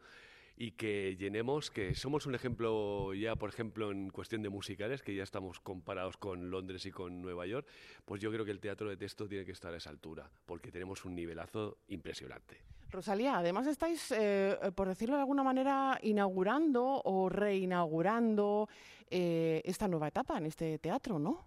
y 0.57 0.71
que 0.71 1.15
llenemos, 1.17 1.69
que 1.69 1.93
somos 1.93 2.25
un 2.25 2.33
ejemplo 2.33 3.13
ya, 3.13 3.35
por 3.35 3.49
ejemplo, 3.49 3.91
en 3.91 4.09
cuestión 4.09 4.41
de 4.41 4.49
musicales, 4.49 5.03
que 5.03 5.13
ya 5.13 5.21
estamos 5.21 5.59
comparados 5.59 6.17
con 6.17 6.49
Londres 6.49 6.85
y 6.87 6.91
con 6.91 7.21
Nueva 7.21 7.45
York, 7.45 7.67
pues 8.05 8.21
yo 8.21 8.31
creo 8.31 8.43
que 8.43 8.51
el 8.51 8.59
teatro 8.59 8.89
de 8.89 8.97
texto 8.97 9.27
tiene 9.27 9.45
que 9.45 9.51
estar 9.51 9.71
a 9.73 9.77
esa 9.77 9.91
altura, 9.91 10.29
porque 10.47 10.71
tenemos 10.71 11.05
un 11.05 11.15
nivelazo 11.15 11.77
impresionante. 11.89 12.57
Rosalía, 12.89 13.37
además 13.37 13.67
estáis, 13.67 14.11
eh, 14.11 14.57
por 14.73 14.87
decirlo 14.87 15.15
de 15.15 15.21
alguna 15.21 15.43
manera, 15.43 15.99
inaugurando 16.01 17.01
o 17.03 17.29
reinaugurando 17.29 18.67
eh, 19.11 19.61
esta 19.63 19.87
nueva 19.87 20.07
etapa 20.07 20.37
en 20.37 20.47
este 20.47 20.79
teatro, 20.79 21.19
¿no? 21.19 21.45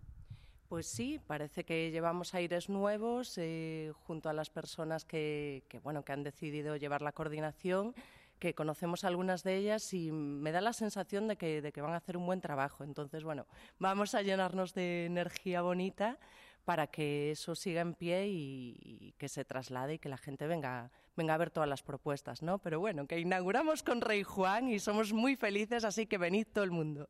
Pues 0.71 0.87
sí, 0.87 1.19
parece 1.27 1.65
que 1.65 1.91
llevamos 1.91 2.33
aires 2.33 2.69
nuevos 2.69 3.37
eh, 3.39 3.93
junto 4.07 4.29
a 4.29 4.33
las 4.33 4.51
personas 4.51 5.05
que, 5.05 5.65
que, 5.69 5.81
bueno, 5.81 6.05
que 6.05 6.13
han 6.13 6.23
decidido 6.23 6.77
llevar 6.77 7.03
la 7.03 7.11
coordinación, 7.11 7.93
que 8.39 8.55
conocemos 8.55 9.03
algunas 9.03 9.43
de 9.43 9.57
ellas 9.57 9.93
y 9.93 10.13
me 10.13 10.53
da 10.53 10.61
la 10.61 10.73
sensación 10.73 11.27
de 11.27 11.35
que, 11.35 11.61
de 11.61 11.73
que 11.73 11.81
van 11.81 11.93
a 11.93 11.97
hacer 11.97 12.17
un 12.17 12.25
buen 12.25 12.41
trabajo. 12.41 12.85
Entonces, 12.85 13.25
bueno, 13.25 13.49
vamos 13.81 14.15
a 14.15 14.23
llenarnos 14.23 14.73
de 14.73 15.07
energía 15.07 15.61
bonita 15.61 16.21
para 16.65 16.87
que 16.87 17.33
eso 17.33 17.57
siga 17.57 17.81
en 17.81 17.95
pie 17.95 18.29
y, 18.29 18.77
y, 18.81 19.13
que 19.19 19.29
se 19.29 19.45
traslade 19.45 19.95
y 19.95 19.99
que 19.99 20.09
la 20.09 20.19
gente 20.19 20.47
venga, 20.47 20.93
venga 21.17 21.35
a 21.35 21.39
ver 21.39 21.51
todas 21.51 21.69
las 21.69 21.83
propuestas, 21.83 22.43
¿no? 22.43 22.61
Pero 22.61 22.79
bueno, 22.79 23.09
que 23.09 23.19
inauguramos 23.19 23.83
con 23.83 24.01
Rey 24.01 24.23
Juan 24.23 24.69
y 24.69 24.79
somos 24.79 25.13
muy 25.13 25.35
felices, 25.35 25.83
así 25.83 26.07
que 26.07 26.17
venid 26.17 26.47
todo 26.47 26.63
el 26.63 26.71
mundo. 26.71 27.09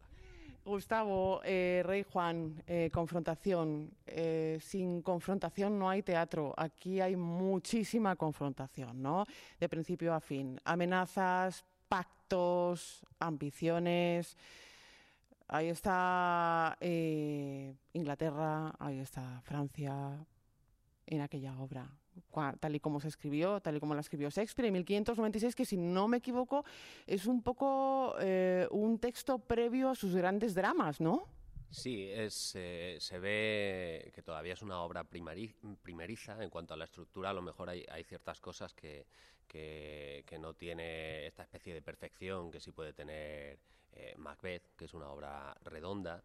Gustavo, 0.65 1.41
eh, 1.45 1.83
Rey 1.85 2.05
Juan, 2.11 2.63
eh, 2.67 2.91
confrontación. 2.93 3.91
Eh, 4.07 4.59
sin 4.61 5.03
confrontación 5.03 5.79
no 5.79 5.89
hay 5.89 6.03
teatro. 6.03 6.55
Aquí 6.57 7.01
hay 7.01 7.17
muchísima 7.17 8.17
confrontación, 8.17 9.01
¿no? 9.01 9.27
De 9.59 9.69
principio 9.69 10.15
a 10.15 10.21
fin. 10.21 10.61
Amenazas, 10.65 11.65
pactos, 11.89 13.05
ambiciones. 13.19 14.37
Ahí 15.49 15.69
está 15.69 16.77
eh, 16.81 17.75
Inglaterra, 17.93 18.73
ahí 18.79 19.01
está 19.01 19.41
Francia, 19.43 20.25
en 21.07 21.21
aquella 21.23 21.59
obra 21.59 22.00
tal 22.61 22.75
y 22.75 22.81
como 22.81 23.01
se 23.01 23.09
escribió, 23.09 23.61
tal 23.61 23.77
y 23.77 23.81
como 23.81 23.95
la 23.95 24.01
escribió 24.01 24.31
Shakespeare 24.31 24.69
en 24.69 24.75
1596, 24.75 25.55
que 25.55 25.65
si 25.65 25.77
no 25.77 26.09
me 26.09 26.19
equivoco 26.19 26.65
es 27.07 27.27
un 27.27 27.43
poco 27.43 28.15
eh, 28.21 28.67
un 28.71 28.99
texto 28.99 29.39
previo 29.39 29.91
a 29.91 29.95
sus 29.95 30.15
grandes 30.15 30.55
dramas, 30.55 31.01
¿no? 31.01 31.27
Sí, 31.71 32.09
eh, 32.11 32.29
se 32.31 33.19
ve 33.21 34.11
que 34.13 34.23
todavía 34.23 34.55
es 34.55 34.63
una 34.63 34.81
obra 34.81 35.05
primeriza 35.05 36.43
en 36.43 36.51
cuanto 36.51 36.75
a 36.75 36.77
la 36.77 36.85
estructura. 36.85 37.31
A 37.31 37.33
lo 37.33 37.43
mejor 37.43 37.71
hay, 37.71 38.05
ciertas 38.05 38.41
cosas 38.41 38.75
que, 38.75 39.07
no 40.41 40.55
tiene 40.55 41.27
esta 41.27 41.45
especie 41.45 41.73
de 41.73 41.81
perfección 41.81 42.51
que 42.51 42.59
sí 42.59 42.73
puede 42.73 42.93
tener 42.93 43.61
eh, 43.93 44.15
Macbeth, 44.17 44.75
que 44.77 44.87
es 44.87 44.95
una 44.95 45.11
obra 45.11 45.57
redonda 45.63 46.25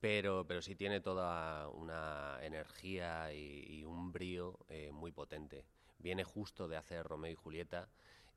pero, 0.00 0.46
pero 0.46 0.62
sí 0.62 0.74
tiene 0.74 1.00
toda 1.00 1.68
una 1.68 2.38
energía 2.42 3.32
y, 3.32 3.64
y 3.68 3.84
un 3.84 4.12
brío 4.12 4.58
eh, 4.68 4.90
muy 4.92 5.12
potente. 5.12 5.64
Viene 5.98 6.24
justo 6.24 6.68
de 6.68 6.76
hacer 6.76 7.06
Romeo 7.06 7.32
y 7.32 7.34
Julieta 7.34 7.88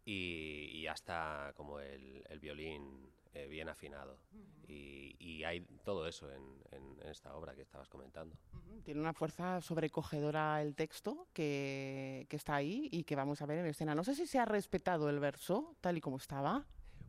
y, 0.05 0.86
está 0.88 1.53
como 1.55 1.80
el, 1.80 2.24
el 2.30 2.39
violín 2.39 3.12
eh, 3.34 3.47
bien 3.47 3.70
afinado. 3.70 4.18
Uh 4.34 4.38
-huh. 4.38 4.70
y, 4.70 5.16
y, 5.20 5.43
hay 5.43 5.62
todo 5.84 6.07
eso 6.07 6.32
en, 6.32 6.41
en, 6.72 7.07
esta 7.07 7.36
obra 7.36 7.55
que 7.55 7.62
estabas 7.62 7.88
comentando. 7.88 8.36
Uh 8.53 8.57
-huh. 8.57 8.84
Tiene 8.84 8.99
una 9.01 9.14
fuerza 9.14 9.62
sobrecogedora 9.62 10.62
el 10.62 10.76
texto 10.76 11.28
que, 11.34 12.26
que 12.28 12.36
está 12.36 12.55
ahí 12.55 12.89
y 12.91 13.03
que 13.03 13.16
vamos 13.16 13.41
a 13.41 13.45
ver 13.45 13.60
en 13.60 13.68
escena. 13.68 13.93
No 13.93 14.03
sé 14.03 14.16
si 14.16 14.26
se 14.26 14.39
ha 14.39 14.45
respetado 14.45 15.10
el 15.10 15.20
verso 15.20 15.76
tal 15.82 15.97
y 15.97 16.01
como 16.01 16.18
estaba. 16.18 16.66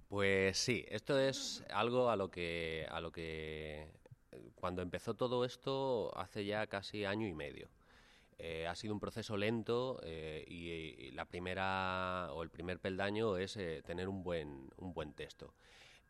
Pues 0.09 0.59
sí, 0.59 0.85
esto 0.89 1.19
es 1.19 1.65
algo 1.73 2.11
a 2.11 2.17
lo 2.17 2.31
que, 2.31 2.87
a 2.91 3.01
lo 3.01 3.13
que 3.13 3.89
cuando 4.55 4.83
empezó 4.83 5.15
todo 5.15 5.45
esto 5.45 6.17
hace 6.17 6.45
ya 6.45 6.67
casi 6.67 7.05
año 7.05 7.27
y 7.27 7.35
medio. 7.35 7.69
Eh, 8.39 8.67
ha 8.67 8.75
sido 8.75 8.95
un 8.95 9.01
proceso 9.01 9.37
lento 9.37 10.01
eh, 10.03 10.45
y, 10.49 10.71
y, 11.09 11.11
la 11.11 11.27
primera 11.27 12.29
o 12.33 12.43
el 12.43 12.51
primer 12.51 12.81
peldaño 12.81 13.37
es 13.37 13.57
eh, 13.57 13.83
tener 13.85 14.09
un 14.09 14.23
buen, 14.23 14.71
un 14.79 14.95
buen 14.95 15.13
texto. 15.13 15.53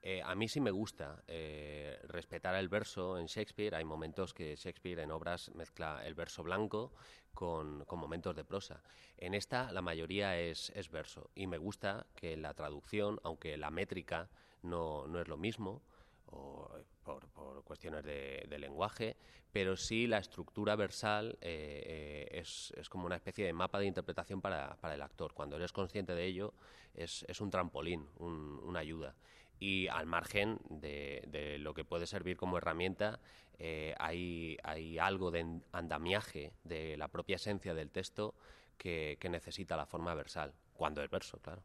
Eh, 0.03 0.23
a 0.25 0.35
mí 0.35 0.49
sí 0.49 0.61
me 0.61 0.71
gusta 0.71 1.23
eh, 1.29 1.99
respetar 2.05 2.55
el 2.55 2.69
verso 2.69 3.19
en 3.19 3.27
Shakespeare. 3.27 3.75
Hay 3.75 3.85
momentos 3.85 4.33
que 4.33 4.57
Shakespeare 4.57 5.01
en 5.01 5.11
obras 5.11 5.51
mezcla 5.55 6.01
el 6.07 6.15
verso 6.15 6.43
blanco 6.43 6.93
con, 7.35 7.85
con 7.85 7.99
momentos 7.99 8.35
de 8.35 8.45
prosa. 8.45 8.83
En 9.19 9.35
esta 9.35 9.71
la 9.73 9.83
mayoría 9.83 10.39
es, 10.39 10.71
es, 10.75 10.91
verso 10.91 11.31
y 11.35 11.47
me 11.47 11.59
gusta 11.59 12.07
que 12.15 12.37
la 12.37 12.55
traducción, 12.55 13.21
aunque 13.25 13.59
la 13.59 13.71
métrica 13.71 14.31
no, 14.63 15.07
no 15.07 15.21
es 15.21 15.29
lo 15.29 15.37
mismo, 15.37 15.83
o 16.31 16.69
por, 17.03 17.29
por 17.29 17.65
cuestiones 17.65 18.05
de, 18.05 18.47
de, 18.49 18.59
lenguaje, 18.59 19.17
pero 19.53 19.77
sí 19.77 20.07
la 20.07 20.19
estructura 20.19 20.77
versal 20.77 21.39
eh, 21.41 22.29
eh, 22.31 22.39
es, 22.41 22.73
es, 22.77 22.89
como 22.89 23.07
una 23.07 23.17
especie 23.17 23.45
de 23.45 23.53
mapa 23.53 23.79
de 23.79 23.87
interpretación 23.87 24.41
para, 24.41 24.77
para 24.77 24.95
el 24.95 25.03
actor. 25.03 25.33
Cuando 25.33 25.57
eres 25.57 25.73
consciente 25.73 26.15
de 26.15 26.25
ello, 26.25 26.55
es, 26.95 27.25
es 27.29 27.41
un 27.41 27.51
trampolín, 27.51 28.07
un, 28.19 28.61
una 28.65 28.81
ayuda. 28.81 29.15
Y 29.59 29.89
al 29.89 30.07
margen 30.07 30.59
de, 30.69 31.23
de, 31.27 31.59
lo 31.59 31.75
que 31.75 31.85
puede 31.85 32.07
servir 32.07 32.37
como 32.37 32.57
herramienta, 32.57 33.21
eh, 33.59 33.95
hay, 33.99 34.57
hay 34.63 34.99
algo 34.99 35.31
de 35.31 35.61
andamiaje 35.73 36.53
de 36.65 36.97
la 36.97 37.09
propia 37.09 37.37
esencia 37.37 37.75
del 37.75 37.91
texto 37.91 38.35
que, 38.79 39.19
que 39.21 39.29
necesita 39.29 39.77
la 39.77 39.85
forma 39.85 40.15
versal, 40.15 40.55
cuando 40.73 41.03
es 41.03 41.11
verso, 41.11 41.39
claro. 41.41 41.63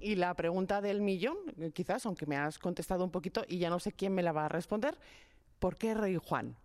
Y 0.00 0.16
la 0.16 0.34
pregunta 0.34 0.80
del 0.80 1.00
millón, 1.00 1.36
quizás, 1.74 2.06
aunque 2.06 2.26
me 2.26 2.36
has 2.36 2.58
contestado 2.58 3.04
un 3.04 3.10
poquito 3.10 3.44
y 3.48 3.58
ya 3.58 3.70
no 3.70 3.78
sé 3.78 3.92
quién 3.92 4.14
me 4.14 4.22
la 4.22 4.32
va 4.32 4.46
a 4.46 4.48
responder, 4.48 4.98
¿por 5.58 5.76
qué 5.76 5.94
Rey 5.94 6.16
Juan? 6.16 6.56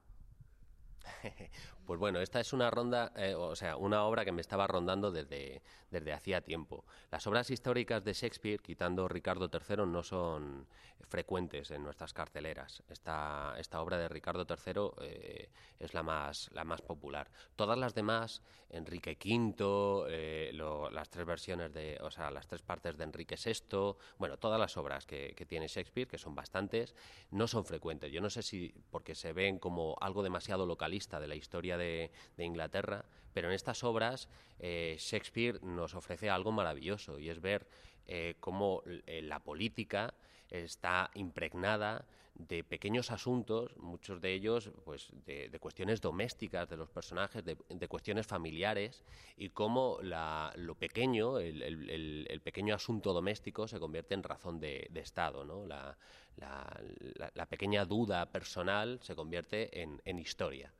Pues 1.87 2.01
bueno, 2.01 2.19
esta 2.19 2.41
es 2.41 2.51
una 2.51 2.69
ronda, 2.69 3.13
eh, 3.15 3.33
o 3.33 3.55
sea, 3.55 3.77
una 3.77 4.03
obra 4.03 4.25
que 4.25 4.33
me 4.33 4.41
estaba 4.41 4.67
rondando 4.67 5.09
desde, 5.09 5.61
desde 5.89 6.11
hacía 6.11 6.41
tiempo. 6.41 6.83
Las 7.11 7.25
obras 7.27 7.49
históricas 7.49 8.03
de 8.03 8.11
Shakespeare, 8.11 8.59
quitando 8.59 9.07
Ricardo 9.07 9.49
III, 9.49 9.85
no 9.85 10.03
son 10.03 10.67
frecuentes 11.07 11.71
en 11.71 11.83
nuestras 11.83 12.13
carteleras. 12.13 12.83
Esta, 12.89 13.55
esta 13.57 13.81
obra 13.81 13.97
de 13.97 14.09
Ricardo 14.09 14.45
III 14.49 15.05
eh, 15.07 15.49
es 15.79 15.93
la 15.93 16.03
más, 16.03 16.49
la 16.51 16.65
más 16.65 16.81
popular. 16.81 17.31
Todas 17.55 17.77
las 17.77 17.95
demás, 17.95 18.41
Enrique 18.69 19.17
V, 19.17 20.07
eh, 20.09 20.51
las 20.91 21.09
tres 21.09 21.25
versiones 21.25 21.73
de, 21.73 21.97
o 22.01 22.11
sea, 22.11 22.29
las 22.31 22.47
tres 22.47 22.61
partes 22.63 22.97
de 22.97 23.05
Enrique 23.05 23.37
VI, 23.37 23.95
bueno, 24.17 24.37
todas 24.37 24.59
las 24.59 24.75
obras 24.75 25.05
que, 25.05 25.33
que 25.37 25.45
tiene 25.45 25.67
Shakespeare, 25.67 26.09
que 26.09 26.17
son 26.17 26.35
bastantes, 26.35 26.95
no 27.31 27.47
son 27.47 27.63
frecuentes. 27.63 28.11
Yo 28.11 28.19
no 28.19 28.29
sé 28.29 28.41
si 28.41 28.73
porque 28.91 29.15
se 29.15 29.31
ven 29.31 29.57
como 29.59 29.95
algo 30.01 30.21
demasiado 30.21 30.65
localista 30.65 31.21
de 31.21 31.27
la 31.27 31.35
historia 31.35 31.76
de, 31.77 32.11
Inglaterra, 32.37 33.05
pero 33.33 33.49
en 33.49 33.53
estas 33.53 33.83
obras 33.83 34.29
eh, 34.59 34.95
Shakespeare 34.99 35.61
nos 35.63 35.95
ofrece 35.95 36.29
algo 36.29 36.51
maravilloso 36.51 37.19
y 37.19 37.29
es 37.29 37.39
ver 37.39 37.67
eh, 38.07 38.35
cómo 38.39 38.83
la 39.05 39.39
política 39.39 40.13
está 40.49 41.11
impregnada 41.13 42.05
de 42.37 42.63
pequeños 42.63 43.11
asuntos, 43.11 43.75
muchos 43.77 44.21
de 44.21 44.33
ellos 44.33 44.69
pues, 44.85 45.09
de, 45.25 45.49
cuestiones 45.59 46.01
domésticas 46.01 46.69
de 46.69 46.77
los 46.77 46.89
personajes, 46.89 47.43
de, 47.43 47.87
cuestiones 47.87 48.27
familiares, 48.27 49.03
y 49.37 49.49
cómo 49.49 49.99
lo 50.01 50.75
pequeño, 50.75 51.39
el, 51.39 52.41
pequeño 52.43 52.75
asunto 52.75 53.13
doméstico 53.13 53.67
se 53.67 53.79
convierte 53.79 54.13
en 54.13 54.23
razón 54.23 54.59
de, 54.59 54.89
Estado. 54.95 55.45
¿no? 55.45 55.65
La, 55.65 57.45
pequeña 57.49 57.85
duda 57.85 58.25
personal 58.27 58.99
se 59.01 59.15
convierte 59.15 59.81
en, 59.81 60.19
historia. 60.19 60.71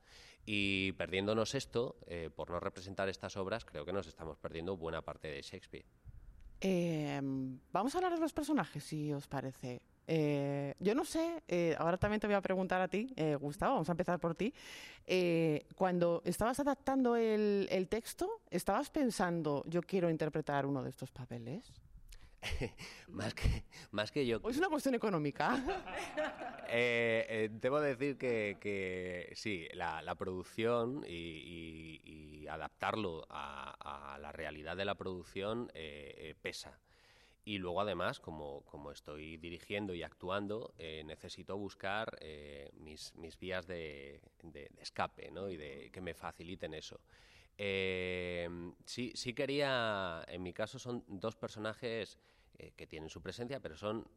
Y 0.50 0.92
perdiéndonos 0.92 1.54
esto, 1.54 1.96
eh, 2.06 2.30
por 2.34 2.48
no 2.48 2.58
representar 2.58 3.06
estas 3.10 3.36
obras, 3.36 3.66
creo 3.66 3.84
que 3.84 3.92
nos 3.92 4.06
estamos 4.06 4.38
perdiendo 4.38 4.78
buena 4.78 5.02
parte 5.02 5.28
de 5.28 5.42
Shakespeare. 5.42 5.84
Em, 6.58 7.58
vamos 7.70 7.94
a 7.94 7.98
hablar 7.98 8.14
de 8.14 8.18
los 8.18 8.32
personajes, 8.32 8.82
si 8.82 9.12
os 9.12 9.28
parece. 9.28 9.82
Eh, 10.06 10.74
yo 10.80 10.94
no 10.94 11.04
sé, 11.04 11.42
eh, 11.48 11.76
ahora 11.78 11.98
también 11.98 12.18
te 12.18 12.26
voy 12.26 12.34
a 12.34 12.40
preguntar 12.40 12.80
a 12.80 12.88
ti, 12.88 13.12
eh, 13.14 13.36
Gustavo, 13.36 13.74
vamos 13.74 13.90
a 13.90 13.92
empezar 13.92 14.18
por 14.18 14.34
ti. 14.34 14.54
cuando 15.76 16.22
estabas 16.24 16.58
adaptando 16.60 17.14
el, 17.14 17.86
texto, 17.90 18.40
¿estabas 18.50 18.88
pensando, 18.88 19.64
yo 19.66 19.82
quiero 19.82 20.08
interpretar 20.08 20.64
uno 20.64 20.82
de 20.82 20.88
estos 20.88 21.10
papeles? 21.10 21.70
más, 23.08 23.34
que, 23.34 23.64
más 23.90 24.12
que 24.12 24.26
yo. 24.26 24.40
¿O 24.42 24.50
es 24.50 24.58
una 24.58 24.68
cuestión 24.68 24.94
económica? 24.94 25.62
debo 26.70 27.80
decir 27.80 28.18
que, 28.18 29.32
sí, 29.34 29.66
la, 29.72 30.14
producción 30.14 31.04
y, 31.06 32.46
adaptarlo 32.48 33.26
a, 33.28 34.14
a, 34.14 34.18
la 34.18 34.32
realidad 34.32 34.76
de 34.76 34.84
la 34.84 34.94
producción 34.94 35.70
pesa. 36.40 36.78
Y 37.48 37.56
luego, 37.56 37.80
además, 37.80 38.20
como, 38.20 38.62
como 38.66 38.92
estoy 38.92 39.38
dirigiendo 39.38 39.94
y 39.94 40.02
actuando, 40.02 40.74
eh, 40.76 41.02
necesito 41.06 41.56
buscar 41.56 42.18
eh, 42.20 42.68
mis, 42.74 43.14
mis, 43.14 43.38
vías 43.38 43.66
de, 43.66 44.20
de, 44.42 44.70
escape 44.78 45.30
¿no? 45.30 45.48
y 45.48 45.56
de, 45.56 45.88
que 45.90 46.02
me 46.02 46.12
faciliten 46.12 46.74
eso. 46.74 47.00
Eh, 47.58 48.48
sí, 48.84 49.12
sí 49.14 49.34
quería, 49.34 50.24
en 50.28 50.42
mi 50.42 50.52
caso 50.52 50.78
son 50.78 51.04
dos 51.08 51.36
personajes 51.36 52.18
que 52.76 52.86
tienen 52.86 53.08
su 53.08 53.20
presencia, 53.20 53.60
pero 53.60 53.76
son 53.76 54.08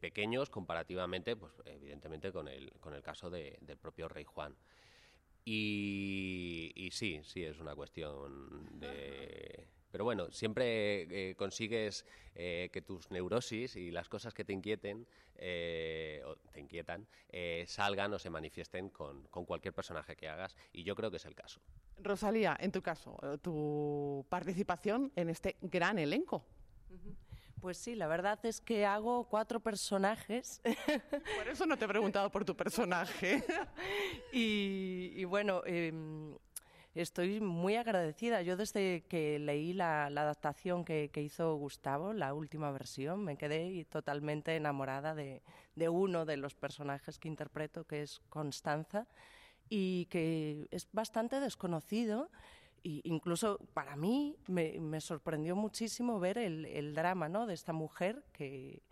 pequeños 0.00 0.50
comparativamente, 0.50 1.36
pues 1.36 1.52
evidentemente 1.64 2.32
con 2.32 2.48
el, 2.48 2.72
con 2.80 2.94
el 2.94 3.02
caso 3.02 3.30
del 3.30 3.76
propio 3.80 4.08
Rey 4.08 4.24
Juan. 4.24 4.56
Y 5.44 6.88
sí, 6.92 7.20
sí, 7.24 7.44
es 7.44 7.58
una 7.58 7.74
cuestión 7.74 8.78
de 8.78 9.68
pero 9.90 10.04
bueno, 10.04 10.30
siempre 10.30 11.30
eh, 11.30 11.34
consigues 11.36 12.04
eh, 12.34 12.68
que 12.72 12.82
tus 12.82 13.10
neurosis 13.10 13.76
y 13.76 13.90
las 13.90 14.08
cosas 14.08 14.34
que 14.34 14.44
te 14.44 14.52
inquieten 14.52 15.06
eh, 15.36 16.22
o 16.26 16.36
te 16.36 16.60
inquietan 16.60 17.06
salgan 17.66 18.12
o 18.14 18.18
se 18.18 18.30
manifiesten 18.30 18.90
con, 18.90 19.22
cualquier 19.46 19.74
personaje 19.74 20.16
que 20.16 20.28
hagas 20.28 20.56
y 20.72 20.82
yo 20.82 20.94
creo 20.94 21.10
que 21.10 21.16
es 21.16 21.24
el 21.24 21.34
caso. 21.34 21.60
Rosalía, 21.98 22.56
en 22.60 22.72
tu 22.72 22.82
caso, 22.82 23.16
tu 23.42 24.24
participación 24.28 25.12
en 25.16 25.30
este 25.30 25.56
gran 25.60 25.98
elenco. 25.98 26.44
Pues 27.60 27.76
sí, 27.76 27.94
la 27.96 28.06
verdad 28.06 28.38
es 28.44 28.60
que 28.60 28.86
hago 28.86 29.24
cuatro 29.24 29.58
personajes. 29.58 30.60
Por 31.36 31.48
eso 31.48 31.66
no 31.66 31.76
te 31.76 31.84
he 31.84 31.88
preguntado 31.88 32.30
por 32.30 32.44
tu 32.44 32.56
personaje. 32.56 33.42
y, 34.32 35.24
bueno, 35.24 35.62
em, 35.66 36.36
estoy 36.94 37.40
muy 37.40 37.76
agradecida. 37.76 38.42
Yo 38.42 38.56
desde 38.56 39.02
que 39.08 39.38
leí 39.38 39.72
la, 39.72 40.06
adaptación 40.06 40.84
que, 40.84 41.10
hizo 41.16 41.54
Gustavo, 41.56 42.12
la 42.12 42.34
última 42.34 42.70
versión, 42.70 43.24
me 43.24 43.36
quedé 43.36 43.84
totalmente 43.86 44.56
enamorada 44.56 45.14
de, 45.14 45.42
uno 45.88 46.24
de 46.24 46.36
los 46.36 46.54
personajes 46.54 47.18
que 47.18 47.28
interpreto, 47.28 47.84
que 47.84 48.02
es 48.02 48.20
Constanza, 48.28 49.06
y 49.68 50.06
que 50.06 50.68
es 50.70 50.88
bastante 50.92 51.40
desconocido. 51.40 52.30
Y 52.82 53.02
incluso 53.04 53.58
para 53.74 53.96
mí 53.96 54.36
me, 54.46 55.00
sorprendió 55.00 55.56
muchísimo 55.56 56.20
ver 56.20 56.38
el, 56.38 56.94
drama 56.94 57.28
¿no? 57.28 57.46
de 57.46 57.54
esta 57.54 57.72
mujer 57.72 58.24
que, 58.32 58.82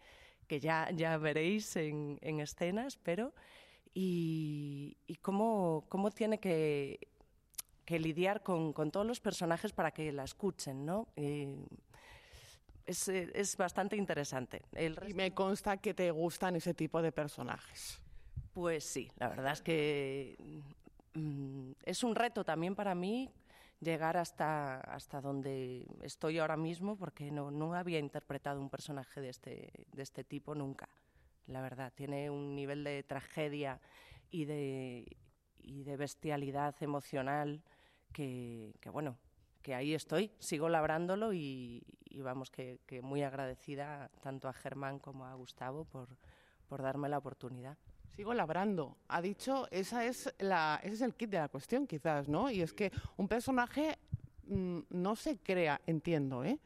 que 0.48 0.60
ya, 0.60 0.90
ya 0.92 1.16
veréis 1.18 1.76
en, 1.76 2.18
escenas, 2.40 2.96
pero 2.96 3.32
y, 3.94 4.98
y 5.06 5.16
cómo, 5.16 5.86
cómo 5.88 6.10
tiene 6.10 6.38
que 6.38 6.98
que 7.86 7.98
lidiar 7.98 8.42
con, 8.42 8.74
todos 8.90 9.06
los 9.06 9.20
personajes 9.20 9.72
para 9.72 9.92
que 9.92 10.12
la 10.12 10.24
escuchen, 10.24 10.84
¿no? 10.84 11.08
es, 12.84 13.56
bastante 13.56 13.96
interesante. 13.96 14.62
Y 14.76 15.14
me 15.14 15.32
consta 15.32 15.78
que 15.78 15.94
te 15.94 16.10
gustan 16.10 16.56
ese 16.56 16.74
tipo 16.74 17.00
de 17.00 17.12
personajes. 17.12 18.00
Pues 18.52 18.84
sí, 18.84 19.10
la 19.18 19.28
verdad 19.28 19.52
es 19.52 19.62
que 19.62 20.36
mm, 21.14 21.72
es 21.84 22.02
un 22.02 22.14
reto 22.14 22.44
también 22.44 22.74
para 22.74 22.94
mí 22.94 23.30
llegar 23.80 24.16
hasta, 24.16 24.80
hasta 24.80 25.20
donde 25.20 25.86
estoy 26.02 26.38
ahora 26.38 26.56
mismo, 26.56 26.96
porque 26.96 27.30
no, 27.30 27.50
no 27.50 27.74
había 27.74 27.98
interpretado 27.98 28.60
un 28.60 28.70
personaje 28.70 29.20
de 29.20 29.28
este, 29.28 29.86
de 29.92 30.02
este 30.02 30.24
tipo 30.24 30.54
nunca. 30.54 30.88
La 31.46 31.60
verdad, 31.60 31.92
tiene 31.94 32.30
un 32.30 32.56
nivel 32.56 32.82
de 32.82 33.04
tragedia 33.04 33.80
y 34.30 34.46
de, 34.46 35.16
y 35.58 35.84
de 35.84 35.96
bestialidad 35.96 36.74
emocional 36.80 37.62
que, 38.12 38.72
bueno, 38.92 39.16
que 39.62 39.74
ahí 39.74 39.94
estoy, 39.94 40.30
sigo 40.38 40.68
labrándolo 40.68 41.32
y, 41.32 41.82
vamos, 42.18 42.50
que, 42.50 42.78
muy 43.02 43.22
agradecida 43.22 44.10
tanto 44.20 44.48
a 44.48 44.52
Germán 44.52 44.98
como 44.98 45.26
a 45.26 45.34
Gustavo 45.34 45.84
por, 45.84 46.08
por 46.68 46.82
darme 46.82 47.08
la 47.08 47.18
oportunidad. 47.18 47.76
Sigo 48.16 48.32
labrando. 48.32 48.96
Ha 49.08 49.20
dicho, 49.20 49.68
esa 49.70 50.06
es 50.06 50.32
la, 50.38 50.80
ese 50.82 50.94
es 50.94 51.00
el 51.02 51.14
kit 51.14 51.28
de 51.28 51.38
la 51.38 51.48
cuestión, 51.48 51.86
quizás, 51.86 52.28
¿no? 52.28 52.50
Y 52.50 52.62
es 52.62 52.72
que 52.72 52.90
un 53.18 53.28
personaje 53.28 53.98
mm, 54.46 54.78
no 54.88 55.16
se 55.16 55.38
crea, 55.38 55.82
entiendo, 55.86 56.42
¿eh? 56.42 56.58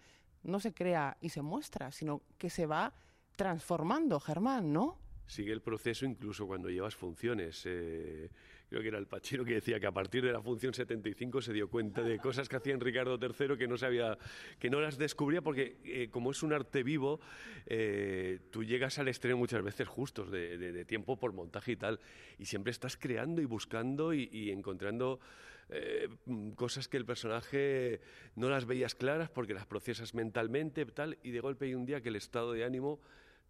No 0.45 0.61
se 0.61 0.73
crea 0.73 1.17
y 1.21 1.31
se 1.31 1.43
muestra, 1.43 1.91
sino 1.91 2.23
que 2.39 2.51
se 2.51 2.67
va 2.67 2.93
transformando, 3.35 4.21
Germán, 4.21 4.73
¿no? 4.73 4.99
Sigue 5.31 5.53
el 5.53 5.63
proceso 5.63 6.05
incluso 6.07 6.45
cuando 6.45 6.69
llevas 6.71 6.97
funciones. 6.97 7.63
Eh, 7.65 8.29
creo 8.69 8.83
que 8.83 8.89
era 8.89 8.99
el 8.99 9.07
Pachino 9.07 9.45
que 9.45 9.55
decía 9.55 9.79
que 9.79 9.87
a 9.87 9.93
partir 9.93 10.25
de 10.25 10.33
la 10.33 10.43
función 10.43 10.75
75 10.75 11.41
se 11.41 11.53
dio 11.53 11.71
cuenta 11.71 12.03
de 12.03 12.19
cosas 12.19 12.49
que 12.49 12.57
hacía 12.57 12.75
en 12.75 12.81
Ricardo 12.81 13.17
III 13.17 13.57
que 13.57 13.69
no 13.69 13.79
sabía, 13.79 14.19
que 14.59 14.69
no 14.69 14.81
las 14.81 14.99
descubría 14.99 15.41
porque 15.41 15.77
eh, 15.85 16.09
como 16.11 16.33
es 16.33 16.43
un 16.43 16.53
arte 16.53 16.83
vivo, 16.83 17.21
eh, 17.67 18.41
tú 18.51 18.65
llegas 18.65 18.99
al 18.99 19.07
estreno 19.07 19.37
muchas 19.37 19.63
veces 19.63 19.87
justos 19.87 20.33
de, 20.33 20.85
tiempo 20.85 21.17
por 21.17 21.33
montaje 21.33 21.73
y 21.73 21.77
tal, 21.77 22.01
y 22.37 22.47
siempre 22.47 22.73
estás 22.73 22.97
creando 22.97 23.41
y 23.41 23.45
buscando 23.45 24.13
y, 24.13 24.51
encontrando 24.51 25.21
eh, 25.69 26.09
cosas 26.57 26.89
que 26.89 26.97
el 26.97 27.05
personaje 27.05 28.01
no 28.35 28.49
las 28.49 28.67
veías 28.67 28.97
claras 28.97 29.31
porque 29.31 29.55
las 29.55 29.67
procesas 29.67 30.13
mentalmente 30.13 30.85
tal, 30.87 31.19
y 31.23 31.31
de 31.31 31.39
golpe 31.39 31.67
hay 31.67 31.77
un 31.77 31.87
día 31.87 32.01
que 32.01 32.09
el 32.09 32.17
estado 32.17 32.51
de 32.51 32.65
ánimo 32.65 32.99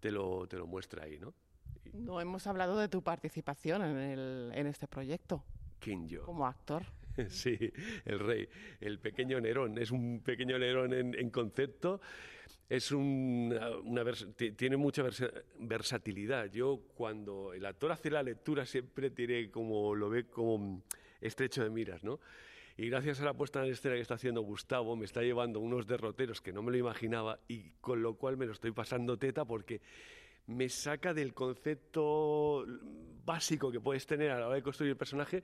te 0.00 0.10
lo, 0.10 0.46
te 0.46 0.58
lo 0.58 0.66
muestra 0.66 1.04
ahí, 1.04 1.18
¿no? 1.18 1.32
No 1.92 2.20
hemos 2.20 2.46
hablado 2.46 2.78
de 2.78 2.88
tu 2.88 3.02
participación 3.02 3.82
en, 3.82 3.96
el, 3.96 4.52
en 4.54 4.66
este 4.66 4.86
proyecto. 4.86 5.44
¿Quién 5.78 6.08
yo? 6.08 6.22
Como 6.24 6.46
actor. 6.46 6.84
Sí, 7.28 7.58
el 8.04 8.18
rey, 8.18 8.48
el 8.80 8.98
pequeño 8.98 9.40
Nerón. 9.40 9.76
Es 9.78 9.90
un 9.90 10.20
pequeño 10.20 10.58
Nerón 10.58 10.92
en, 10.92 11.30
concepto. 11.30 12.00
Es 12.68 12.92
una, 12.92 13.68
tiene 14.56 14.76
mucha 14.76 15.04
versatilidad. 15.58 16.50
Yo 16.50 16.80
cuando 16.94 17.52
el 17.52 17.66
actor 17.66 17.92
hace 17.92 18.10
la 18.10 18.22
lectura 18.22 18.64
siempre 18.64 19.10
tiene 19.10 19.50
como 19.50 19.94
lo 19.94 20.08
ve 20.08 20.24
como 20.26 20.82
estrecho 21.20 21.64
de 21.64 21.70
miras, 21.70 22.04
¿no? 22.04 22.20
Y 22.76 22.88
gracias 22.88 23.20
a 23.20 23.24
la 23.24 23.34
puesta 23.34 23.62
en 23.64 23.72
escena 23.72 23.96
que 23.96 24.00
está 24.00 24.14
haciendo 24.14 24.40
Gustavo, 24.40 24.96
me 24.96 25.04
está 25.04 25.20
llevando 25.20 25.60
unos 25.60 25.86
derroteros 25.86 26.40
que 26.40 26.52
no 26.52 26.62
me 26.62 26.70
lo 26.70 26.78
imaginaba 26.78 27.38
y 27.46 27.72
con 27.80 28.00
lo 28.02 28.14
cual 28.14 28.36
me 28.36 28.46
lo 28.46 28.52
estoy 28.52 28.70
pasando 28.70 29.18
teta 29.18 29.44
porque 29.44 29.82
me 30.46 30.68
saca 30.68 31.14
del 31.14 31.34
concepto 31.34 32.64
básico 33.24 33.70
que 33.70 33.80
puedes 33.80 34.06
tener 34.06 34.30
a 34.30 34.40
la 34.40 34.46
hora 34.46 34.56
de 34.56 34.62
construir 34.62 34.90
el 34.90 34.96
personaje 34.96 35.42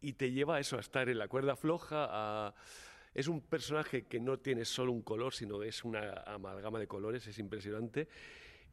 y 0.00 0.12
te 0.12 0.30
lleva 0.30 0.56
a 0.56 0.60
eso, 0.60 0.76
a 0.76 0.80
estar 0.80 1.08
en 1.08 1.18
la 1.18 1.28
cuerda 1.28 1.56
floja, 1.56 2.54
Es 3.14 3.28
un 3.28 3.40
personaje 3.42 4.06
que 4.06 4.18
no 4.18 4.38
tiene 4.38 4.64
solo 4.64 4.90
un 4.90 5.02
color, 5.02 5.32
sino 5.32 5.62
es 5.62 5.84
una 5.84 6.24
amalgama 6.26 6.80
de 6.80 6.88
colores, 6.88 7.26
es 7.26 7.38
impresionante. 7.38 8.08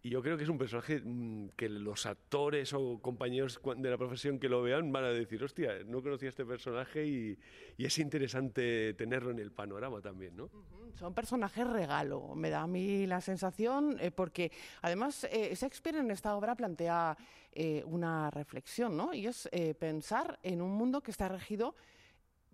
Y 0.03 0.09
yo 0.09 0.23
creo 0.23 0.35
que 0.35 0.43
es 0.43 0.49
un 0.49 0.57
personaje 0.57 0.99
mm, 0.99 1.49
que 1.49 1.69
los 1.69 2.07
actores 2.07 2.73
o 2.73 2.99
compañeros 2.99 3.61
de 3.77 3.89
la 3.89 3.97
profesión 3.97 4.39
que 4.39 4.49
lo 4.49 4.63
vean 4.63 4.91
van 4.91 5.03
a 5.03 5.09
decir, 5.09 5.43
hostia, 5.43 5.83
no 5.85 6.01
conocía 6.01 6.29
este 6.29 6.45
personaje 6.45 7.05
y, 7.05 7.37
es 7.77 7.97
interesante 7.97 8.93
tenerlo 8.93 9.31
en 9.31 9.39
el 9.39 9.51
panorama 9.51 10.01
también, 10.01 10.37
¿no? 10.37 10.49
Son 10.93 11.15
personajes 11.15 11.67
regalo, 11.67 12.35
me 12.35 12.51
da 12.51 12.61
a 12.61 12.67
mí 12.67 13.07
la 13.07 13.21
sensación, 13.21 13.97
eh, 13.99 14.11
porque 14.11 14.51
además 14.83 15.23
eh, 15.31 15.55
Shakespeare 15.55 15.97
en 15.97 16.11
esta 16.11 16.35
obra 16.35 16.55
plantea 16.55 17.17
eh, 17.51 17.83
una 17.87 18.29
reflexión, 18.29 18.95
¿no? 18.95 19.15
Y 19.15 19.25
es 19.25 19.49
pensar 19.79 20.39
en 20.43 20.61
un 20.61 20.71
mundo 20.71 21.01
que 21.01 21.09
está 21.09 21.27
regido 21.27 21.75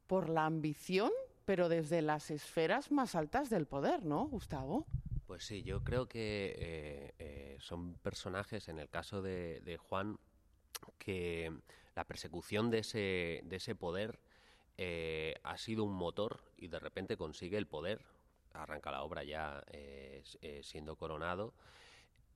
por 0.07 0.29
la 0.29 0.45
ambición, 0.45 1.11
pero 1.43 1.67
desde 1.67 2.01
las 2.01 2.31
esferas 2.31 2.89
más 2.89 3.13
altas 3.13 3.49
del 3.49 3.67
poder, 3.67 4.05
¿no, 4.05 4.27
Gustavo? 4.27 4.85
Pues 5.27 5.43
sí, 5.43 5.61
yo 5.63 5.83
creo 5.83 6.07
que 6.07 6.55
eh, 6.57 7.13
eh, 7.19 7.57
son 7.59 7.95
personajes, 7.95 8.69
en 8.69 8.79
el 8.79 8.87
caso 8.87 9.21
de, 9.21 9.77
Juan, 9.77 10.17
que 10.97 11.51
la 11.95 12.05
persecución 12.05 12.71
de 12.71 12.79
ese, 12.79 13.41
de 13.43 13.57
ese 13.57 13.75
poder 13.75 14.21
eh, 14.77 15.35
ha 15.43 15.57
sido 15.57 15.83
un 15.83 15.93
motor 15.93 16.39
y 16.55 16.69
de 16.69 16.79
repente 16.79 17.17
consigue 17.17 17.57
el 17.57 17.67
poder, 17.67 18.05
arranca 18.53 18.89
la 18.89 19.03
obra 19.03 19.25
ya 19.25 19.65
siendo 20.61 20.95
coronado 20.95 21.53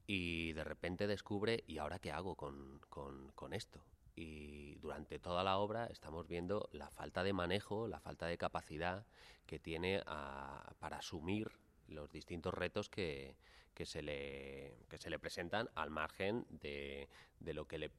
y 0.05 0.51
de 0.51 0.65
repente 0.65 1.07
descubre, 1.07 1.63
¿y 1.67 1.77
ahora 1.77 1.99
qué 1.99 2.11
hago 2.11 2.35
con, 2.35 2.79
con, 2.89 3.31
con 3.31 3.53
esto? 3.53 3.81
y 4.13 4.75
durante 4.75 5.19
toda 5.19 5.41
la 5.41 5.57
obra 5.57 5.85
estamos 5.87 6.27
viendo 6.27 6.67
la 6.73 6.89
falta 6.89 7.23
de 7.23 7.31
manejo, 7.31 7.87
la 7.87 8.01
falta 8.01 8.25
de 8.25 8.37
capacidad 8.37 9.05
que 9.45 9.57
tiene 9.57 10.03
a, 10.05 10.73
para 10.79 10.97
asumir 10.97 11.49
los 11.91 12.11
distintos 12.11 12.53
retos 12.53 12.89
que, 12.89 13.35
que, 13.73 13.85
se, 13.85 14.01
le, 14.01 14.77
que 14.89 14.97
se 14.97 15.09
le 15.09 15.19
presentan 15.19 15.69
al 15.75 15.89
margen 15.89 16.45
de, 16.49 17.07
de 17.39 17.53
lo 17.53 17.67
que 17.67 17.77
le 17.77 17.89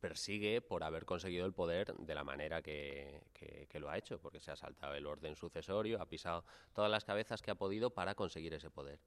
persigue 0.00 0.60
por 0.60 0.84
haber 0.84 1.04
conseguido 1.04 1.46
el 1.46 1.52
poder 1.52 1.94
de 1.94 2.14
la 2.14 2.24
manera 2.24 2.62
que, 2.62 3.22
que, 3.32 3.80
lo 3.80 3.88
ha 3.88 3.98
hecho, 3.98 4.18
porque 4.20 4.40
se 4.40 4.50
ha 4.50 4.56
saltado 4.56 4.94
el 4.94 5.06
orden 5.06 5.34
sucesorio, 5.34 6.00
ha 6.00 6.08
pisado 6.08 6.44
todas 6.74 6.90
las 6.90 7.04
cabezas 7.04 7.42
que 7.42 7.50
ha 7.50 7.54
podido 7.54 7.90
para 7.90 8.14
conseguir 8.14 8.54
ese 8.54 8.70
poder. 8.70 9.00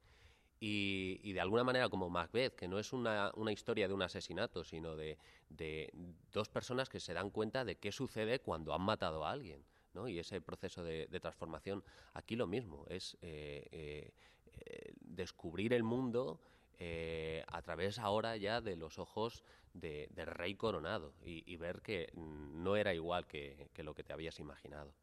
Y, 0.59 1.19
y, 1.21 1.33
de 1.33 1.41
alguna 1.41 1.63
manera 1.63 1.89
como 1.89 2.09
Macbeth, 2.09 2.55
que 2.55 2.67
no 2.67 2.79
es 2.79 2.93
una, 2.93 3.31
una 3.35 3.51
historia 3.51 3.87
de 3.87 3.93
un 3.93 4.01
asesinato, 4.01 4.63
sino 4.63 4.95
de, 4.95 5.17
de, 5.49 5.91
dos 6.31 6.49
personas 6.49 6.89
que 6.89 6.99
se 6.99 7.13
dan 7.13 7.29
cuenta 7.29 7.65
de 7.65 7.75
qué 7.75 7.91
sucede 7.91 8.39
cuando 8.39 8.73
han 8.73 8.81
matado 8.81 9.25
a 9.25 9.31
alguien. 9.31 9.63
Y 10.07 10.19
ese 10.19 10.41
proceso 10.41 10.83
de, 10.83 11.07
transformación, 11.19 11.83
aquí 12.13 12.35
lo 12.35 12.47
mismo, 12.47 12.85
es 12.89 13.17
eh, 13.21 13.67
eh, 13.71 14.93
descubrir 14.99 15.73
el 15.73 15.83
mundo 15.83 16.39
eh, 16.77 17.43
a 17.47 17.61
través 17.61 17.99
ahora 17.99 18.35
ya 18.35 18.61
de 18.61 18.75
los 18.75 18.99
ojos 18.99 19.43
de, 19.73 20.07
de 20.11 20.25
rey 20.25 20.55
coronado 20.55 21.13
y, 21.23 21.55
ver 21.57 21.81
que 21.81 22.11
no 22.15 22.75
era 22.75 22.93
igual 22.93 23.25
que 23.25 23.69
lo 23.77 23.93
que 23.93 24.03
te 24.03 24.13
habías 24.13 24.39
imaginado. 24.39 24.93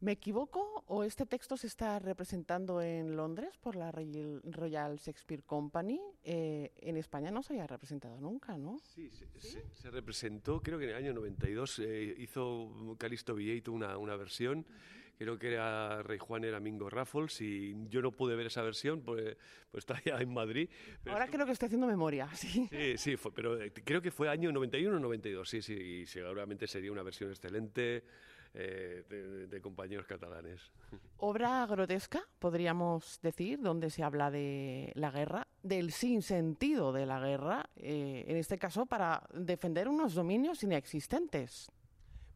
¿Me 0.00 0.12
equivoco 0.12 0.84
o 0.86 1.02
este 1.02 1.26
texto 1.26 1.56
se 1.56 1.66
está 1.66 1.98
representando 1.98 2.80
en 2.80 3.16
Londres 3.16 3.56
por 3.60 3.74
la 3.74 3.90
Royal 3.90 4.96
Shakespeare 4.96 5.42
Company? 5.42 6.00
Eh, 6.22 6.70
en 6.76 6.96
España 6.96 7.32
no 7.32 7.42
se 7.42 7.54
había 7.54 7.66
representado 7.66 8.20
nunca, 8.20 8.56
¿no? 8.56 8.78
Sí, 8.94 9.10
se, 9.10 9.26
¿Sí? 9.38 9.48
se, 9.48 9.74
se 9.74 9.90
representó, 9.90 10.62
creo 10.62 10.78
que 10.78 10.84
en 10.84 10.90
el 10.90 10.96
año 10.96 11.14
92 11.14 11.80
eh, 11.80 12.14
hizo 12.18 12.96
Calisto 12.96 13.34
Vieito 13.34 13.72
una, 13.72 13.98
una 13.98 14.14
versión. 14.16 14.64
Creo 15.18 15.36
que 15.36 15.52
era 15.52 16.00
Rey 16.04 16.18
Juan 16.18 16.44
era 16.44 16.60
Mingo 16.60 16.88
Raffles 16.88 17.40
y 17.40 17.74
yo 17.88 18.00
no 18.00 18.12
pude 18.12 18.36
ver 18.36 18.46
esa 18.46 18.62
versión, 18.62 19.02
pues, 19.02 19.36
pues 19.72 19.82
está 19.82 20.00
ya 20.04 20.16
en 20.20 20.32
Madrid. 20.32 20.70
Pero 21.02 21.16
Ahora 21.16 21.26
creo 21.26 21.44
que 21.44 21.50
estoy 21.50 21.66
haciendo 21.66 21.88
memoria, 21.88 22.28
sí. 22.36 22.68
Sí, 22.70 22.96
sí, 22.96 23.16
fue, 23.16 23.32
pero 23.34 23.60
eh, 23.60 23.72
creo 23.72 24.00
que 24.00 24.12
fue 24.12 24.28
año 24.28 24.52
91 24.52 24.96
o 24.96 25.00
92, 25.00 25.48
sí, 25.48 25.60
sí, 25.60 25.72
y 25.74 26.06
seguramente 26.06 26.68
sería 26.68 26.92
una 26.92 27.02
versión 27.02 27.30
excelente 27.30 28.04
eh, 28.54 29.04
de, 29.08 29.46
de, 29.46 29.60
compañeros 29.60 30.06
catalanes. 30.06 30.60
Obra 31.18 31.66
grotesca, 31.66 32.22
podríamos 32.38 33.20
decir, 33.22 33.60
donde 33.60 33.90
se 33.90 34.02
habla 34.02 34.30
de 34.30 34.92
la 34.94 35.10
guerra, 35.10 35.46
del 35.62 35.92
sinsentido 35.92 36.92
de 36.92 37.06
la 37.06 37.20
guerra, 37.20 37.68
eh, 37.76 38.24
en 38.26 38.36
este 38.36 38.58
caso 38.58 38.86
para 38.86 39.28
defender 39.34 39.88
unos 39.88 40.14
dominios 40.14 40.62
inexistentes. 40.62 41.70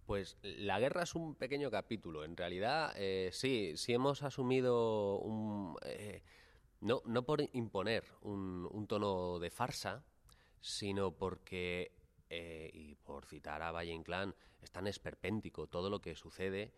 Pues 0.06 0.36
la 0.42 0.78
guerra 0.78 1.04
es 1.04 1.14
un 1.14 1.34
pequeño 1.36 1.70
capítulo. 1.70 2.24
En 2.24 2.36
realidad, 2.36 2.92
eh, 2.96 3.30
sí, 3.32 3.72
sí 3.76 3.92
hemos 3.92 4.22
asumido 4.22 5.18
un... 5.20 5.76
Eh, 5.84 6.22
no, 6.80 7.00
no 7.06 7.24
por 7.24 7.40
imponer 7.52 8.04
un, 8.22 8.68
un 8.70 8.86
tono 8.88 9.38
de 9.38 9.50
farsa, 9.50 10.04
sino 10.60 11.12
porque 11.12 11.92
eh, 12.34 12.70
y 12.72 12.94
por 12.94 13.26
citar 13.26 13.60
a 13.60 13.72
Valle 13.72 13.92
Inclán, 13.92 14.34
es 14.62 14.70
tan 14.70 14.86
esperpéntico 14.86 15.66
todo 15.66 15.90
lo 15.90 16.00
que 16.00 16.14
sucede 16.14 16.72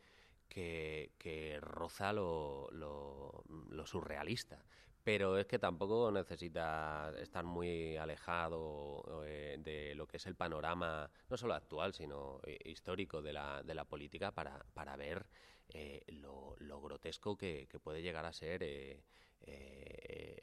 que, 0.48 1.58
roza 1.60 2.12
lo, 2.12 2.68
lo, 2.72 3.44
lo, 3.68 3.86
surrealista. 3.86 4.64
Pero 5.04 5.38
es 5.38 5.46
que 5.46 5.60
tampoco 5.60 6.10
necesita 6.10 7.12
estar 7.18 7.44
muy 7.44 7.96
alejado 7.96 9.22
eh, 9.24 9.56
de 9.60 9.94
lo 9.94 10.08
que 10.08 10.16
es 10.16 10.26
el 10.26 10.34
panorama, 10.34 11.08
no 11.30 11.36
solo 11.36 11.54
actual, 11.54 11.94
sino 11.94 12.40
eh, 12.44 12.58
histórico 12.64 13.22
de 13.22 13.32
la, 13.34 13.62
de 13.62 13.74
la 13.74 13.84
política 13.84 14.32
para, 14.32 14.58
para 14.74 14.96
ver 14.96 15.24
eh, 15.68 16.02
lo, 16.08 16.56
lo, 16.58 16.80
grotesco 16.80 17.36
que, 17.36 17.68
puede 17.80 18.02
llegar 18.02 18.24
a 18.24 18.32
ser 18.32 18.64
eh, 18.64 19.04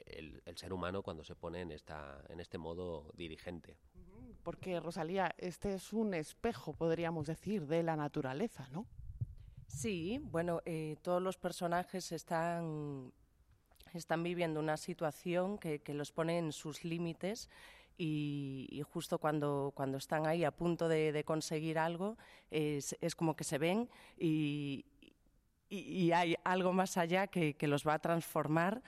el, 0.06 0.42
el, 0.46 0.56
ser 0.56 0.72
humano 0.72 1.02
cuando 1.02 1.22
se 1.22 1.34
pone 1.34 1.60
en, 1.60 1.72
esta, 1.72 2.24
en 2.30 2.40
este 2.40 2.56
modo 2.56 3.10
dirigente 3.14 3.76
porque 4.42 4.80
Rosalía, 4.80 5.34
este 5.38 5.74
es 5.74 5.92
un 5.92 6.14
espejo, 6.14 6.72
podríamos 6.72 7.26
decir, 7.26 7.66
de 7.66 7.82
la 7.82 7.96
naturaleza, 7.96 8.68
¿no? 8.72 8.86
Sí, 9.66 10.20
bueno, 10.24 10.60
eh, 10.64 10.96
todos 11.02 11.22
los 11.22 11.38
personajes 11.38 12.12
están, 12.12 13.12
están 13.94 14.22
viviendo 14.22 14.60
una 14.60 14.76
situación 14.76 15.58
que, 15.58 15.80
que 15.80 15.94
los 15.94 16.12
pone 16.12 16.38
en 16.38 16.52
sus 16.52 16.84
límites 16.84 17.48
y, 17.96 18.82
justo 18.90 19.18
cuando, 19.18 19.72
cuando 19.74 19.98
están 19.98 20.26
ahí 20.26 20.44
a 20.44 20.50
punto 20.50 20.88
de, 20.88 21.12
de 21.12 21.24
conseguir 21.24 21.78
algo, 21.78 22.16
es, 22.50 22.96
es, 23.00 23.14
como 23.14 23.36
que 23.36 23.44
se 23.44 23.58
ven 23.58 23.88
y, 24.18 24.84
y, 25.68 25.78
y 25.78 26.12
hay 26.12 26.36
algo 26.44 26.72
más 26.72 26.96
allá 26.96 27.26
que, 27.26 27.54
que, 27.54 27.66
los 27.66 27.86
va 27.86 27.94
a 27.94 27.98
transformar 27.98 28.82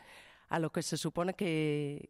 a 0.49 0.59
lo 0.59 0.71
que 0.71 0.83
se 0.83 0.97
supone 0.97 1.35
que, 1.35 2.09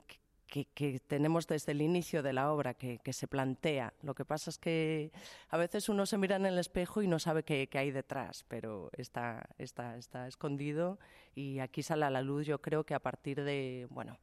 que, 0.54 0.66
que, 0.66 1.00
tenemos 1.00 1.48
desde 1.48 1.72
el 1.72 1.82
inicio 1.82 2.22
de 2.22 2.32
la 2.32 2.52
obra, 2.52 2.74
que, 2.74 3.00
que, 3.00 3.12
se 3.12 3.26
plantea. 3.26 3.92
Lo 4.02 4.14
que 4.14 4.24
pasa 4.24 4.50
es 4.50 4.58
que 4.58 5.10
a 5.48 5.56
veces 5.56 5.88
uno 5.88 6.06
se 6.06 6.16
mira 6.16 6.36
en 6.36 6.46
el 6.46 6.60
espejo 6.60 7.02
y 7.02 7.08
no 7.08 7.18
sabe 7.18 7.42
qué, 7.42 7.68
qué 7.68 7.78
hay 7.78 7.90
detrás, 7.90 8.44
pero 8.46 8.88
está, 8.96 9.48
está, 9.58 9.96
está 9.96 10.28
escondido 10.28 11.00
y 11.34 11.58
aquí 11.58 11.82
sale 11.82 12.04
a 12.04 12.10
la 12.10 12.22
luz 12.22 12.46
yo 12.46 12.60
creo 12.60 12.84
que 12.84 12.94
a 12.94 13.00
partir 13.00 13.42
de, 13.42 13.88
bueno, 13.90 14.16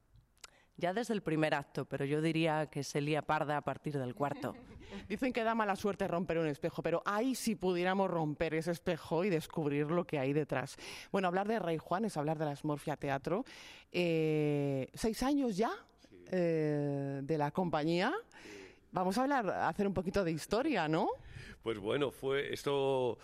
ya 0.77 0.93
desde 0.93 1.13
el 1.13 1.21
primer 1.21 1.53
acto, 1.53 1.84
pero 1.84 2.05
yo 2.05 2.21
diría 2.21 2.67
que 2.67 2.84
se 2.84 3.01
lía 3.01 3.23
parda 3.23 3.57
a 3.57 3.61
partir 3.61 3.97
del 3.97 4.15
cuarto. 4.15 4.55
Dicen 5.09 5.34
que 5.34 5.43
da 5.43 5.53
mala 5.53 5.75
suerte 5.75 6.07
romper 6.07 6.38
un 6.38 6.47
espejo, 6.47 6.82
pero 6.82 7.01
ahí 7.05 7.36
sí 7.36 7.55
pudiéramos 7.55 8.09
romper 8.09 8.53
ese 8.53 8.71
espejo 8.71 9.25
y 9.25 9.29
descubrir 9.29 9.91
lo 9.91 10.07
que 10.07 10.17
hay 10.17 10.32
detrás. 10.32 10.77
Bueno, 11.11 11.27
hablar 11.27 11.49
de 11.49 11.59
Rey 11.59 11.77
Juan 11.77 12.05
es 12.05 12.15
hablar 12.15 12.38
de 12.38 12.45
la 12.45 12.55
Smorfia 12.55 12.95
Teatro. 12.95 13.43
Eh, 13.91 14.89
¿Seis 14.93 15.23
años 15.23 15.57
ya? 15.57 15.71
Eh, 16.32 17.19
de 17.21 17.38
la 17.38 17.51
compañía. 17.51 18.13
Vamos 18.91 19.17
a 19.17 19.23
hablar, 19.23 19.49
hacer 19.49 19.88
un 19.88 19.93
poquito 19.93 20.23
de 20.23 20.32
historia, 20.32 20.88
¿no? 20.88 21.09
Pues 21.63 21.77
bueno, 21.77 22.11
fue 22.11 22.53
esto. 22.53 23.17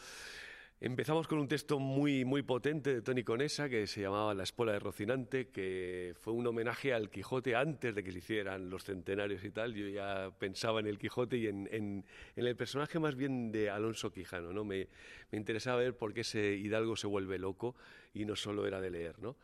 Empezamos 0.80 1.28
con 1.28 1.40
un 1.40 1.48
texto 1.48 1.80
muy, 1.80 2.24
muy 2.24 2.44
potente 2.44 2.94
de 2.94 3.02
Tony 3.02 3.24
Conesa 3.24 3.68
que 3.68 3.88
se 3.88 4.02
llamaba 4.02 4.36
La 4.36 4.44
Espola 4.44 4.74
de 4.74 4.80
Rocinante, 4.80 5.48
que 5.50 6.14
fue 6.22 6.34
un 6.34 6.46
homenaje 6.46 6.94
al 6.94 7.10
Quijote 7.10 7.56
antes 7.56 7.96
de 7.96 8.04
que 8.04 8.12
se 8.12 8.20
hicieran 8.20 8.70
los 8.70 8.84
centenarios 8.84 9.44
y 9.44 9.50
tal. 9.50 9.74
Yo 9.74 9.88
ya 9.88 10.30
pensaba 10.38 10.80
en 10.80 10.86
el 10.86 11.00
Quijote 11.00 11.38
y 11.38 11.48
en, 11.48 11.68
en, 11.72 12.06
en 12.36 12.46
el 12.46 12.56
personaje 12.56 13.00
más 13.00 13.16
bien 13.16 13.52
de 13.52 13.72
Alonso 13.72 14.12
Quijano. 14.12 14.54
¿no? 14.54 14.64
Me, 14.64 14.88
me, 15.32 15.40
interesaba 15.40 15.80
ver 15.80 15.98
por 15.98 16.14
qué 16.14 16.22
ese 16.22 16.54
Hidalgo 16.54 16.96
se 16.96 17.08
vuelve 17.08 17.40
loco 17.40 17.76
y 18.14 18.26
no 18.26 18.36
solo 18.36 18.68
era 18.68 18.80
de 18.80 18.92
leer. 18.92 19.18
¿no? 19.18 19.36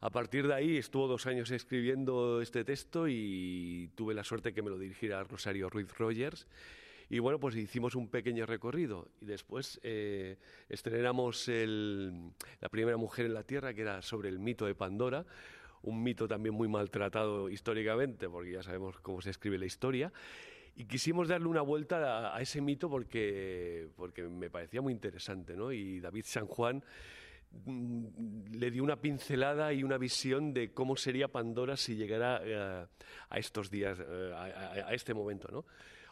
A 0.00 0.10
partir 0.10 0.46
de 0.46 0.54
ahí 0.54 0.76
estuvo 0.76 1.08
dos 1.08 1.26
años 1.26 1.50
escribiendo 1.50 2.40
este 2.40 2.64
texto 2.64 3.08
y 3.08 3.90
tuve 3.96 4.14
la 4.14 4.22
suerte 4.22 4.54
que 4.54 4.62
me 4.62 4.70
lo 4.70 4.78
dirigiera 4.78 5.24
Rosario 5.24 5.68
Ruiz 5.68 5.92
Rogers. 5.98 6.46
Y 7.10 7.18
bueno, 7.18 7.40
pues 7.40 7.56
hicimos 7.56 7.96
un 7.96 8.08
pequeño 8.08 8.46
recorrido 8.46 9.08
y 9.20 9.24
después 9.24 9.80
eh, 9.82 10.36
estrenamos 10.68 11.48
La 11.48 12.68
primera 12.68 12.96
mujer 12.96 13.26
en 13.26 13.34
la 13.34 13.42
Tierra, 13.42 13.74
que 13.74 13.80
era 13.80 14.00
sobre 14.00 14.28
el 14.28 14.38
mito 14.38 14.66
de 14.66 14.76
Pandora, 14.76 15.26
un 15.82 16.00
mito 16.00 16.28
también 16.28 16.54
muy 16.54 16.68
maltratado 16.68 17.48
históricamente, 17.48 18.28
porque 18.28 18.52
ya 18.52 18.62
sabemos 18.62 19.00
cómo 19.00 19.20
se 19.20 19.30
escribe 19.30 19.58
la 19.58 19.66
historia. 19.66 20.12
Y 20.76 20.84
quisimos 20.84 21.26
darle 21.26 21.48
una 21.48 21.62
vuelta 21.62 21.96
a, 21.96 22.36
a 22.36 22.40
ese 22.40 22.60
mito 22.60 22.88
porque, 22.88 23.88
porque 23.96 24.22
me 24.22 24.48
parecía 24.48 24.80
muy 24.80 24.92
interesante, 24.92 25.56
¿no? 25.56 25.72
Y 25.72 25.98
David 25.98 26.24
San 26.24 26.46
Juan 26.46 26.84
le 27.66 28.70
dio 28.70 28.82
una 28.82 29.00
pincelada 29.00 29.72
y 29.72 29.82
una 29.84 29.98
visión 29.98 30.52
de 30.52 30.72
cómo 30.72 30.96
sería 30.96 31.28
Pandora 31.28 31.76
si 31.76 31.96
llegara 31.96 32.40
uh, 32.40 33.04
a 33.28 33.38
estos 33.38 33.70
días, 33.70 33.98
uh, 33.98 34.34
a, 34.34 34.44
a, 34.44 34.72
a, 34.88 34.94
este 34.94 35.14
momento, 35.14 35.48
¿no? 35.50 35.64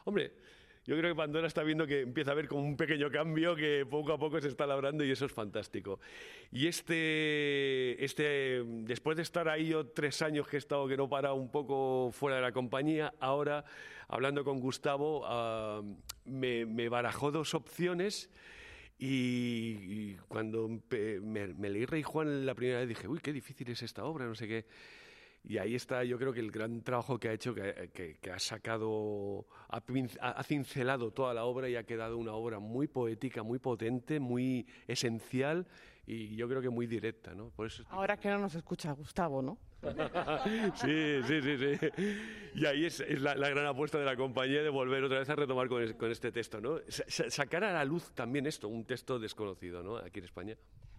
Hombre, 0.05 0.33
yo 0.87 0.97
creo 0.97 1.11
que 1.11 1.17
Pandora 1.17 1.49
está 1.49 1.65
viendo 1.65 1.85
que 1.85 2.03
empieza 2.03 2.31
a 2.31 2.35
haber 2.35 2.47
como 2.47 2.63
un 2.63 2.77
pequeño 2.77 3.11
cambio 3.11 3.57
que 3.57 3.85
poco 3.91 4.13
a 4.13 4.19
poco 4.19 4.41
se 4.41 4.47
está 4.47 4.69
labrando 4.69 5.03
y 5.05 5.11
eso 5.11 5.27
es 5.27 5.33
fantástico. 5.33 5.99
Y 6.53 6.69
este, 6.69 8.05
este 8.05 8.63
después 8.65 9.17
de 9.17 9.25
estar 9.25 9.49
ahí 9.49 9.69
yo 9.69 9.89
tres 9.89 10.23
años 10.23 10.47
que 10.47 10.57
he 10.57 10.59
estado 10.59 10.87
que 10.87 10.97
no 10.97 11.09
para 11.09 11.33
un 11.33 11.51
poco 11.51 12.13
fuera 12.13 12.37
de 12.37 12.43
la 12.43 12.53
compañía, 12.53 13.13
ahora 13.19 13.65
hablando 14.07 14.45
con 14.45 14.61
Gustavo 14.61 15.27
uh, 15.27 15.83
me, 16.25 16.65
me 16.67 16.89
barajó 16.89 17.33
dos 17.33 17.55
opciones 17.55 18.31
Y, 18.99 20.15
cuando 20.29 20.69
me, 20.69 21.49
me, 21.49 21.69
leí 21.69 21.85
Rey 21.85 22.03
Juan 22.03 22.47
la 22.47 22.55
primera 22.55 22.81
vez 22.81 22.89
dije, 22.89 23.09
uy, 23.09 23.21
qué 23.21 23.33
difícil 23.33 23.71
es 23.71 23.83
esta 23.83 24.05
obra, 24.05 24.27
no 24.27 24.35
sé 24.35 24.49
qué. 24.49 24.65
Y 25.49 25.59
ahí 25.59 25.77
está, 25.77 26.03
yo 26.03 26.19
creo 26.19 26.33
que 26.33 26.41
el 26.41 26.51
gran 26.51 26.83
trabajo 26.83 27.21
que 27.21 27.29
ha 27.29 27.33
hecho, 27.33 27.55
que, 27.55 28.19
ha 28.33 28.39
sacado, 28.41 29.47
ha, 29.69 30.43
cincelado 30.43 31.13
toda 31.13 31.35
la 31.35 31.45
obra 31.45 31.69
y 31.69 31.77
ha 31.77 31.85
quedado 31.85 32.19
una 32.19 32.33
obra 32.33 32.59
muy 32.59 32.89
poética, 32.89 33.45
muy 33.45 33.61
potente, 33.61 34.19
muy 34.19 34.67
esencial 34.89 35.69
y 36.07 36.37
yo 36.37 36.49
creo 36.49 36.63
que 36.63 36.71
muy 36.71 36.87
directa, 36.87 37.35
¿no? 37.35 37.51
Por 37.51 37.67
eso 37.67 37.83
Ahora 37.91 38.17
que 38.17 38.29
no 38.29 38.39
nos 38.39 38.55
escucha 38.55 38.93
Gustavo, 38.93 39.43
¿no? 39.43 39.59
sí, 40.75 41.21
sí, 41.27 41.43
sí, 41.43 41.59
sí. 41.59 41.89
Y 42.55 42.67
ahí 42.67 42.87
es, 42.87 43.01
la, 43.21 43.35
gran 43.35 43.67
apuesta 43.67 43.99
de 43.99 44.05
la 44.05 44.17
compañía 44.17 44.63
de 44.63 44.71
volver 44.71 45.05
otra 45.05 45.19
vez 45.19 45.29
a 45.29 45.37
retomar 45.37 45.69
con, 45.69 45.93
con 45.95 46.11
este 46.11 46.33
texto, 46.33 46.61
¿no? 46.61 46.79
sacar 46.89 47.65
a 47.65 47.73
la 47.73 47.85
luz 47.85 48.13
también 48.15 48.47
esto, 48.47 48.69
un 48.69 48.85
texto 48.85 49.19
desconocido, 49.19 49.83
¿no? 49.83 49.97
Aquí 49.97 50.21
en 50.21 50.25
España. 50.25 50.57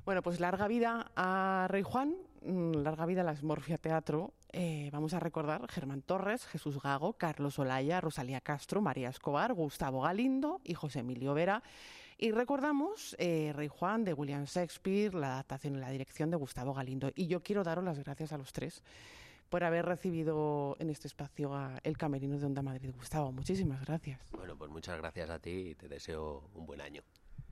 Bueno, 0.07 0.21
pues 0.21 0.39
larga 0.39 0.69
vida 0.69 1.11
a 1.17 1.67
Rey 1.69 1.83
Juan, 1.83 2.15
mm, 2.41 2.75
larga 2.75 3.05
vida 3.05 3.21
a 3.21 3.23
la 3.25 3.33
Esmorfia 3.33 3.77
Teatro. 3.77 4.33
Eh, 4.53 4.89
vamos 4.93 5.13
a 5.13 5.19
recordar 5.19 5.69
Germán 5.69 6.01
Torres, 6.01 6.45
Jesús 6.45 6.81
Gago, 6.81 7.17
Carlos 7.17 7.59
Olaya, 7.59 7.99
Rosalía 7.99 8.39
Castro, 8.39 8.81
María 8.81 9.09
Escobar, 9.09 9.53
Gustavo 9.53 10.01
Galindo 10.01 10.61
y 10.63 10.75
José 10.75 10.99
Emilio 10.99 11.33
Vera. 11.33 11.61
Y 12.19 12.31
recordamos 12.31 13.15
eh, 13.19 13.53
Rey 13.55 13.67
Juan 13.67 14.03
de 14.03 14.13
William 14.13 14.45
Shakespeare, 14.45 15.13
la 15.13 15.33
adaptación 15.33 15.75
y 15.75 15.79
la 15.79 15.91
dirección 15.91 16.31
de 16.31 16.37
Gustavo 16.37 16.73
Galindo. 16.73 17.11
Y 17.13 17.27
yo 17.27 17.43
quiero 17.43 17.63
daros 17.63 17.83
las 17.83 17.99
gracias 17.99 18.33
a 18.33 18.37
los 18.39 18.51
tres 18.51 18.83
por 19.49 19.63
haber 19.63 19.85
recibido 19.85 20.75
en 20.79 20.89
este 20.89 21.07
espacio 21.07 21.53
a 21.53 21.79
el 21.83 21.95
camerino 21.95 22.39
de 22.39 22.45
Onda 22.45 22.63
Madrid. 22.63 22.91
Gustavo, 22.95 23.31
muchísimas 23.31 23.85
gracias. 23.85 24.19
Bueno, 24.31 24.57
pues 24.57 24.71
muchas 24.71 24.97
gracias 24.97 25.29
a 25.29 25.39
ti 25.39 25.69
y 25.69 25.75
te 25.75 25.87
deseo 25.87 26.49
un 26.55 26.65
buen 26.65 26.81
año. 26.81 27.03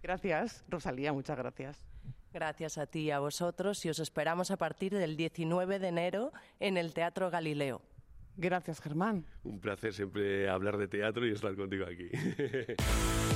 Gracias, 0.02 0.66
Rosalía, 0.68 1.14
muchas 1.14 1.38
gracias. 1.38 1.86
Gracias 2.34 2.78
a 2.78 2.88
ti 2.88 3.02
y 3.02 3.12
a 3.12 3.20
vosotros 3.20 3.86
y 3.86 3.90
os 3.90 4.00
esperamos 4.00 4.52
a 4.52 4.58
partir 4.58 4.94
del 4.94 5.16
19 5.16 5.80
de 5.80 5.88
enero 5.88 6.34
en 6.60 6.78
el 6.78 6.94
Teatro 6.94 7.30
Galileo. 7.30 7.82
Gracias, 8.36 8.82
Germán. 8.82 9.26
Un 9.44 9.62
placer 9.62 9.94
siempre 9.94 10.50
hablar 10.50 10.78
de 10.78 10.88
teatro 10.88 11.26
y 11.26 11.32
estar 11.32 11.56
contigo 11.56 11.86
aquí. 11.86 12.10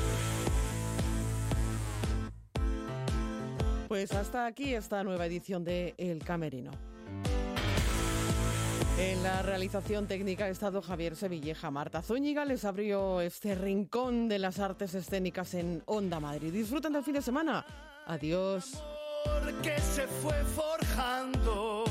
Pues 3.90 4.12
hasta 4.14 4.46
aquí 4.46 4.76
esta 4.76 5.04
nueva 5.04 5.26
edición 5.26 5.64
de 5.66 5.96
El 5.98 6.24
Camerino. 6.24 6.70
En 9.00 9.24
la 9.24 9.42
realización 9.42 10.06
técnica 10.06 10.46
ha 10.46 10.50
estado 10.50 10.84
Javier 10.84 11.16
Sevilleja. 11.16 11.72
Marta 11.72 12.04
Zúñiga 12.04 12.46
les 12.46 12.66
abrió 12.66 13.20
este 13.20 13.56
rincón 13.56 14.30
de 14.30 14.38
las 14.38 14.60
artes 14.60 14.94
escénicas 14.94 15.56
en 15.56 15.82
Onda 15.88 16.20
Madrid. 16.20 16.54
Disfruten 16.54 16.94
del 16.94 17.04
fin 17.04 17.16
de 17.16 17.24
semana. 17.24 17.66
Adiós. 18.06 18.84
Que 19.64 19.80
se 19.80 20.06
fue 20.06 20.36
forjando 20.44 21.84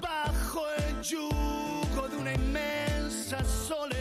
bajo 0.00 0.62
el 0.78 1.02
yugo 1.02 2.08
de 2.08 2.16
una 2.16 2.32
inmensa 2.32 3.44
soledad, 3.44 3.93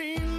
sin 0.00 0.29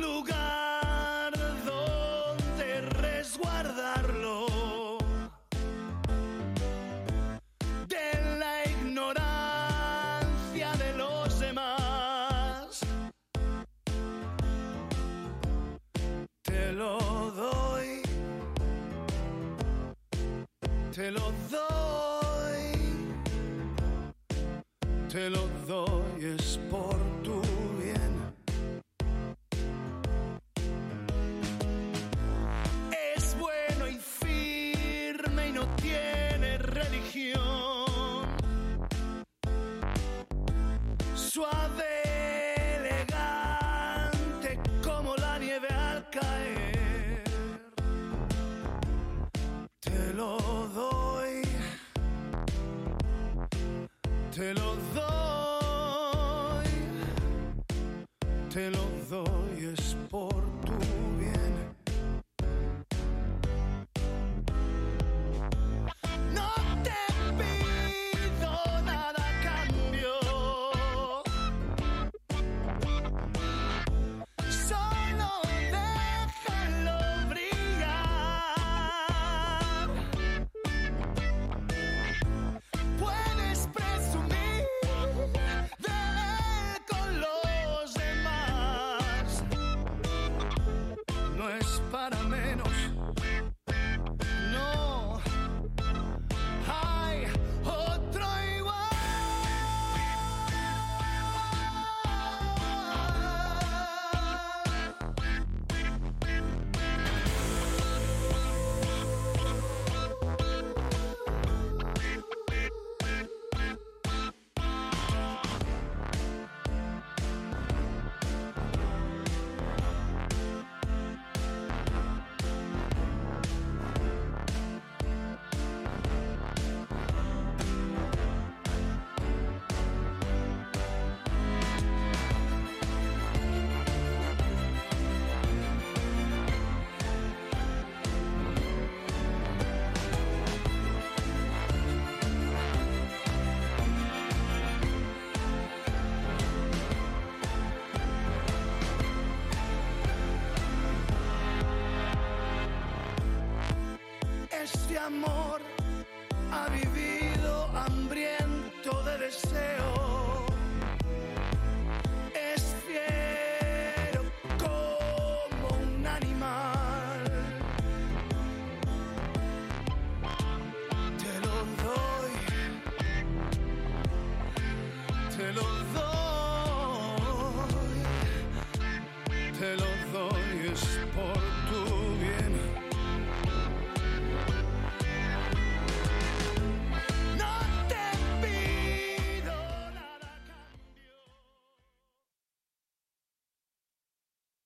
amor 155.06 155.51